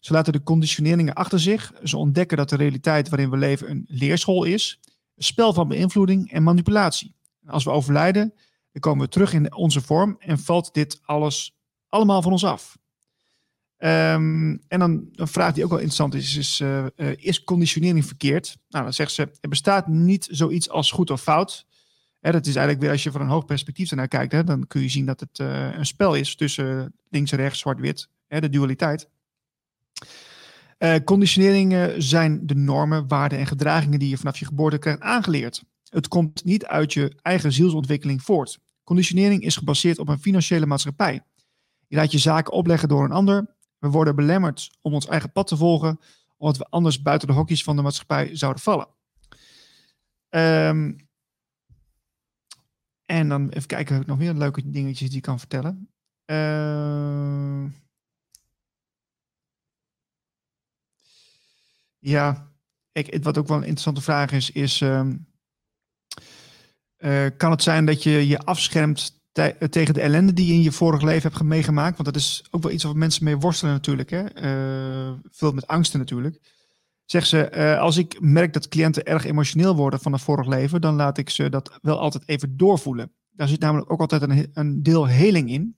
[0.00, 1.72] Ze laten de conditioneringen achter zich.
[1.82, 4.80] Ze ontdekken dat de realiteit waarin we leven een leerschool is.
[5.16, 7.14] Een spel van beïnvloeding en manipulatie.
[7.42, 8.34] En als we overlijden,
[8.74, 11.56] dan komen we terug in onze vorm en valt dit alles
[11.88, 12.76] allemaal van ons af.
[13.78, 18.06] Um, en dan een vraag die ook wel interessant is, is, uh, uh, is conditionering
[18.06, 18.56] verkeerd?
[18.68, 21.66] Nou, dan zegt ze, er bestaat niet zoiets als goed of fout.
[22.20, 24.66] Hè, dat is eigenlijk weer, als je van een hoog perspectief ernaar kijkt, hè, dan
[24.66, 28.48] kun je zien dat het uh, een spel is tussen links en rechts, zwart-wit, de
[28.48, 29.08] dualiteit.
[31.04, 35.62] conditioneringen zijn de normen, waarden en gedragingen die je vanaf je geboorte krijgt aangeleerd.
[35.88, 38.58] Het komt niet uit je eigen zielsontwikkeling voort.
[38.84, 41.24] Conditionering is gebaseerd op een financiële maatschappij.
[41.86, 43.56] Je laat je zaken opleggen door een ander.
[43.78, 46.00] We worden belemmerd om ons eigen pad te volgen,
[46.36, 48.88] omdat we anders buiten de hokjes van de maatschappij zouden vallen.
[50.30, 50.96] Um,
[53.04, 55.88] en dan even kijken, of nog meer leuke dingetjes die ik kan vertellen.
[56.26, 57.70] Uh,
[61.98, 62.52] ja,
[62.92, 65.26] ik, wat ook wel een interessante vraag is, is um,
[67.04, 69.22] uh, kan het zijn dat je je afschermt
[69.70, 71.96] tegen de ellende die je in je vorig leven hebt meegemaakt?
[71.96, 74.10] Want dat is ook wel iets waar mensen mee worstelen natuurlijk.
[74.10, 74.24] Hè?
[75.30, 76.40] Veel met angsten natuurlijk.
[77.04, 80.80] Zegt ze, uh, als ik merk dat cliënten erg emotioneel worden van een vorig leven,
[80.80, 83.12] dan laat ik ze dat wel altijd even doorvoelen.
[83.30, 85.76] Daar zit namelijk ook altijd een, een deel heling in.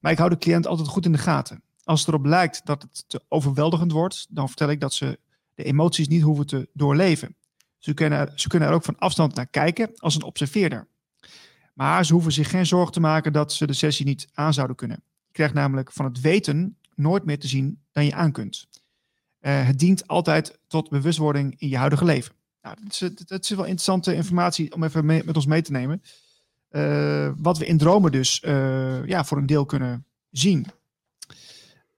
[0.00, 1.62] Maar ik hou de cliënt altijd goed in de gaten.
[1.84, 5.18] Als het erop lijkt dat het te overweldigend wordt, dan vertel ik dat ze
[5.54, 7.36] de emoties niet hoeven te doorleven.
[7.82, 10.88] Ze kunnen, ze kunnen er ook van afstand naar kijken als een observeerder.
[11.74, 14.76] Maar ze hoeven zich geen zorgen te maken dat ze de sessie niet aan zouden
[14.76, 15.02] kunnen.
[15.26, 18.66] Je krijgt namelijk van het weten nooit meer te zien dan je aan kunt.
[19.40, 22.34] Uh, het dient altijd tot bewustwording in je huidige leven.
[22.62, 26.02] Nou, dat, is, is wel interessante informatie om even mee, met ons mee te nemen.
[26.70, 30.66] Uh, wat we in dromen dus uh, ja, voor een deel kunnen zien.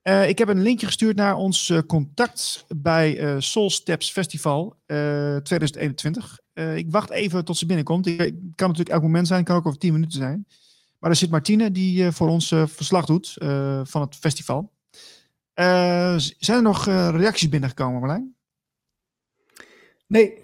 [0.04, 4.76] Uh, ik heb een linkje gestuurd naar ons uh, contact bij uh, Soul Steps Festival
[4.86, 6.40] 2021.
[6.74, 8.04] ik wacht even tot ze binnenkomt.
[8.04, 10.46] Het kan natuurlijk elk moment zijn, kan ook over 10 minuten zijn.
[10.98, 13.32] Maar er zit Martine die voor ons verslag doet
[13.82, 14.72] van het festival.
[15.54, 18.34] zijn er nog reacties binnengekomen, Marlijn?
[20.06, 20.42] Nee.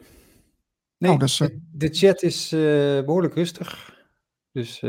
[0.98, 2.48] Nee, oh, dus, de, de, chat is
[3.04, 3.96] behoorlijk rustig.
[4.52, 4.80] Dus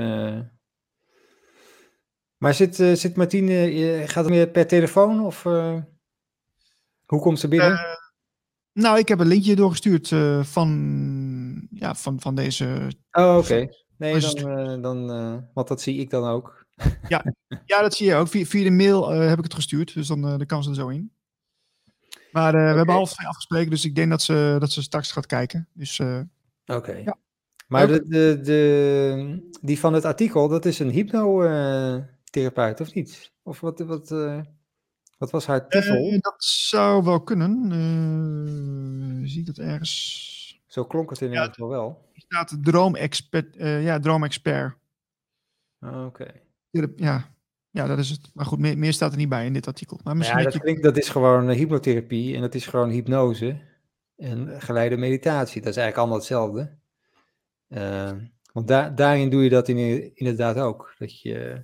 [2.41, 5.77] maar zit, uh, zit Martine, gaat het meer per telefoon of uh,
[7.05, 7.71] hoe komt ze binnen?
[7.71, 7.79] Uh,
[8.73, 10.07] nou, ik heb een linkje doorgestuurd
[10.47, 12.91] van, ja, van, van deze.
[13.11, 13.69] Oh, oké.
[13.97, 15.07] Nee, dan, dan
[15.53, 16.65] want dat zie ik dan ook.
[17.07, 17.23] ja,
[17.65, 18.27] ja, dat zie je ook.
[18.27, 20.87] Via, via de mail heb ik het gestuurd, dus dan de kan ze er zo
[20.87, 21.11] in.
[22.31, 22.71] Maar okay.
[22.71, 25.67] we hebben half twee afgesproken, dus ik denk dat ze, dat ze straks gaat kijken.
[25.73, 25.99] Dus,
[26.65, 26.91] Oké.
[26.91, 27.17] Ja.
[27.67, 31.41] Maar de, de, de, die van het artikel, dat is een hypno
[32.31, 33.31] therapeut, of niet?
[33.43, 34.41] Of wat, wat, uh,
[35.17, 36.11] wat was haar titel?
[36.11, 37.71] Uh, dat zou wel kunnen.
[37.71, 40.61] Uh, zie ik dat ergens?
[40.67, 42.09] Zo klonk het in ieder geval wel.
[42.13, 43.55] Er staat droomexpert.
[43.57, 44.75] ja, droomexpert.
[45.79, 46.41] Oh, Oké.
[46.71, 46.93] Okay.
[46.95, 47.35] Ja,
[47.69, 48.29] ja, dat is het.
[48.33, 49.99] Maar goed, meer, meer, staat er niet bij in dit artikel.
[50.03, 50.59] Maar misschien ja, dat, je...
[50.59, 53.61] klinkt, dat is gewoon hypnotherapie en dat is gewoon hypnose
[54.15, 55.61] en geleide meditatie.
[55.61, 56.77] Dat is eigenlijk allemaal hetzelfde.
[58.53, 60.95] want daar, daarin doe je dat in, inderdaad ook.
[60.97, 61.63] Dat je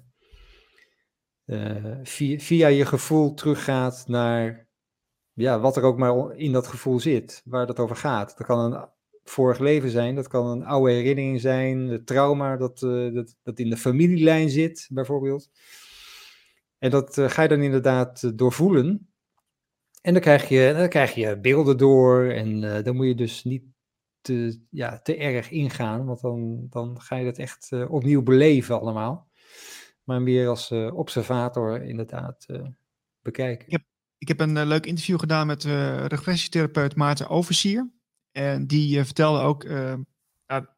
[1.47, 1.95] uh,
[2.37, 4.67] via, je gevoel teruggaat naar
[5.33, 8.37] ja, wat er ook maar in dat gevoel zit, waar dat over gaat.
[8.37, 8.87] Dat kan een
[9.23, 13.59] vorig leven zijn, dat kan een oude herinnering zijn, het trauma dat, uh, dat, dat
[13.59, 15.49] in de familielijn zit, bijvoorbeeld.
[16.77, 19.09] En dat uh, ga je dan inderdaad doorvoelen.
[20.01, 23.63] En dan krijg je, dan krijg je beelden door en dan moet je dus niet
[24.21, 29.26] te, ja, te erg ingaan, want dan, dan ga je dat echt opnieuw beleven allemaal
[30.07, 32.67] maar meer als uh, observator inderdaad uh,
[33.21, 33.65] bekijken.
[33.65, 33.83] Ik heb,
[34.17, 35.63] ik heb een uh, leuk interview gedaan met
[36.07, 37.91] regressietherapeut Maarten Oversier.
[38.31, 39.67] En die vertelde ook,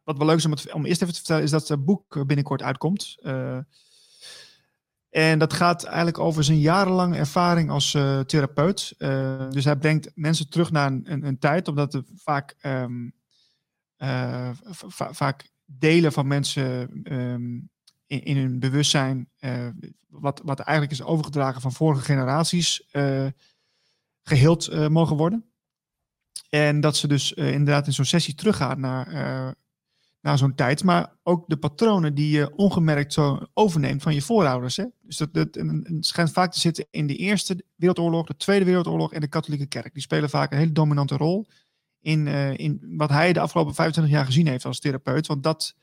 [0.03, 2.61] wat wel leuk is om, om eerst even te vertellen, is dat het boek binnenkort
[2.61, 3.17] uitkomt.
[5.09, 7.91] en dat gaat eigenlijk over zijn jarenlange ervaring als
[8.25, 8.95] therapeut.
[9.49, 13.13] dus hij brengt mensen terug naar een, een, tijd, omdat er vaak, um,
[15.11, 17.69] vaak delen van mensen um,
[18.09, 19.67] in, in hun bewustzijn, uh,
[20.07, 23.27] wat, wat eigenlijk is overgedragen van vorige generaties, uh,
[24.23, 25.45] geheeld uh, mogen worden.
[26.49, 29.55] En dat ze dus inderdaad in zo'n sessie teruggaan naar,
[30.21, 34.77] naar zo'n tijd, maar ook de patronen die je ongemerkt zo overneemt van je voorouders.
[34.77, 34.85] Hè?
[35.01, 35.57] Dus dat, dat
[35.99, 39.93] schijnt vaak te zitten in de Eerste Wereldoorlog, de Tweede Wereldoorlog en de katholieke kerk.
[39.93, 41.47] Die spelen vaak een hele dominante rol
[41.99, 42.27] in,
[42.57, 45.27] in wat hij de afgelopen 25 jaar gezien heeft als therapeut.
[45.27, 45.75] Want dat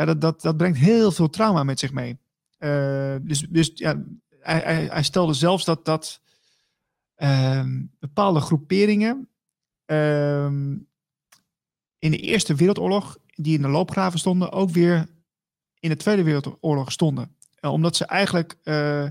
[0.00, 2.18] ja, dat, dat, dat brengt heel veel trauma met zich mee.
[2.58, 4.02] Uh, dus dus ja,
[4.40, 6.20] hij, hij, stelde zelfs dat, dat
[7.16, 7.64] uh,
[7.98, 9.28] bepaalde groeperingen
[9.86, 10.44] uh,
[11.98, 15.08] in de Eerste Wereldoorlog, die in de loopgraven stonden, ook weer
[15.78, 17.36] in de Tweede Wereldoorlog stonden.
[17.60, 19.08] Uh, omdat ze eigenlijk uh,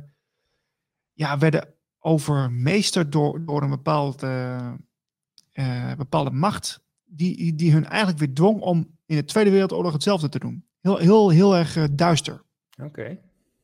[1.14, 4.20] ja, werden overmeesterd door, door een bepaald,
[5.98, 10.40] bepaalde macht, die, die hun eigenlijk weer dwong om in de Tweede Wereldoorlog hetzelfde te
[10.40, 10.69] doen.
[10.82, 12.42] Heel, heel, heel erg uh, duister.
[12.84, 13.18] Oké.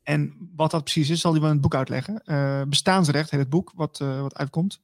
[0.04, 2.22] En wat dat precies is, zal hij wel in het boek uitleggen.
[2.26, 4.82] Uh, bestaansrecht heet het boek, wat, uh, wat uitkomt.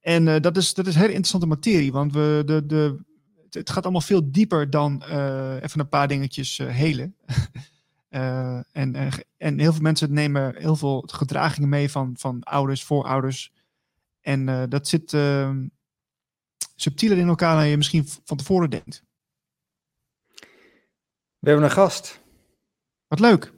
[0.00, 2.98] en dat, is, dat is hele interessante materie, want we, de, de,
[3.50, 5.02] het gaat allemaal veel dieper dan
[5.62, 7.16] even een paar dingetjes helen.
[8.72, 8.94] en,
[9.36, 13.52] en heel veel mensen nemen heel veel gedragingen mee van, van ouders, voorouders.
[14.20, 15.16] En dat zit
[16.76, 19.04] subtieler in elkaar dan je misschien van tevoren denkt.
[21.42, 22.20] We hebben een gast.
[23.08, 23.52] Wat leuk.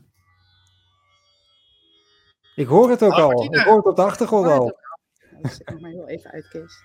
[2.55, 3.45] Ik hoor het ook al.
[3.45, 4.79] Ik hoor het op de achtergrond al.
[5.43, 6.83] Zet maar heel even uit, Kees.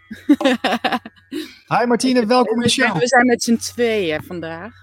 [1.77, 2.97] Hi Martine, welkom in de show.
[2.97, 4.73] We zijn met z'n tweeën vandaag.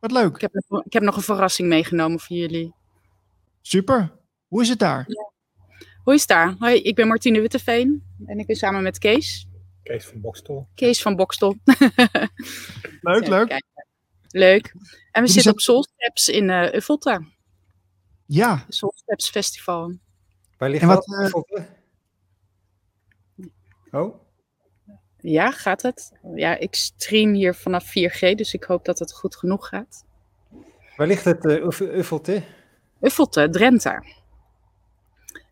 [0.00, 0.34] Wat leuk.
[0.34, 2.74] Ik heb, ik heb nog een verrassing meegenomen voor jullie.
[3.60, 4.12] Super.
[4.48, 5.04] Hoe is het daar?
[5.06, 5.32] Ja.
[6.02, 6.54] Hoe is het daar?
[6.58, 9.46] Hoi, ik ben Martine Witteveen en ik ben samen met Kees.
[9.82, 10.68] Kees van Bokstel.
[10.74, 11.56] Kees van Bokstel.
[13.00, 13.62] leuk, leuk.
[14.28, 14.74] Leuk.
[15.14, 17.24] En we zitten op Soul Steps in uh, Uffelte.
[18.26, 18.64] Ja.
[18.68, 19.94] Soul Steps Festival.
[20.58, 21.46] Waar ligt wat, dat?
[21.50, 21.64] Uh...
[23.90, 24.14] Oh?
[25.20, 26.12] Ja, gaat het?
[26.34, 30.04] Ja, ik stream hier vanaf 4G, dus ik hoop dat het goed genoeg gaat.
[30.96, 32.42] Waar ligt het uh, Uffelte?
[33.00, 34.04] Uffelte, Drenthe.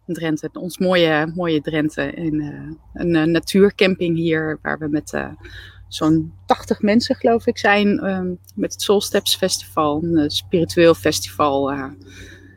[0.06, 2.12] Drenthe, ons mooie, mooie Drenthe.
[2.12, 5.12] In, uh, een natuurcamping hier, waar we met
[5.94, 10.94] zo'n 80 mensen, geloof ik, zijn um, met het Soul Steps Festival, een uh, spiritueel
[10.94, 11.72] festival.
[11.72, 11.90] Uh,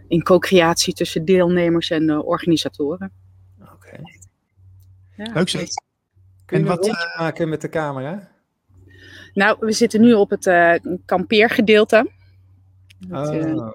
[0.08, 3.12] in co-creatie tussen deelnemers en organisatoren.
[3.74, 3.98] Oké.
[5.16, 5.68] Ja, Leuk zeg.
[6.46, 8.32] Kun je wat uh, maken met de camera?
[9.34, 10.74] Nou, we zitten nu op het uh,
[11.06, 12.12] kampeergedeelte.
[13.12, 13.72] Oh,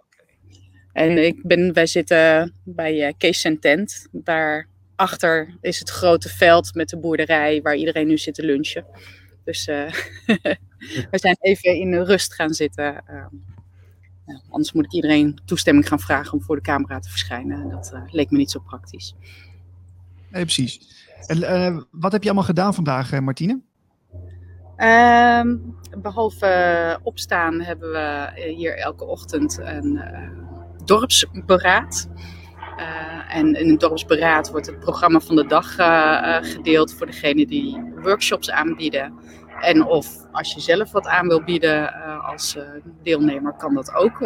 [0.92, 4.08] En ik ben, wij zitten bij uh, Kees Tent.
[4.12, 8.86] Daarachter is het grote veld met de boerderij waar iedereen nu zit te lunchen.
[9.44, 9.64] Dus
[11.10, 13.06] we zijn even in rust gaan zitten.
[13.06, 13.34] Ehm,
[14.50, 17.70] anders moet ik iedereen toestemming gaan vragen om voor de camera te verschijnen.
[17.70, 19.14] Dat leek me niet zo praktisch.
[20.30, 20.98] Nee, precies.
[21.26, 23.60] En wat heb je allemaal gedaan vandaag, Martine?
[24.76, 25.56] Ehm,
[25.98, 30.28] behalve opstaan hebben we hier elke ochtend een uh,
[30.84, 32.08] dorpsberaad.
[32.80, 37.46] Uh, en in het dorpsberaad wordt het programma van de dag uh, gedeeld voor degenen
[37.46, 39.14] die workshops aanbieden.
[39.60, 41.92] En of als je zelf wat aan wil bieden
[42.22, 42.58] als
[43.02, 44.18] deelnemer, kan dat ook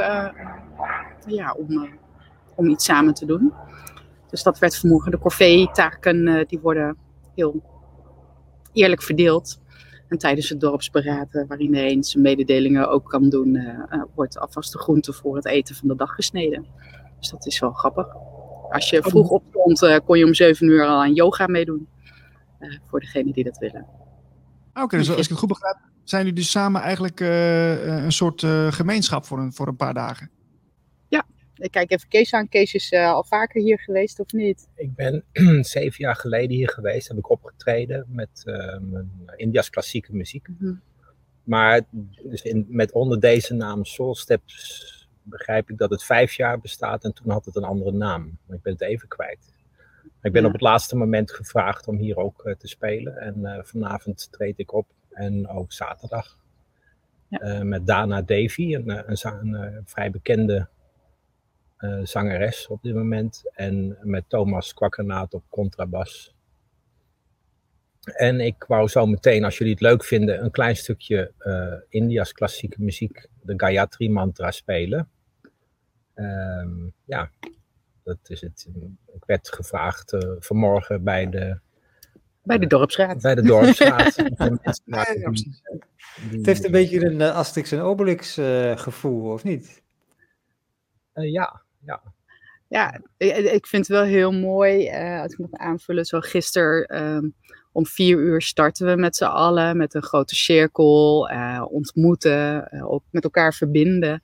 [1.27, 1.99] ja, om,
[2.55, 3.53] om iets samen te doen.
[4.31, 5.11] Dus dat werd vanmorgen.
[5.11, 6.97] De corvée-taken die worden
[7.35, 7.63] heel
[8.73, 9.61] eerlijk verdeeld.
[10.09, 13.77] En tijdens het dorpsberaad, waarin de een zijn mededelingen ook kan doen,
[14.15, 16.67] wordt alvast de groente voor het eten van de dag gesneden.
[17.19, 18.07] Dus dat is wel grappig.
[18.75, 21.89] Als je vroeg opstond, uh, kon je om 7 uur al aan yoga meedoen.
[22.61, 23.87] Uh, voor degenen die dat willen.
[24.75, 28.41] Oké, dus als ik het goed begrijp, zijn jullie dus samen eigenlijk een soort
[28.71, 30.31] gemeenschap voor een, voor een paar dagen?
[31.57, 32.49] Ik kijk even Kees aan.
[32.49, 34.69] Kees is uh, al vaker hier geweest, of niet?
[34.75, 35.25] Ik ben
[35.77, 37.09] zeven jaar geleden hier geweest.
[37.09, 40.49] Heb ik opgetreden met uh, mijn India's klassieke muziek.
[40.49, 40.81] Mm -hmm.
[41.45, 41.81] Maar
[42.23, 44.94] dus in, met onder deze naam Soul Steps
[45.25, 47.05] begrijp ik dat het vijf jaar bestaat.
[47.05, 48.39] En toen had het een andere naam.
[48.47, 49.53] Maar ik ben het even kwijt.
[50.23, 50.47] Ik ben ja.
[50.47, 53.17] op het laatste moment gevraagd om hier ook uh, te spelen.
[53.17, 54.87] En vanavond treed ik op.
[55.11, 56.43] En ook zaterdag.
[57.29, 57.65] Ja.
[57.65, 60.69] met Dana Devi, een, een, een vrij bekende
[62.03, 63.51] zangeres op dit moment.
[63.55, 66.35] En met Thomas Kwakkernaat op contrabas.
[68.05, 71.33] En ik wou zo meteen, als jullie het leuk vinden, een klein stukje
[71.89, 75.09] India's klassieke muziek, de Gayatri Mantra, spelen.
[76.15, 77.31] Um, ja,
[78.03, 78.69] dat is het.
[79.15, 81.59] Ik werd gevraagd uh, vanmorgen bij de.
[82.43, 83.23] Bij de dorpsraad.
[83.23, 84.15] Bij de dorpsraad.
[84.85, 85.07] ja,
[86.31, 88.35] het heeft een beetje een Asterix en Obelix
[88.75, 89.83] gevoel, of niet?
[91.13, 92.03] ja, ja.
[92.69, 97.35] Ja, ik vind het wel heel mooi, uh, als ik mag aanvullen, zo gisteren um,
[97.73, 102.93] om vier uur starten we met z'n allen, met een grote cirkel, uh, ontmoeten, uh,
[102.93, 104.21] ook met elkaar verbinden.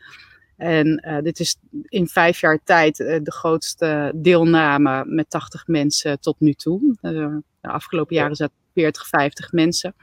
[0.61, 1.57] En dit is
[1.89, 6.97] in vijf jaar tijd de grootste deelname met 80 mensen tot nu toe.
[7.01, 9.95] de afgelopen jaren zaten 40, 50 mensen.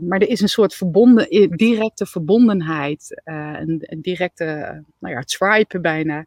[0.00, 4.44] Maar er is een soort verbonden, directe verbondenheid, een, een, directe
[4.98, 6.26] nou ja, tribe bijna,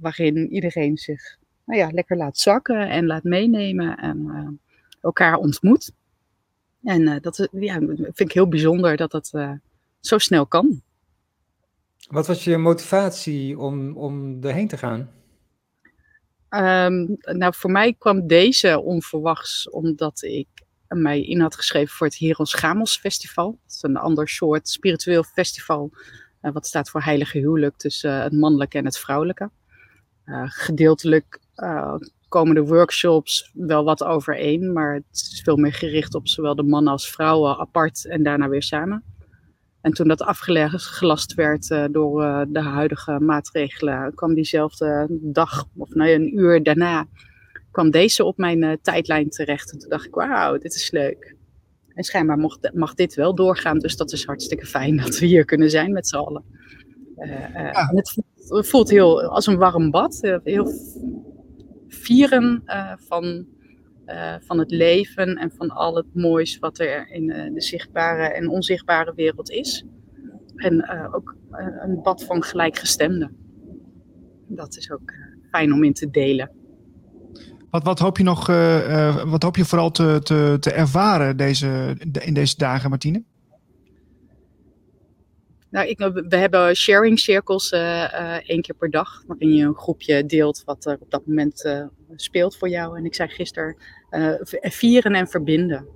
[0.00, 4.60] waarin iedereen zich nou ja, lekker laat zakken en laat meenemen en
[5.00, 5.92] elkaar ontmoet.
[6.82, 9.32] En dat ja, vind ik heel bijzonder dat dat
[10.00, 10.82] zo snel kan.
[12.10, 15.10] Wat was je motivatie om, om erheen te gaan?
[16.50, 20.48] Um, nou, voor mij kwam deze onverwachts omdat ik
[20.88, 23.50] mij in had geschreven voor het Heros Gamos Festival.
[23.50, 25.90] Dat is een ander soort spiritueel festival.
[26.42, 29.50] Uh, wat staat voor heilige huwelijk tussen uh, het mannelijke en het vrouwelijke.
[30.24, 31.40] Uh, gedeeltelijk
[32.28, 36.62] komen de workshops wel wat overeen, maar het is veel meer gericht op zowel de
[36.62, 39.04] mannen als vrouwen apart en daarna weer samen.
[39.80, 46.38] En toen dat afgelast werd door de huidige maatregelen, kwam diezelfde dag, of nou een
[46.38, 47.06] uur daarna,
[47.70, 49.72] kwam deze op mijn uh, tijdlijn terecht.
[49.72, 51.36] En toen dacht ik, wauw, dit is leuk.
[51.94, 55.44] En schijnbaar mocht, mag dit wel doorgaan, dus dat is hartstikke fijn dat we hier
[55.44, 56.44] kunnen zijn met z'n allen.
[57.16, 57.90] Ja.
[57.94, 60.72] Het voelt, voelt, heel als een warm bad, heel
[61.88, 62.62] vieren
[63.08, 63.46] van,
[64.40, 69.12] van het leven en van al het moois wat er in de zichtbare en onzichtbare
[69.14, 69.84] wereld is.
[70.56, 71.36] En ook
[71.80, 73.36] een bad van gelijkgestemden.
[74.46, 75.12] Dat is ook
[75.50, 76.50] fijn om in te delen.
[77.70, 81.36] Wat, wat, hoop je nog, uh, uh, wat hoop je vooral te, te, te ervaren
[81.36, 83.22] deze, in deze dagen, Martine?
[85.70, 90.26] Nou, ik, we hebben sharing cirkels uh, één keer per dag, waarin je een groepje
[90.26, 92.98] deelt wat er op dat moment speelt voor jou.
[92.98, 93.76] En ik zei gisteren,
[94.60, 95.86] vieren en verbinden.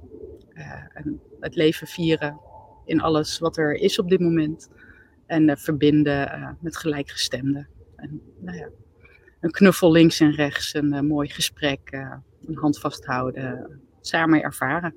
[0.93, 2.41] En het leven vieren
[2.85, 4.69] in alles wat er is op dit moment.
[5.27, 7.69] En verbinden met gelijkgestemden.
[7.97, 8.69] En nou ja,
[9.41, 11.91] een knuffel links en rechts, een mooi gesprek,
[12.47, 14.95] een hand vasthouden, samen ervaren.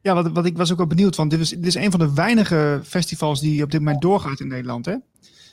[0.00, 2.00] Ja, wat, wat ik was ook wel benieuwd, want dit is, dit is een van
[2.00, 4.96] de weinige festivals die op dit moment doorgaat in Nederland, hè?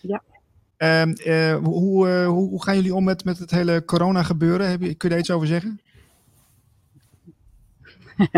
[0.01, 0.23] Ja.
[0.81, 1.13] Ehm,
[1.63, 4.69] hoe, hoe, hoe, gaan jullie om met, met het hele corona gebeuren?
[4.69, 5.81] Heb je, kun je daar iets over zeggen?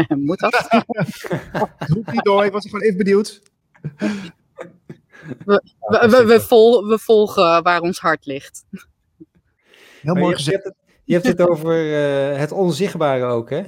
[0.28, 0.68] Moet dat?
[1.94, 3.42] Roep niet door, ik was gewoon even benieuwd.
[5.46, 8.66] We, we, we, vol, we, volgen waar ons hart ligt.
[10.02, 10.46] Heel mooi gezegd.
[10.46, 13.64] Je hebt het, je hebt het over uh, het onzichtbare ook, hè?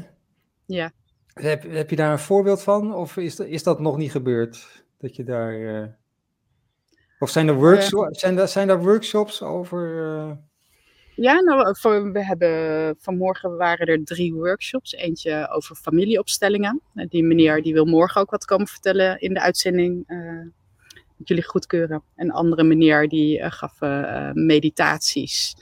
[0.65, 0.91] Ja.
[1.33, 2.93] Heb, heb je daar een voorbeeld van?
[2.93, 4.83] Of is, is dat nog niet gebeurd?
[4.97, 5.59] Dat je daar.
[5.59, 5.85] Uh...
[7.25, 9.95] Of zijn er, workshops, zijn, er, zijn er workshops over.
[9.95, 10.31] Uh...
[11.15, 14.93] Ja, nou, voor, we hebben vanmorgen waren er drie workshops.
[14.93, 16.81] Eentje over familieopstellingen.
[16.93, 20.03] Die meneer die wil morgen ook wat komen vertellen in de uitzending.
[20.07, 20.45] Uh,
[21.23, 22.03] jullie goedkeuren.
[22.15, 23.79] Een andere meneer die uh, gaf
[24.33, 25.55] meditaties.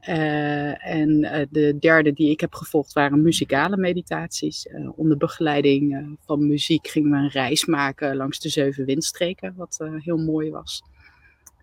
[0.00, 1.20] en
[1.50, 4.68] de derde die ik heb gevolgd waren muzikale meditaties.
[4.96, 10.18] onder begeleiding van muziek gingen we een reis maken langs de zeven windstreken, wat heel
[10.18, 10.82] mooi was.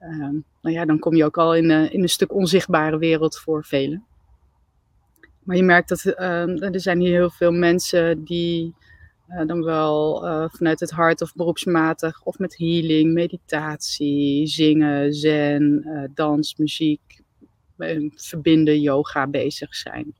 [0.03, 3.65] Ehm, nou ja, dan kom je ook al in, in een stuk onzichtbare wereld voor
[3.65, 4.05] velen.
[5.43, 8.73] Maar je merkt dat ehm, er zijn hier heel veel mensen die
[9.30, 16.11] uh, dan wel uh, vanuit het hart of beroepsmatig of met healing, meditatie, zingen, zen,
[16.13, 17.21] dans, muziek,
[18.15, 20.15] verbinden, yoga bezig zijn.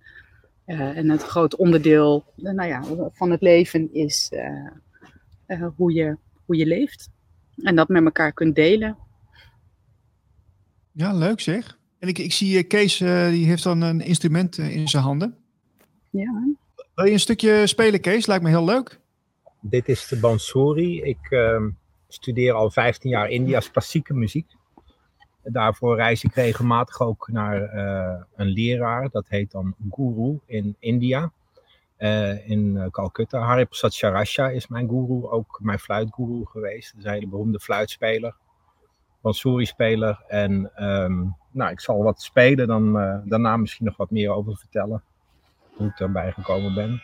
[0.66, 4.32] en het groot onderdeel nou ja, van het leven is
[5.76, 7.10] hoe, je, hoe je leeft.
[7.58, 8.98] En dat met elkaar kunt delen.
[10.94, 11.78] Ja, leuk zeg.
[12.00, 15.38] En ik, ik zie Kees, die heeft dan een instrument in zijn handen.
[16.10, 16.56] Ja.
[16.96, 18.26] Wil je een stukje spelen, Kees?
[18.26, 19.00] Lijkt me heel leuk.
[19.62, 21.02] Dit is de Bansuri.
[21.02, 21.62] Ik uh,
[22.08, 24.52] studeer al 15 jaar India's klassieke muziek.
[25.44, 29.10] Daarvoor reis ik regelmatig ook naar uh, een leraar.
[29.10, 31.32] Dat heet dan Guru in India.
[31.98, 33.40] Uh, in Calcutta.
[33.40, 36.92] Hariprasad Charasha is mijn guru, ook mijn fluitguru geweest.
[36.92, 38.36] Dat is een hele beroemde fluitspeler.
[39.24, 40.24] Bansuri-speler.
[40.28, 42.94] En um, nou, ik zal wat spelen, dan
[43.26, 45.04] daarna misschien nog wat meer over vertellen.
[45.76, 47.02] Hoe ik daarbij gekomen ben.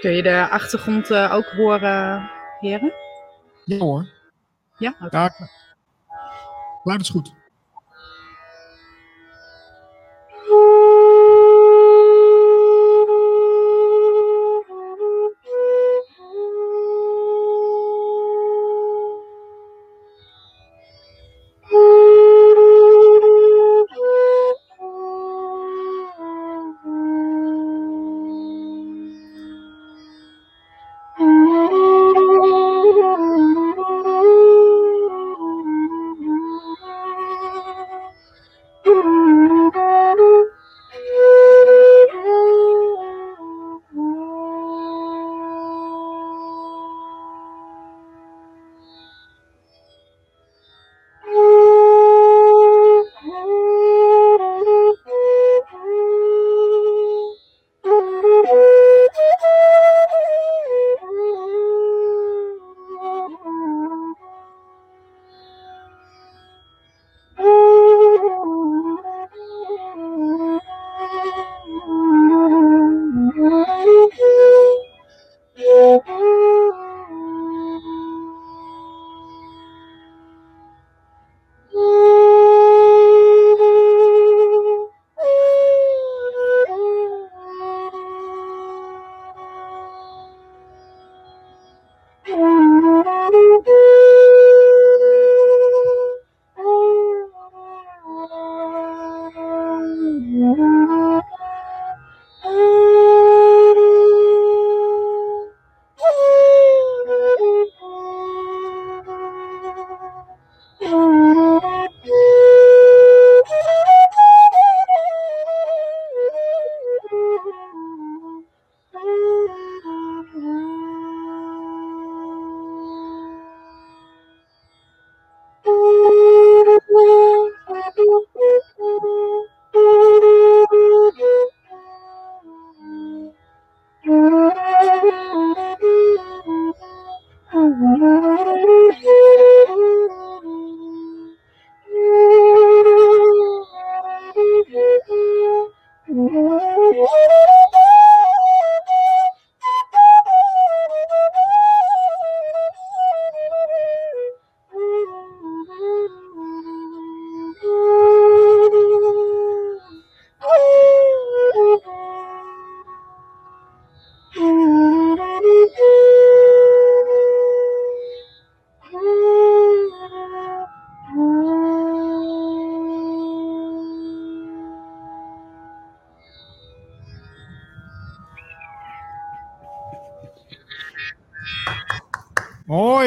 [0.00, 2.30] Kun je de achtergrond uh, ook horen,
[2.60, 2.92] heren?
[3.64, 4.08] Ja hoor.
[4.78, 4.94] Ja?
[5.04, 5.30] Okay.
[6.84, 7.34] Ja, is goed.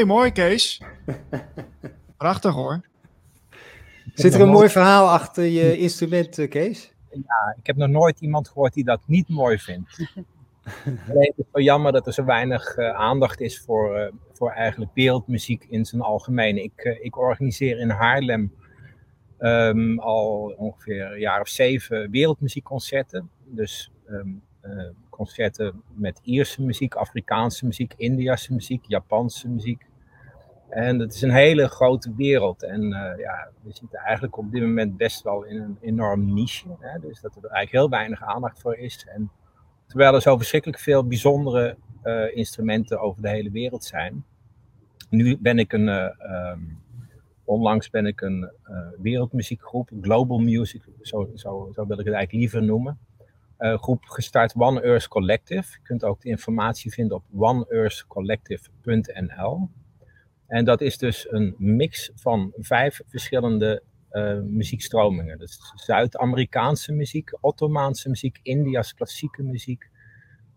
[0.06, 0.82] Mooi, mooi Kees.
[2.18, 2.82] Prachtig hoor.
[4.14, 6.94] Zit er een mooi verhaal achter je instrument, eh, Kees?
[7.10, 9.90] Ja, ik heb nog nooit iemand gehoord die dat niet mooi vindt.
[11.10, 14.52] Alleen het is wel jammer dat er zo weinig uh, aandacht is voor, uh, voor
[14.52, 16.64] eigenlijk wereldmuziek in zijn algemeen.
[16.64, 18.54] Ik, uh, ik organiseer in Haarlem
[19.40, 23.30] um, al ongeveer een jaar of zeven wereldmuziekconcerten.
[23.46, 24.42] Dus um,
[25.10, 29.86] concerten met Ierse muziek, Afrikaanse muziek, Indiase muziek, Japanse muziek.
[30.70, 32.64] En het is een hele grote wereld.
[32.64, 36.68] En uh, ja, we zitten eigenlijk op dit moment best wel in een enorm niche.
[36.80, 37.00] Hè?
[37.00, 39.06] Dus dat er eigenlijk heel weinig aandacht voor is.
[39.10, 39.32] En
[39.88, 44.26] terwijl er zo verschrikkelijk veel bijzondere uh, instrumenten over de hele wereld zijn.
[45.10, 46.10] Nu ben ik een, uh,
[46.52, 46.80] um,
[47.44, 48.52] onlangs ben ik een
[49.02, 53.00] wereldmuziekgroep, Global Music, zo, zo, wil ik het eigenlijk liever noemen
[53.58, 55.72] groep gestart One Earth Collective.
[55.72, 59.70] Je kunt ook de informatie vinden op oneearthcollective.nl.
[60.48, 65.38] En dat is dus een mix van vijf verschillende uh, muziekstromingen.
[65.38, 69.90] Dus Zuid-Amerikaanse muziek, Ottomaanse muziek, India's klassieke muziek,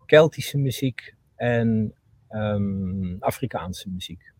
[0.05, 1.93] Keltische muziek en
[2.29, 4.33] um, Afrikaanse muziek.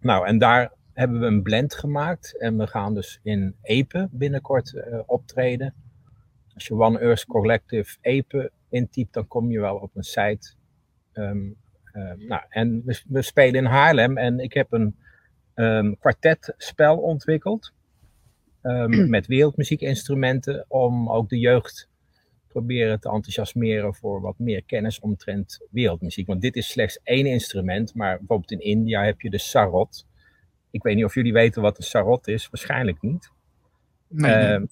[0.00, 4.72] Nou, en daar hebben we een blend gemaakt en we gaan dus in Epe binnenkort
[4.72, 5.74] uh, optreden.
[6.54, 10.54] Als je One Earth Collective Epe intypt, dan kom je wel op een site.
[11.12, 11.56] Um,
[12.28, 14.96] nou, en we, we, spelen in Haarlem en ik heb een
[15.54, 17.72] um, kwartetspel ontwikkeld.
[19.16, 21.88] met wereldmuziekinstrumenten om ook de jeugd
[22.48, 26.26] proberen te enthousiasmeren voor wat meer kennis omtrent wereldmuziek.
[26.26, 30.06] Want dit is slechts één instrument, maar bijvoorbeeld in India heb je de sarod.
[30.70, 33.30] Ik weet niet of jullie weten wat een sarod is, waarschijnlijk niet.
[34.08, 34.68] Nee, nee.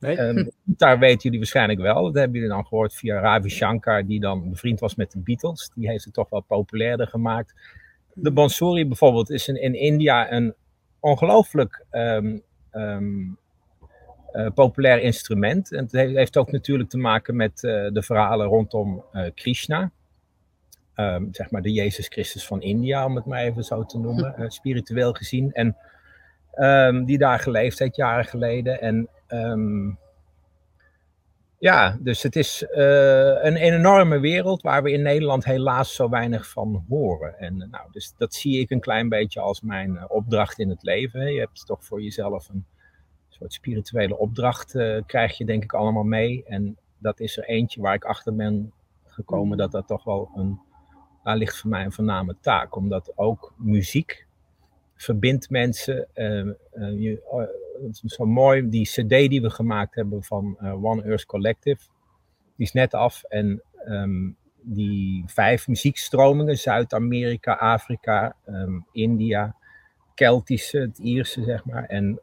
[0.00, 0.18] Nee?
[0.18, 2.02] Um, daar weten jullie waarschijnlijk wel.
[2.02, 5.70] Dat hebben jullie dan gehoord via Ravi Shankar, die dan bevriend was met de Beatles.
[5.74, 7.54] Die heeft het toch wel populairder gemaakt.
[8.14, 10.54] De Bansuri bijvoorbeeld is in, in India een
[11.00, 13.38] ongelooflijk um, um,
[14.32, 15.72] uh, populair instrument.
[15.72, 19.90] En het heeft ook natuurlijk te maken met uh, de verhalen rondom uh, Krishna.
[21.30, 25.12] zeg maar de Jezus Christus van India, om het maar even zo te noemen, spiritueel
[25.12, 25.52] gezien.
[25.52, 25.76] En
[27.04, 28.80] die daar geleefd heeft jaren geleden.
[28.80, 29.98] En Um,
[31.58, 36.08] ja, dus het is uh, een, een, enorme wereld waar we in Nederland helaas zo
[36.08, 37.38] weinig van horen.
[37.38, 40.82] En nou, dus dat zie ik een klein beetje als mijn uh, opdracht in het
[40.82, 41.32] leven.
[41.32, 42.64] Je hebt toch voor jezelf een
[43.28, 44.70] soort spirituele opdracht,
[45.06, 46.44] krijg je denk ik allemaal mee.
[46.44, 48.72] En dat is er eentje waar ik achter ben
[49.06, 50.60] gekomen dat dat toch wel een,
[51.22, 52.76] daar ligt voor mij een voorname taak.
[52.76, 54.26] Omdat ook muziek
[55.02, 56.08] verbindt mensen.
[56.74, 57.22] je,
[57.82, 61.80] het is zo mooi, die cd die we gemaakt hebben van uh, One Earth Collective,
[62.56, 63.22] die is net af.
[63.22, 69.56] En um, die vijf muziekstromingen, Zuid-Amerika, Afrika, um, India,
[70.14, 72.20] Keltische, het Ierse, zeg maar, en,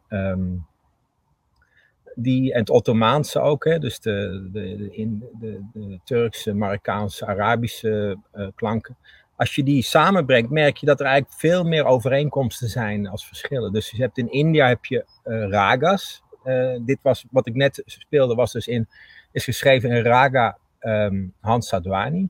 [2.15, 8.17] die, en het Ottomaanse ook, hè, dus de, de, de, de, de Turkse, Marokkaanse, Arabische
[8.35, 8.97] uh, klanken
[9.37, 13.73] als je die samenbrengt, merk je dat er eigenlijk veel meer overeenkomsten zijn als verschillen.
[13.73, 16.23] Dus je hebt in India heb je uh, ragas.
[16.45, 18.87] Uh, dit was wat ik net speelde, was dus in,
[19.31, 22.29] is geschreven in raga um, Hans Sadwani.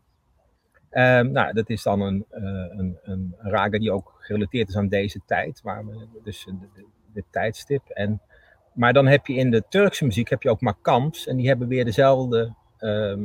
[0.91, 2.39] Um, nou, dat is dan een, uh,
[2.77, 6.47] een, een, raga die ook gerelateerd is aan deze tijd, waar we, dus
[7.13, 7.89] dit tijdstip.
[7.89, 8.21] En,
[8.73, 11.67] maar dan heb je in de Turkse muziek heb je ook makams en die hebben
[11.67, 13.17] weer dezelfde uh,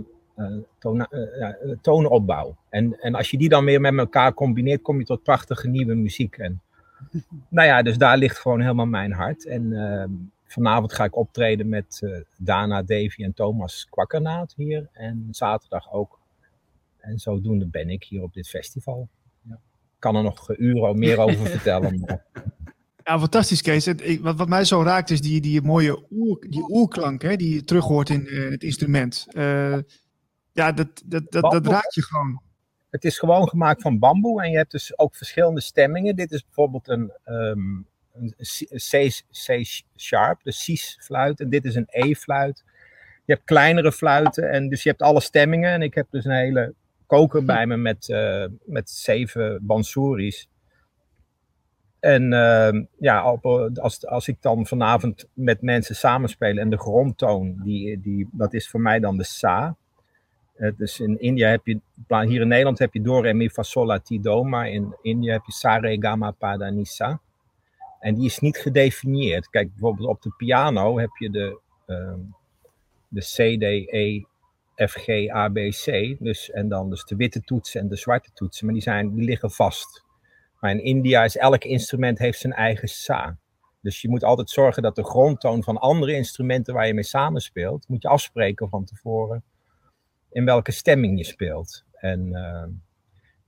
[0.78, 1.48] toon, uh,
[1.80, 2.56] toonopbouw.
[2.68, 5.94] En, en als je die dan weer met elkaar combineert, kom je tot prachtige nieuwe
[5.94, 6.36] muziek.
[6.36, 6.60] En,
[7.48, 9.46] nou ja, dus daar ligt gewoon helemaal mijn hart.
[9.46, 10.04] En uh,
[10.46, 14.88] vanavond ga ik optreden met Dana, Davy en Thomas Kwakkernaat hier.
[14.92, 16.20] En zaterdag ook.
[16.98, 19.08] En zodoende ben ik hier op dit festival.
[19.42, 19.54] Ja.
[19.54, 22.04] Ik kan er nog uren meer over vertellen.
[23.04, 23.86] Ja, fantastisch Kees.
[24.20, 27.64] wat, wat mij zo raakt is die, die mooie oer, die oerklank hè, die je
[27.64, 29.26] terug hoort in uh, het instrument.
[29.32, 29.78] Uh,
[30.52, 32.42] ja, dat, dat, dat, dat raakt je gewoon.
[32.90, 36.16] Het is gewoon gemaakt van bamboe en je hebt dus ook verschillende stemmingen.
[36.16, 38.34] Dit is bijvoorbeeld een, um, een
[39.26, 41.40] C-sharp, de Cis-fluit.
[41.40, 42.64] En dit is een E-fluit.
[43.24, 45.70] Je hebt kleinere fluiten en dus je hebt alle stemmingen.
[45.70, 46.74] En ik heb dus een hele
[47.06, 50.48] koker bij me met, uh, met zeven bansuris.
[52.00, 53.38] En uh, ja,
[53.74, 58.68] als, als ik dan vanavond met mensen samenspeel en de grondtoon, die, die, dat is
[58.68, 59.76] voor mij dan de Sa.
[60.56, 63.62] Uh, dus in India heb je, hier in Nederland heb je do, re, mi, fa,
[63.62, 66.72] sol, la, ti, do, maar in India heb je sa, re, ga, ma, pa, da.
[68.00, 69.50] En die is niet gedefinieerd.
[69.50, 72.14] Kijk, bijvoorbeeld op de piano heb je de, uh,
[73.08, 74.22] de C, D, E,
[74.86, 76.16] F, G, A, B, C.
[76.18, 79.24] Dus, en dan dus de witte toetsen en de zwarte toetsen, maar die, zijn, die
[79.24, 80.04] liggen vast.
[80.60, 83.36] Maar in India is elk instrument heeft zijn eigen sa.
[83.80, 87.88] Dus je moet altijd zorgen dat de grondtoon van andere instrumenten waar je mee samenspeelt,
[87.88, 89.44] moet je afspreken van tevoren
[90.32, 91.84] in welke stemming je speelt.
[91.92, 92.64] En uh,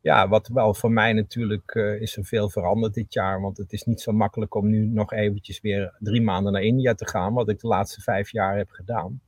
[0.01, 3.41] ja, wat wel voor mij natuurlijk uh, is er veel veranderd dit jaar.
[3.41, 6.95] Want het is niet zo makkelijk om nu nog eventjes weer drie maanden naar India
[6.95, 7.33] te gaan.
[7.33, 9.21] Wat ik de laatste vijf jaar heb gedaan.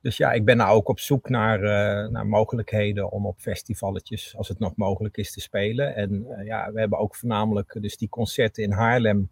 [0.00, 4.36] Dus ja, ik ben nou ook op zoek naar, uh, naar mogelijkheden om op festivalletjes,
[4.36, 5.94] als het nog mogelijk is, te spelen.
[5.94, 9.30] En ja, we hebben ook voornamelijk dus die concerten in Haarlem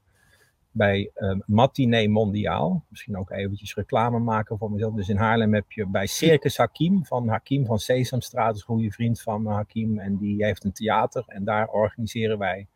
[0.72, 1.10] bij
[1.46, 2.84] Matinee Mondiaal.
[2.88, 4.94] Misschien ook eventjes reclame maken voor mezelf.
[4.94, 9.20] Dus in Haarlem heb je bij Circus Hakim, van Hakim van Sesamstraat, een goede vriend
[9.20, 9.98] van Hakim.
[9.98, 12.66] En die heeft een theater en daar organiseren wij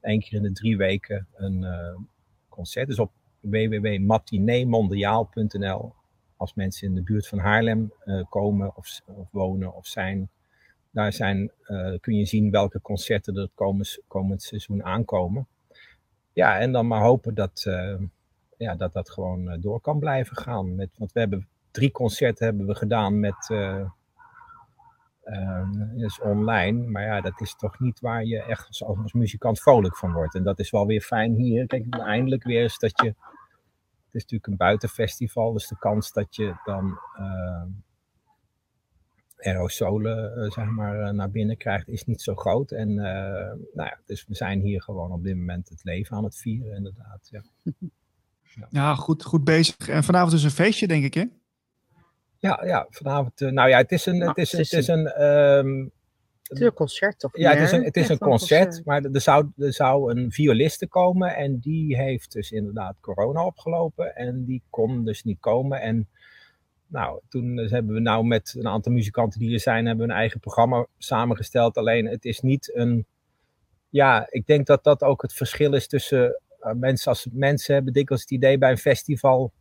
[0.00, 1.96] één keer in de drie weken een uh,
[2.48, 2.88] concert.
[2.88, 5.94] Dus op www.matineemondiaal.nl
[6.36, 10.28] als mensen in de buurt van Haarlem uh, komen of, of, wonen of zijn.
[10.90, 15.46] Daar zijn, uh, kun je zien welke concerten er komend, komend seizoen aankomen
[16.36, 17.98] ja, en dan maar hopen dat, uh,
[18.56, 20.74] ja, dat dat gewoon uh, door kan blijven gaan.
[20.74, 23.90] Met, want we hebben drie concerten hebben we gedaan met uh,
[25.94, 26.90] dus online.
[26.90, 30.34] Maar ja, dat is toch niet waar je echt als, als, muzikant vrolijk van wordt.
[30.34, 31.66] En dat is wel weer fijn hier.
[31.66, 33.06] Kijk, eindelijk weer is dat je.
[33.06, 36.98] Het is natuurlijk een buitenfestival, dus de kans dat je dan
[39.46, 42.70] aerosolen uh, zeg maar, uh, naar binnen krijgt, is niet zo groot.
[42.70, 46.24] En uh, nou ja, dus we zijn hier gewoon op dit moment het leven aan
[46.24, 47.28] het vieren, inderdaad.
[47.30, 47.42] Ja,
[48.42, 48.66] ja.
[48.80, 49.88] ja goed, goed bezig.
[49.88, 51.24] En vanavond is een feestje, denk ik, hè?
[52.38, 53.40] Ja, ja vanavond.
[53.40, 54.20] nou ja, het is een.
[54.20, 55.92] Het is, het is een um,
[56.48, 57.36] het is een concert toch?
[57.36, 60.32] Ja, het is een, het is een concert, concert, maar er zou, er zou een
[60.32, 65.80] violiste komen en die heeft dus inderdaad corona opgelopen en die kon dus niet komen.
[65.80, 66.08] En
[66.86, 70.18] nou, toen hebben we nou met een aantal muzikanten die er zijn, hebben we een
[70.18, 71.76] eigen programma samengesteld.
[71.76, 73.06] Alleen het is niet een.
[73.88, 77.08] Ja, ik denk dat dat ook het verschil is tussen uh, mensen.
[77.08, 79.52] Als mensen hebben dikwijls het idee bij een festival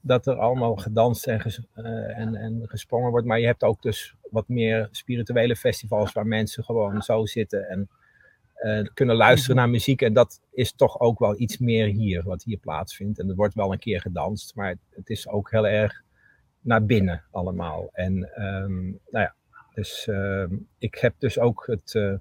[0.00, 3.26] dat er allemaal gedanst en, ges, uh, en, en gesprongen wordt.
[3.26, 7.88] Maar je hebt ook dus wat meer spirituele festivals waar mensen gewoon zo zitten en
[8.62, 10.02] uh, kunnen luisteren naar muziek.
[10.02, 13.18] En dat is toch ook wel iets meer hier, wat hier plaatsvindt.
[13.18, 16.03] En er wordt wel een keer gedanst, maar het is ook heel erg
[16.64, 17.88] naar binnen allemaal.
[17.92, 19.34] En um, nou ja,
[19.74, 20.44] dus uh,
[20.78, 22.12] ik heb dus ook het, uh,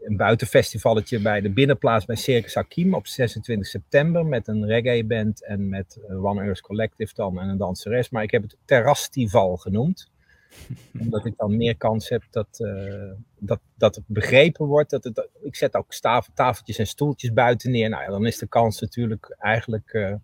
[0.00, 5.44] een buitenfestivalletje bij de binnenplaats bij Circus Hakim op 26 september met een reggae band
[5.44, 8.10] en met uh, One Earth Collective dan en een danseres.
[8.10, 10.10] Maar ik heb het Terrastival genoemd.
[11.00, 14.90] Omdat ik dan meer kans heb dat, uh, dat, dat het begrepen wordt.
[14.90, 17.88] Dat het, ik zet ook tafel, tafeltjes en stoeltjes buiten neer.
[17.88, 20.18] Nou ja, dan is de kans natuurlijk eigenlijk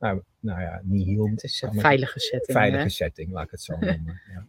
[0.00, 0.82] nou, nou ja.
[1.30, 2.58] Het is een veilige setting.
[2.58, 4.20] Veilige setting, laat ik het zo noemen.
[4.32, 4.46] Ja.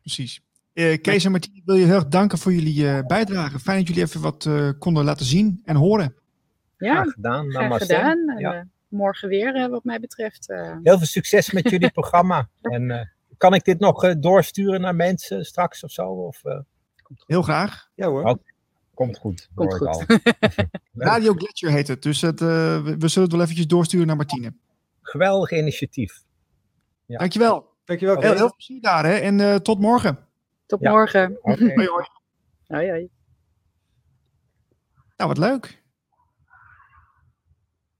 [0.00, 0.40] Precies.
[0.74, 3.58] Uh, Kees en Martien, wil je heel erg danken voor jullie uh, bijdrage.
[3.58, 6.14] Fijn dat jullie even wat uh, konden laten zien en horen.
[6.78, 7.50] Ja, graag gedaan.
[7.50, 8.38] Graag gedaan.
[8.38, 8.66] Ja.
[8.88, 10.46] morgen weer, wat mij betreft.
[10.82, 12.48] Heel veel succes met jullie programma.
[12.60, 16.06] En kan ik dit nog doorsturen naar mensen straks of zo?
[16.06, 16.42] Of,
[17.26, 17.88] heel graag.
[17.94, 18.20] Ja hoor.
[18.20, 18.52] Okay.
[18.94, 19.48] Komt goed.
[19.54, 20.20] Komt goed.
[20.94, 22.02] Radio Gletscher heet het.
[22.02, 24.52] Dus het, we, we zullen het wel eventjes doorsturen naar Martine
[25.04, 26.22] geweldig initiatief.
[27.06, 27.18] Ja.
[27.18, 27.72] Dankjewel.
[27.84, 28.20] Dankjewel.
[28.20, 29.14] Heel, heel veel plezier daar hè?
[29.14, 30.18] en uh, tot morgen.
[30.66, 30.90] Tot ja.
[30.90, 31.38] morgen.
[31.42, 31.74] Okay.
[31.74, 32.06] hoi, hoi.
[32.66, 33.08] Hoi, hoi.
[35.16, 35.82] Nou, wat leuk.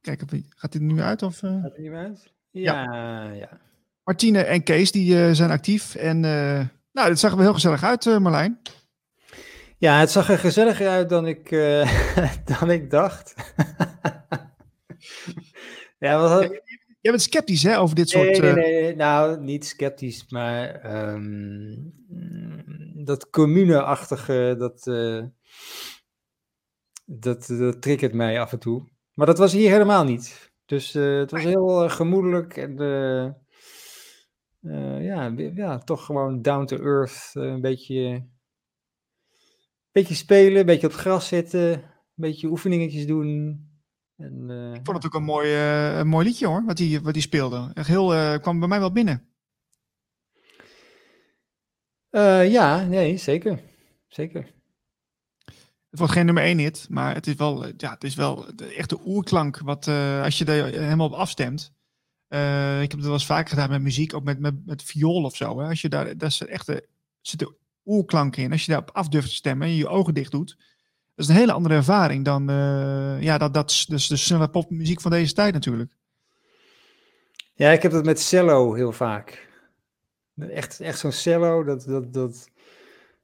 [0.01, 1.23] Kijk, gaat dit nu uit?
[1.23, 1.51] Of, uh...
[1.51, 2.33] Gaat het nu uit?
[2.51, 3.31] Ja, ja.
[3.31, 3.61] ja.
[4.05, 5.95] Martine en Kees die uh, zijn actief.
[5.95, 6.21] En
[6.93, 8.61] nou, dit zag er wel heel gezellig uit, Marlijn.
[9.79, 11.51] Ja, het zag er gezelliger uit dan ik,
[12.59, 13.35] dan ik dacht.
[16.05, 16.61] Ja, wat
[17.05, 18.41] Jij bent sceptisch hè, over dit soort...
[18.41, 21.93] Nee, nee, nee, nou, niet sceptisch, maar um,
[23.05, 25.25] dat commune-achtige, dat, uh,
[27.05, 28.89] dat, dat triggert mij af en toe.
[29.15, 30.53] Maar dat was hier helemaal niet.
[30.65, 32.77] Dus uh, het was heel uh, gemoedelijk en
[35.01, 38.29] ja, ja, toch gewoon down to earth, een beetje,
[39.93, 41.83] beetje spelen, een beetje op het gras zitten, een
[42.15, 43.69] beetje oefeningetjes doen.
[44.17, 47.01] En, uh, ik vond het ook een mooi, uh, een mooi liedje hoor, wat hij
[47.03, 47.71] wat die speelde.
[47.75, 49.29] Echt heel, uh, kwam bij mij wel binnen.
[52.51, 53.61] ja, nee, zeker.
[54.09, 54.53] Zeker.
[55.91, 58.75] Het wordt geen nummer één hit, maar het is wel, ja, het is wel de
[58.75, 59.59] echte oerklank.
[59.59, 59.89] Wat,
[60.23, 61.73] als je er helemaal op afstemt.
[62.29, 65.37] ik heb het wel eens vaker gedaan met muziek, ook met, met, met viool of
[65.37, 65.59] zo.
[65.59, 65.69] Hè.
[65.69, 66.67] Als je daar, daar zit echt
[67.21, 67.55] zit de
[67.85, 68.53] oerklank in.
[68.53, 70.57] Als je daarop af durft te stemmen en je je ogen dicht doet
[71.15, 75.01] dat is een hele andere ervaring dan uh, ja, dat, dat dus de snelle popmuziek
[75.01, 75.93] van deze tijd natuurlijk.
[77.55, 79.49] Ja, ik heb dat met cello heel vaak.
[80.37, 82.49] Echt, echt zo'n cello, dat, dat, dat,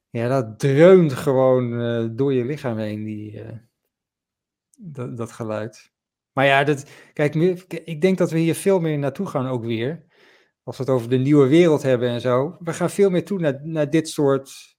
[0.09, 1.69] Ja, dat dreunt gewoon
[2.15, 3.41] door je lichaam heen, die,
[4.77, 5.91] dat, dat geluid.
[6.33, 7.35] Maar ja, dat, kijk,
[7.67, 10.05] ik denk dat we hier veel meer naartoe gaan ook weer.
[10.63, 12.57] Als we het over de nieuwe wereld hebben en zo.
[12.59, 14.70] We gaan veel meer toe naar, naar dit soort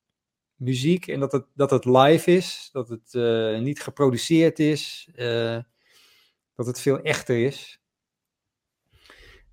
[0.62, 1.06] muziek.
[1.06, 2.68] En dat het, dat het live is.
[2.72, 5.08] Dat het uh, niet geproduceerd is.
[5.14, 5.58] Uh,
[6.54, 7.80] dat het veel echter is.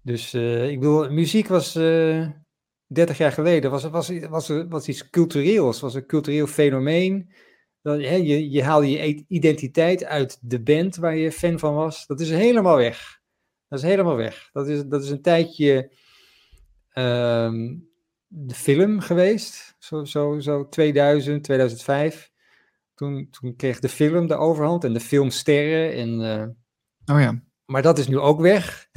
[0.02, 5.80] Dus uh, ik bedoel, muziek was 30 jaar geleden was, was, was, was, iets cultureels.
[5.80, 7.34] Was een cultureel fenomeen.
[7.82, 12.06] Dan, hè, je, je haalde je identiteit uit de band waar je fan van was.
[12.08, 13.20] Dat is helemaal weg.
[13.68, 14.50] Dat is helemaal weg.
[14.54, 15.92] Dat is, dat is een tijdje
[16.94, 17.89] um,
[18.30, 19.76] de film geweest.
[19.80, 22.32] Zo, zo, zo 2000, 2005.
[22.94, 25.94] Toen, toen kreeg de film de overhand en de filmsterren.
[25.94, 27.44] En, uh, oh ja.
[27.66, 28.88] Maar dat is nu ook weg.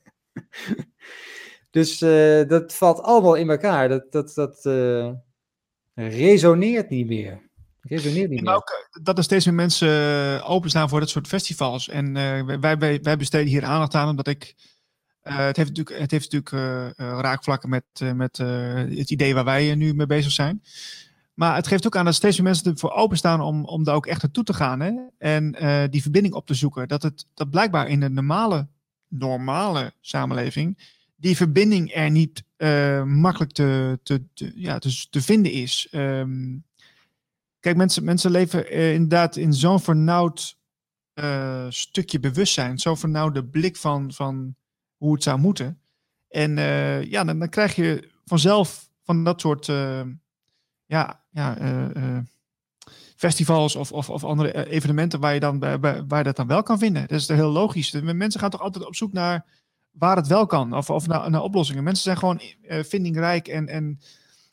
[1.70, 3.88] dus uh, dat valt allemaal in elkaar.
[3.88, 5.12] Dat, dat, dat uh,
[5.94, 7.50] resoneert niet meer.
[7.80, 8.54] Resoneert niet meer.
[8.54, 11.88] Ook, dat er steeds meer mensen openstaan voor dat soort festivals.
[11.88, 12.12] En
[12.60, 14.54] wij, wij, wij besteden hier aandacht aan, omdat ik
[15.26, 16.52] uh, het heeft natuurlijk, het heeft natuurlijk
[17.00, 17.84] uh, raakvlakken met,
[18.14, 20.62] met het idee waar wij nu mee bezig zijn.
[21.34, 24.06] Maar het geeft ook aan dat steeds meer mensen ervoor openstaan om, om daar ook
[24.06, 24.80] echt naartoe te gaan.
[24.80, 24.92] Hè?
[25.18, 25.56] En
[25.90, 26.88] die verbinding op te zoeken.
[26.88, 28.68] Dat het dat blijkbaar in de normale,
[29.08, 32.44] normale samenleving die verbinding er niet
[33.06, 34.22] makkelijk te, te,
[34.54, 34.78] ja,
[35.10, 35.88] te, vinden is.
[35.90, 36.64] Um,
[37.60, 40.56] kijk, mensen, mensen leven inderdaad in zo'n vernauwd
[41.68, 42.78] stukje bewustzijn.
[42.78, 44.56] Zo'n vernauwde blik van, van
[44.96, 45.80] hoe het zou moeten.
[46.28, 50.00] En uh, ja, dan, dan, krijg je vanzelf van dat soort uh,
[50.86, 52.18] ja, ja, uh,
[53.16, 55.58] festivals of, of, of andere evenementen waar je, dan,
[56.08, 57.08] waar dat dan wel kan vinden.
[57.08, 57.92] Dat is heel logisch.
[57.92, 59.44] Mensen gaan toch altijd op zoek naar
[59.90, 61.84] waar het wel kan of, of naar, naar oplossingen.
[61.84, 62.40] Mensen zijn gewoon
[62.84, 64.00] vindingrijk en, en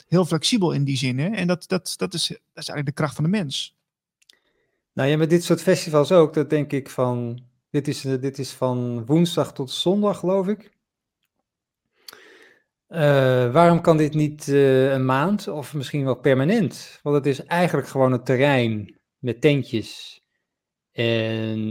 [0.08, 1.18] heel flexibel in die zin.
[1.18, 1.28] Hè?
[1.28, 3.76] En dat, dat, dat, is, dat is eigenlijk de kracht van de mens.
[4.92, 7.42] Nou ja, met dit soort festivals ook, dat denk ik van
[7.74, 10.72] dit is, uh, dit is van woensdag tot zondag, geloof ik.
[12.88, 17.00] Uh, waarom kan dit niet uh, een maand of misschien wel permanent?
[17.02, 20.22] Want het is eigenlijk gewoon een terrein met tentjes.
[20.92, 21.70] En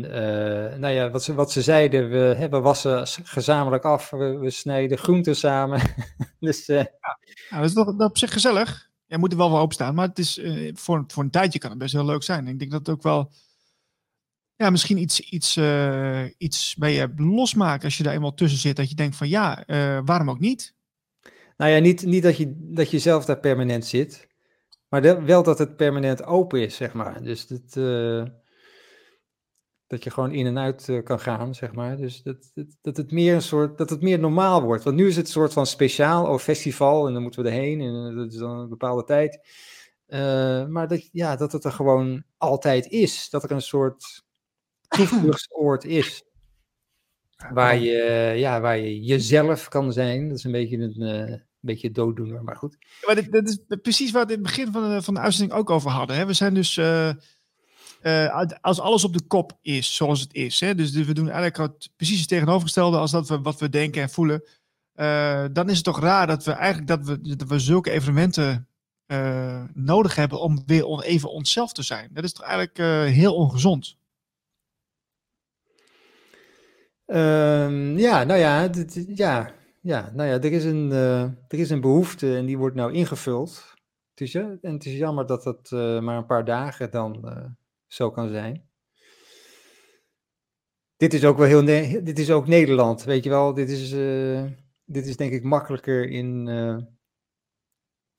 [0.79, 4.97] nou ja, wat ze, wat ze zeiden, we, we wassen gezamenlijk af, we, we snijden
[4.97, 5.81] groenten samen.
[6.39, 6.67] dus.
[6.67, 6.85] Nou,
[7.49, 8.89] dat is toch op zich gezellig.
[9.05, 10.41] Je moet er wel voor opstaan, maar het is,
[10.73, 12.47] voor, voor een tijdje kan het best heel leuk zijn.
[12.47, 13.31] Ik denk dat het ook wel
[14.63, 18.75] ja, misschien iets, iets, uh, iets bij je losmaken als je daar eenmaal tussen zit.
[18.75, 20.73] Dat je denkt van ja, uh, waarom ook niet?
[21.57, 24.27] Nou ja, niet, niet dat, je, dat je zelf daar permanent zit.
[24.89, 27.23] Maar wel dat het permanent open is, zeg maar.
[27.23, 28.25] Dus dat, uh,
[29.87, 31.97] dat je gewoon in en uit kan gaan, zeg maar.
[31.97, 34.83] Dus dat, dat, dat, het meer een soort, dat het meer normaal wordt.
[34.83, 37.81] Want nu is het een soort van speciaal of festival en dan moeten we erheen
[37.81, 39.39] en dat is dan een bepaalde tijd.
[40.69, 43.29] maar dat, ja, dat het er gewoon altijd is.
[43.29, 44.23] Dat er een soort
[44.95, 46.23] toevluchtsoord is.
[47.53, 50.27] Waar je, ja, waar je jezelf kan zijn.
[50.27, 52.77] Dat is een beetje een, een beetje dooddoener, maar goed.
[53.05, 55.59] maar dit, dit, is precies waar we in het begin van de, van de uitzending
[55.59, 56.15] ook over hadden.
[56.15, 56.25] Hè?
[56.25, 57.09] We zijn dus, uh,
[58.01, 60.59] uh, als alles op de kop is zoals het is.
[60.59, 60.75] Hè?
[60.75, 64.43] Dus we doen eigenlijk precies het tegenovergestelde als dat we wat we denken en voelen.
[65.53, 68.67] dan is het toch raar dat we eigenlijk dat we, dat we zulke evenementen
[69.73, 72.09] nodig hebben om weer on, even onszelf te zijn.
[72.13, 72.77] Dat is toch eigenlijk
[73.13, 73.97] heel ongezond.
[77.13, 78.69] Um, ja, nou ja,
[79.07, 82.75] ja, ja, nou ja, er is, een, uh, er is een behoefte en die wordt
[82.75, 83.73] nou ingevuld.
[84.09, 87.45] Het is, en het is jammer dat dat uh, maar een paar dagen dan uh,
[87.87, 88.69] zo kan zijn.
[90.97, 91.65] Dit is ook wel heel,
[92.03, 93.53] dit is ook Nederland, weet je wel.
[93.53, 93.89] Dit is,
[94.85, 96.47] dit is denk ik makkelijker in,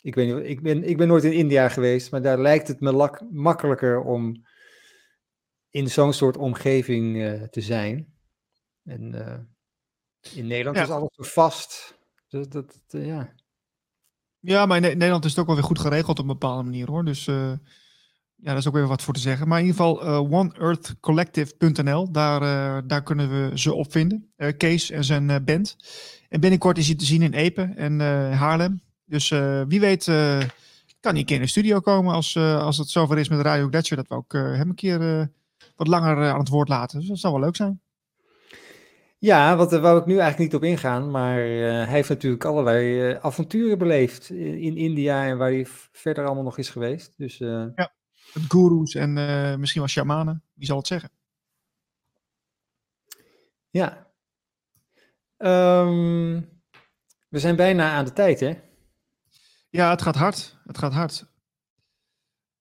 [0.01, 2.81] ik weet niet, ik ben, ik ben nooit in India geweest, maar daar lijkt het
[2.81, 4.45] me makkelijker om
[5.71, 8.14] in zo'n soort omgeving te zijn.
[8.85, 9.35] En uh,
[10.35, 11.99] in Nederland is alles zo vast.
[12.29, 13.35] Dus dat, uh, ja.
[14.39, 16.91] ja, maar in Nederland is het ook wel weer goed geregeld op een bepaalde manier
[16.91, 17.05] hoor.
[17.05, 17.53] Dus uh,
[18.35, 19.49] ja, daar is ook weer wat voor te zeggen.
[19.49, 24.33] Maar in ieder geval oneearthcollective.nl, daar, daar kunnen we ze op vinden.
[24.57, 25.77] Kees en zijn band.
[26.29, 28.01] En binnenkort is hij te zien in Epe en
[28.33, 28.83] Haarlem.
[29.05, 29.29] Dus
[29.69, 33.29] wie weet kan hij een keer in de studio komen als, als het zover is
[33.29, 33.97] met Radio Gletscher.
[33.97, 35.31] Dat we ook hem een keer
[35.77, 36.99] wat langer aan het woord laten.
[36.99, 37.81] Dus dat zou wel leuk zijn.
[39.25, 42.45] Ja, want daar wou ik nu eigenlijk niet op ingaan, maar uh, hij heeft natuurlijk
[42.45, 47.15] allerlei uh, avonturen beleefd in, in, India en waar hij verder allemaal nog is geweest.
[47.17, 47.67] Dus, uh...
[47.75, 47.93] Ja,
[48.49, 49.13] gurus en
[49.61, 51.11] misschien wel shamanen, wie zal het zeggen?
[53.71, 54.13] Ja.
[55.39, 56.49] Um,
[57.29, 58.55] we zijn bijna aan de tijd, hè?
[59.71, 60.59] Ja, het gaat hard.
[60.65, 61.27] Het gaat hard.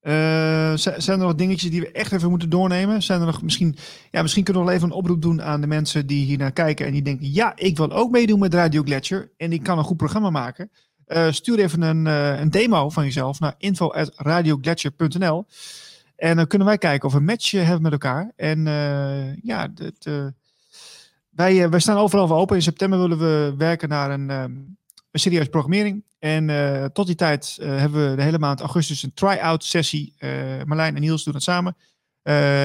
[0.03, 3.01] Uh, zijn er nog dingetjes die we echt even moeten doornemen?
[3.01, 3.75] Zijn er nog misschien,
[4.11, 6.51] ja, misschien kunnen we nog even een oproep doen aan de mensen die hier naar
[6.51, 9.77] kijken en die denken: ja, ik wil ook meedoen met Radio Gletscher en ik kan
[9.77, 10.71] een goed programma maken.
[11.07, 15.45] Uh, stuur even een, uh, een demo van jezelf naar info.radiogletscher.nl
[16.15, 18.31] en dan kunnen wij kijken of we een match hebben met elkaar.
[18.35, 18.65] En
[19.43, 19.71] ja,
[21.29, 22.55] wij, wij staan overal voor open.
[22.55, 24.77] In september willen we werken naar een, een
[25.11, 26.03] serieuze programmering.
[26.23, 30.15] En uh, tot die tijd uh, hebben we de hele maand augustus een try-out sessie.
[30.19, 31.75] Uh, Marlijn en Niels doen het samen.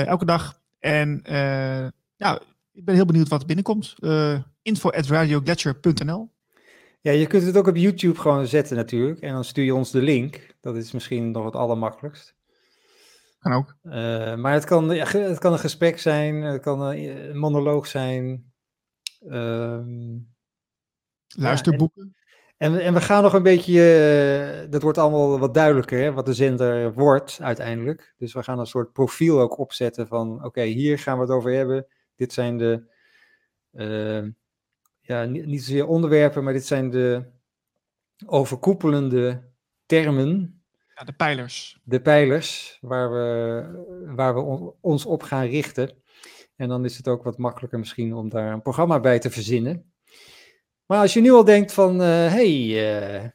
[0.07, 0.61] elke dag.
[0.79, 1.23] En
[2.17, 2.41] nou,
[2.73, 3.95] ik ben heel benieuwd wat er binnenkomt.
[4.63, 6.31] info at radioglacier.nl
[7.01, 9.21] Ja, je kunt het ook op YouTube gewoon zetten natuurlijk.
[9.21, 10.55] En dan stuur je ons de link.
[10.61, 12.35] Dat is misschien nog het allermakkelijkst.
[13.39, 13.77] Kan ook.
[14.37, 16.43] maar het kan, ja, het kan een gesprek zijn.
[16.43, 18.53] Het kan een monoloog zijn.
[19.29, 20.19] Ehm,
[21.37, 22.03] Luisterboeken.
[22.03, 22.18] En,
[22.59, 26.35] en we gaan nog een beetje, uh, dat wordt allemaal wat duidelijker, hè, wat de
[26.35, 28.15] zender wordt uiteindelijk.
[28.17, 31.53] Dus we gaan een soort profiel ook opzetten van, oké, hier gaan we het over
[31.53, 31.87] hebben.
[32.17, 32.83] Dit zijn de,
[33.73, 34.31] uh,
[35.01, 37.25] ja, niet, niet zozeer onderwerpen, maar dit zijn de
[38.27, 39.51] overkoepelende
[39.87, 40.63] termen.
[40.95, 41.81] Ja, de pijlers.
[41.85, 46.03] De pijlers waar we, waar we ons op gaan richten.
[46.57, 49.93] En dan is het ook wat makkelijker misschien om daar een programma bij te verzinnen.
[50.89, 53.29] Maar als je nu al denkt van, hé, uh, hey, uh,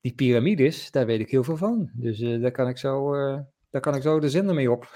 [0.00, 1.90] die piramides, daar weet ik heel veel van.
[1.92, 3.12] Dus uh, daar, kan ik zo,
[3.70, 4.88] daar kan ik zo de zender mee op.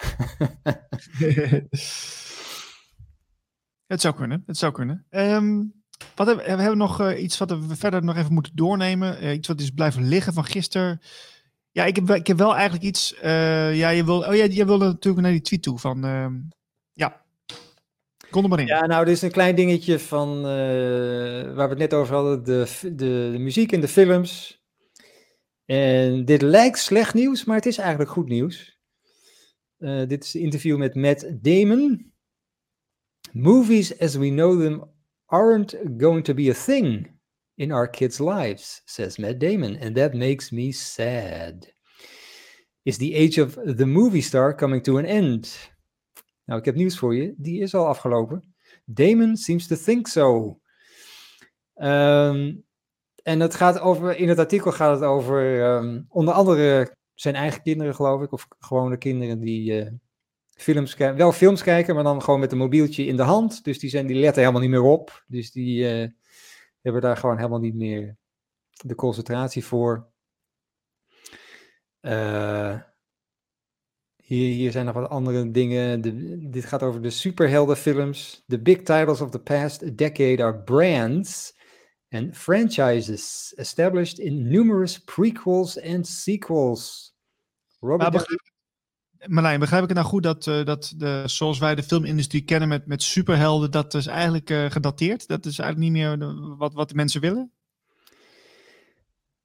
[3.86, 5.06] het zou kunnen, het zou kunnen.
[5.10, 5.82] Um,
[6.14, 9.34] wat hebben, we hebben nog iets wat we verder nog even moeten doornemen.
[9.34, 11.00] iets wat is blijven liggen van gisteren.
[11.70, 13.14] Ja, ik heb, ik heb wel eigenlijk iets.
[13.20, 16.04] ja, je wil, oh ja, je wilde natuurlijk naar die tweet toe van.
[16.04, 16.34] Ehm,
[16.92, 17.22] ja,
[18.30, 18.66] Kom er maar in.
[18.66, 20.44] Ja, nou, dit is een klein dingetje van uh,
[21.54, 22.94] waar we het net over hadden: de, de,
[23.32, 24.62] de, muziek in de films.
[25.64, 28.78] En dit lijkt slecht nieuws, maar het is eigenlijk goed nieuws.
[29.78, 32.12] Uh, dit is een interview met Matt Damon.
[33.32, 34.90] Movies as we know them
[35.26, 37.18] aren't going to be a thing
[37.54, 41.72] in our kids' lives, says Matt Damon, and that makes me sad.
[42.82, 45.70] Is the age of the movie star coming to an end?
[46.48, 47.34] Nou, ik heb nieuws voor je.
[47.36, 48.54] Die is al afgelopen.
[48.84, 50.60] Damon seems to think so.
[51.74, 52.64] Um,
[53.22, 57.62] en het gaat over, in het artikel gaat het over um, onder andere zijn eigen
[57.62, 58.32] kinderen, geloof ik.
[58.32, 59.90] Of gewone kinderen die uh,
[60.50, 60.96] films.
[60.96, 63.64] Wel films kijken, maar dan gewoon met een mobieltje in de hand.
[63.64, 65.24] Dus die, zijn, die letten helemaal niet meer op.
[65.26, 66.08] Dus die uh,
[66.80, 68.16] hebben daar gewoon helemaal niet meer
[68.70, 70.08] de concentratie voor.
[72.00, 72.80] Uh,
[74.28, 76.00] hier, hier zijn nog wat andere dingen.
[76.00, 78.44] De, dit gaat over de superheldenfilms.
[78.46, 81.56] The big titles of the past decade are brands
[82.10, 87.14] and franchises established in numerous prequels and sequels.
[87.80, 88.52] Robert begrijp,
[89.26, 92.68] Marlijn, begrijp ik het nou goed dat, uh, dat de, zoals wij de filmindustrie kennen
[92.68, 95.26] met, met superhelden, dat is eigenlijk uh, gedateerd?
[95.26, 96.18] Dat is eigenlijk niet meer
[96.56, 97.52] wat, wat de mensen willen?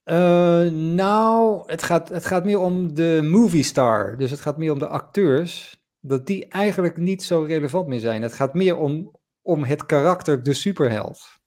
[0.05, 4.17] Uh, nou, het gaat, het gaat meer om de movie star.
[4.17, 5.81] Dus het gaat meer om de acteurs.
[5.99, 8.21] Dat die eigenlijk niet zo relevant meer zijn.
[8.21, 11.41] Het gaat meer om, om het karakter, de superheld.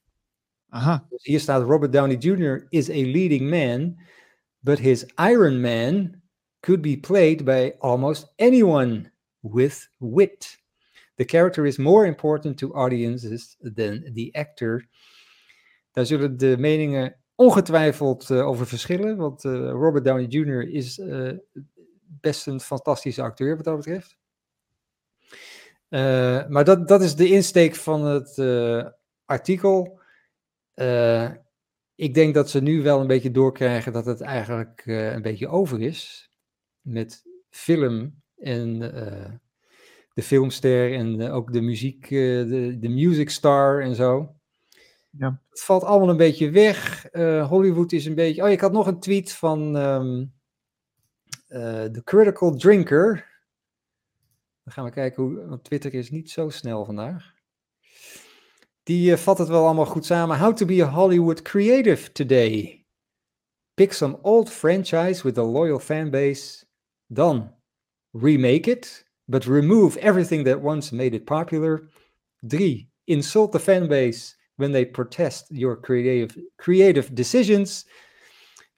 [0.69, 1.07] Aha.
[1.09, 2.67] Dus hier staat Robert Downey Jr.
[2.69, 3.99] is a leading man,
[4.59, 6.23] but his Iron Man
[6.61, 10.65] could be played by almost anyone with wit.
[11.15, 14.89] The character is more important to audiences than the actor.
[15.93, 19.17] Daar zullen de meningen ongetwijfeld uh, over verschillen.
[19.17, 20.69] Want uh, Robert Downey Jr.
[20.69, 21.33] is uh,
[22.21, 24.19] best een fantastische acteur wat dat betreft.
[26.49, 28.39] maar dat, dat is de insteek van het
[29.25, 30.01] artikel.
[31.95, 35.81] ik denk dat ze nu wel een beetje doorkrijgen dat het eigenlijk een beetje over
[35.81, 36.31] is.
[36.81, 38.79] Met film en
[40.15, 44.36] de filmster en ook de muziek, de, de music star en zo.
[45.19, 45.41] Ja.
[45.51, 47.09] Het valt allemaal een beetje weg.
[47.13, 48.43] Uh, Hollywood is een beetje.
[48.43, 50.33] Oh, ik had nog een tweet van um,
[51.49, 53.15] The Critical Drinker.
[54.65, 55.47] Dan gaan we kijken hoe.
[55.47, 57.35] Want Twitter is niet zo snel vandaag.
[58.83, 60.39] Die uh, vat het wel allemaal goed samen.
[60.39, 62.85] How to be a Hollywood creative today.
[63.75, 66.65] Pick some old franchise with a loyal fanbase.
[67.07, 67.55] Dan
[68.11, 71.89] remake it, but remove everything that once made it popular.
[72.49, 72.89] 3.
[73.05, 77.89] Insult the fanbase when they protest your creative, creative decisions.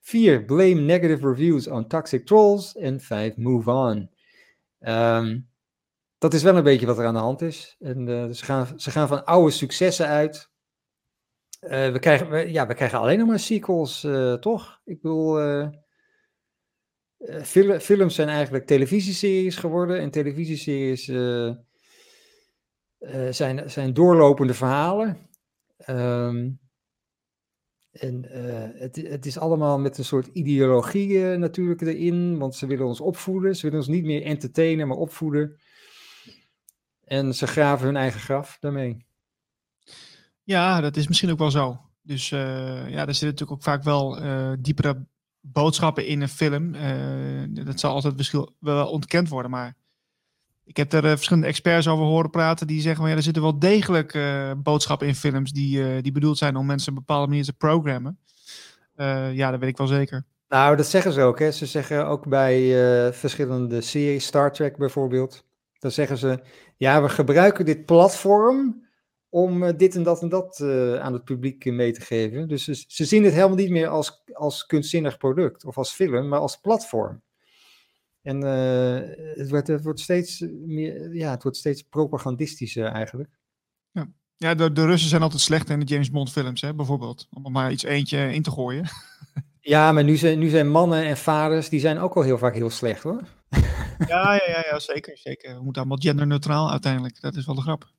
[0.01, 2.77] Vier, blame negative reviews on toxic trolls.
[2.77, 4.11] En vijf, move on.
[4.81, 5.49] Um,
[6.19, 7.77] dat is wel een beetje wat er aan de hand is.
[7.79, 10.51] En uh, ze, gaan, ze gaan van oude successen uit.
[11.61, 14.07] we, krijgen, ja, we krijgen alleen nog maar sequels,
[14.41, 14.81] toch?
[14.85, 15.71] Ik bedoel,
[17.81, 20.01] films zijn eigenlijk televisieseries geworden.
[20.01, 21.05] En televisieseries
[23.31, 25.28] zijn, zijn doorlopende verhalen.
[25.87, 26.59] Um,
[27.91, 32.67] en uh, het, het, is allemaal met een soort ideologie uh, natuurlijk erin, want ze
[32.67, 33.57] willen ons opvoeden.
[33.57, 35.61] Ze willen ons niet meer entertainen, maar opvoeden.
[37.05, 39.07] En ze graven hun eigen graf daarmee.
[40.43, 41.81] Ja, dat is misschien ook wel zo.
[42.03, 42.39] Dus uh,
[42.91, 44.19] ja, er zitten natuurlijk ook vaak wel
[44.61, 45.07] diepere
[45.41, 46.73] boodschappen in een film.
[47.65, 49.77] dat zal altijd misschien wel ontkend worden, maar
[50.69, 53.59] ik heb er verschillende experts over horen praten die zeggen, van, ja, er zitten wel
[53.59, 54.19] degelijk
[54.63, 58.19] boodschappen in films die, die bedoeld zijn om mensen op een bepaalde manier te programmen.
[59.33, 60.25] ja, dat weet ik wel zeker.
[60.49, 61.39] Nou, dat zeggen ze ook.
[61.39, 61.51] Hè.
[61.51, 62.73] Ze zeggen ook bij
[63.13, 65.45] verschillende series, Star Trek bijvoorbeeld,
[65.79, 66.41] dan zeggen ze,
[66.77, 68.87] ja, we gebruiken dit platform
[69.29, 70.61] om dit en dat en dat
[71.01, 72.49] aan het publiek mee te geven.
[72.49, 76.29] Dus ze, ze, zien het helemaal niet meer als, als kunstzinnig product of als film,
[76.29, 77.23] maar als platform.
[78.29, 83.31] En uh, het, wordt, het, wordt steeds meer, ja, het wordt steeds propagandistischer eigenlijk.
[83.91, 87.27] Ja, ja de, de Russen zijn altijd slecht in de James Bond films, hè, bijvoorbeeld.
[87.31, 88.85] Om er maar iets eentje in te gooien.
[89.61, 92.55] Ja, maar nu zijn, nu zijn mannen en vaders, die zijn ook al heel vaak
[92.55, 93.23] heel slecht hoor.
[94.07, 95.55] Ja, ja, ja, ja zeker, zeker.
[95.55, 97.21] We moeten allemaal genderneutraal uiteindelijk.
[97.21, 97.91] Dat is wel de grap.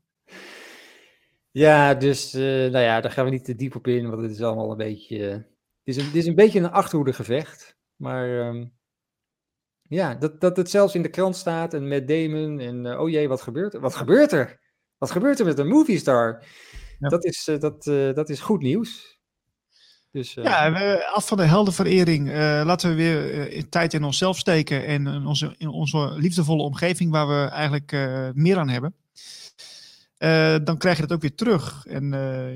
[1.51, 4.31] Ja, dus uh, nou ja, daar gaan we niet te diep op in, want het
[4.31, 5.18] is allemaal een beetje...
[5.18, 5.43] Uh, het,
[5.84, 7.77] is een, het is een beetje een achterhoede gevecht.
[7.95, 8.78] Maar um,
[9.90, 13.10] ja, dat, dat het zelfs in de krant staat en met Damon en uh, oh
[13.10, 13.80] jee, wat gebeurt er?
[13.80, 14.60] Wat gebeurt er?
[14.98, 16.44] Wat gebeurt er met een movie star?
[16.99, 19.18] Dat, is, uh, dat, uh, dat is goed nieuws.
[20.11, 22.30] Dus, ja, we, af van de heldenverering
[22.64, 27.28] laten we weer tijd in onszelf steken en in onze, in onze liefdevolle omgeving waar
[27.28, 27.91] we eigenlijk
[28.36, 28.95] meer aan hebben.
[30.66, 31.86] dan krijg je dat ook weer terug.
[31.86, 32.11] En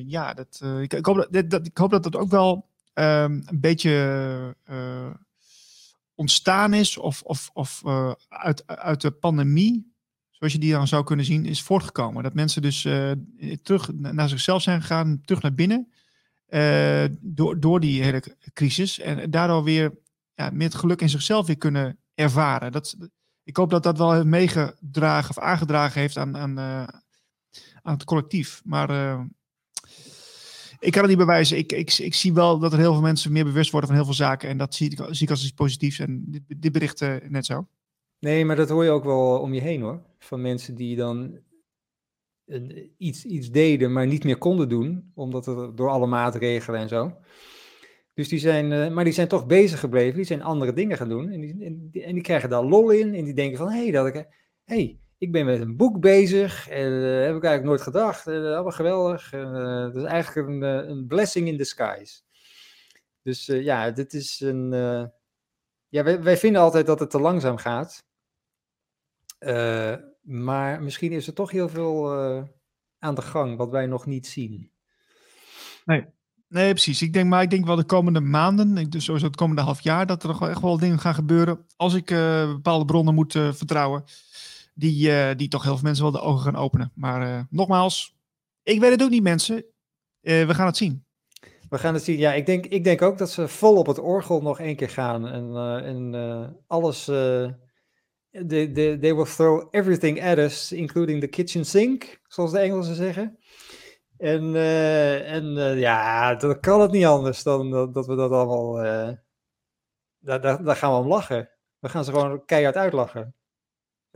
[0.08, 3.60] ja, dat, ik, ik, hoop dat, dat, ik hoop dat dat ook wel um, een
[3.60, 4.56] beetje
[6.16, 9.94] ontstaan is of, of, of uh, uit, uit de pandemie,
[10.30, 12.24] zoals je die dan zou kunnen zien, is voortgekomen.
[12.24, 13.12] Dat mensen dus uh,
[13.64, 15.92] terug naar zichzelf zijn gegaan, terug naar binnen,
[16.50, 19.00] uh, door, door die hele crisis.
[19.00, 19.98] En daardoor weer
[20.34, 22.72] ja, met geluk in zichzelf weer kunnen ervaren.
[22.72, 22.96] Dat,
[23.44, 26.60] ik hoop dat dat wel meegedragen of aangedragen heeft aan, aan,
[27.82, 28.62] aan het collectief.
[28.64, 28.90] Maar
[30.84, 31.58] ik kan het niet bewijzen.
[31.58, 34.08] Ik, ik, ik zie wel dat er heel veel mensen meer bewust worden van heel
[34.08, 34.50] veel zaken.
[34.50, 36.00] En dat zie ik, zie ik als iets positiefs.
[36.00, 37.68] En dit, dit uh, net zo.
[38.20, 40.02] Nee, maar dat hoor je ook wel om je heen hoor.
[40.20, 41.38] Van mensen die dan
[42.46, 45.12] een, iets, iets deden, maar niet meer konden doen.
[45.14, 47.14] Omdat het door alle maatregelen en zo.
[48.14, 50.16] Dus die zijn, maar die zijn toch bezig gebleven.
[50.16, 51.30] Die zijn andere dingen gaan doen.
[51.30, 53.16] En die, en die, en die krijgen daar lol in.
[53.16, 54.28] En die denken van, hé, hey, dat ik...
[54.64, 58.28] Hey, ik ben met een boek bezig en uh, heb ik eigenlijk nooit gedacht.
[58.28, 59.34] Uh, allemaal geweldig.
[59.34, 62.22] Uh, dat is eigenlijk een, een blessing in disguise.
[63.22, 64.72] Dus ja, dit is een.
[65.88, 68.06] ja, wij, wij, vinden altijd dat het te langzaam gaat.
[70.22, 72.12] maar misschien is er toch heel veel
[73.00, 74.72] aan de gang wat wij nog niet zien.
[75.86, 76.06] Nee.
[76.48, 77.02] Nee, precies.
[77.02, 80.06] Ik denk, maar ik denk wel de komende maanden, dus sowieso het komende half jaar,
[80.06, 81.66] dat er echt wel dingen gaan gebeuren.
[81.76, 82.06] Als ik
[82.46, 84.04] bepaalde bronnen moet vertrouwen
[84.74, 86.92] die, uh, die toch heel veel mensen wel de ogen gaan openen.
[86.96, 88.16] Maar uh, nogmaals,
[88.64, 89.56] ik weet het ook niet mensen.
[89.56, 91.06] Uh, we gaan het zien.
[91.70, 92.18] We gaan het zien.
[92.18, 94.90] Ja, ik denk, ik denk ook dat ze vol op het orgel nog één keer
[94.90, 95.28] gaan.
[95.28, 97.06] En, en alles...
[98.48, 103.38] they, they, will throw everything at us, including the kitchen sink, zoals de Engelsen zeggen.
[104.18, 104.56] En,
[105.26, 105.46] en
[105.78, 108.74] ja, dan kan het niet anders dan dat, dat we dat allemaal...
[110.20, 111.50] daar, daar, daar gaan we om lachen.
[111.80, 113.36] We gaan ze gewoon keihard uitlachen.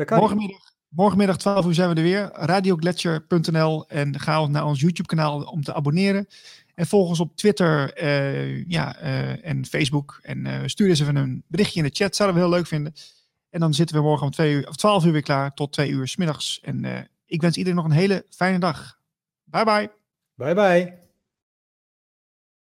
[0.05, 2.29] Morgenmiddag, morgenmiddag 12 uur zijn we er weer.
[2.33, 6.27] Radiogletscher.nl en ga naar ons YouTube kanaal om te abonneren.
[6.75, 10.19] En volg ons op Twitter uh, ja, uh, en Facebook.
[10.21, 12.15] En uh, stuur eens even een berichtje in de chat.
[12.15, 12.93] Zouden we heel leuk vinden.
[13.49, 15.89] En dan zitten we morgen om twee uur, of 12 uur weer klaar tot 2
[15.89, 16.59] uur s middags.
[16.61, 18.99] En ik wens iedereen nog een hele fijne dag.
[19.43, 19.91] Bye bye.
[20.35, 21.06] Bye bye.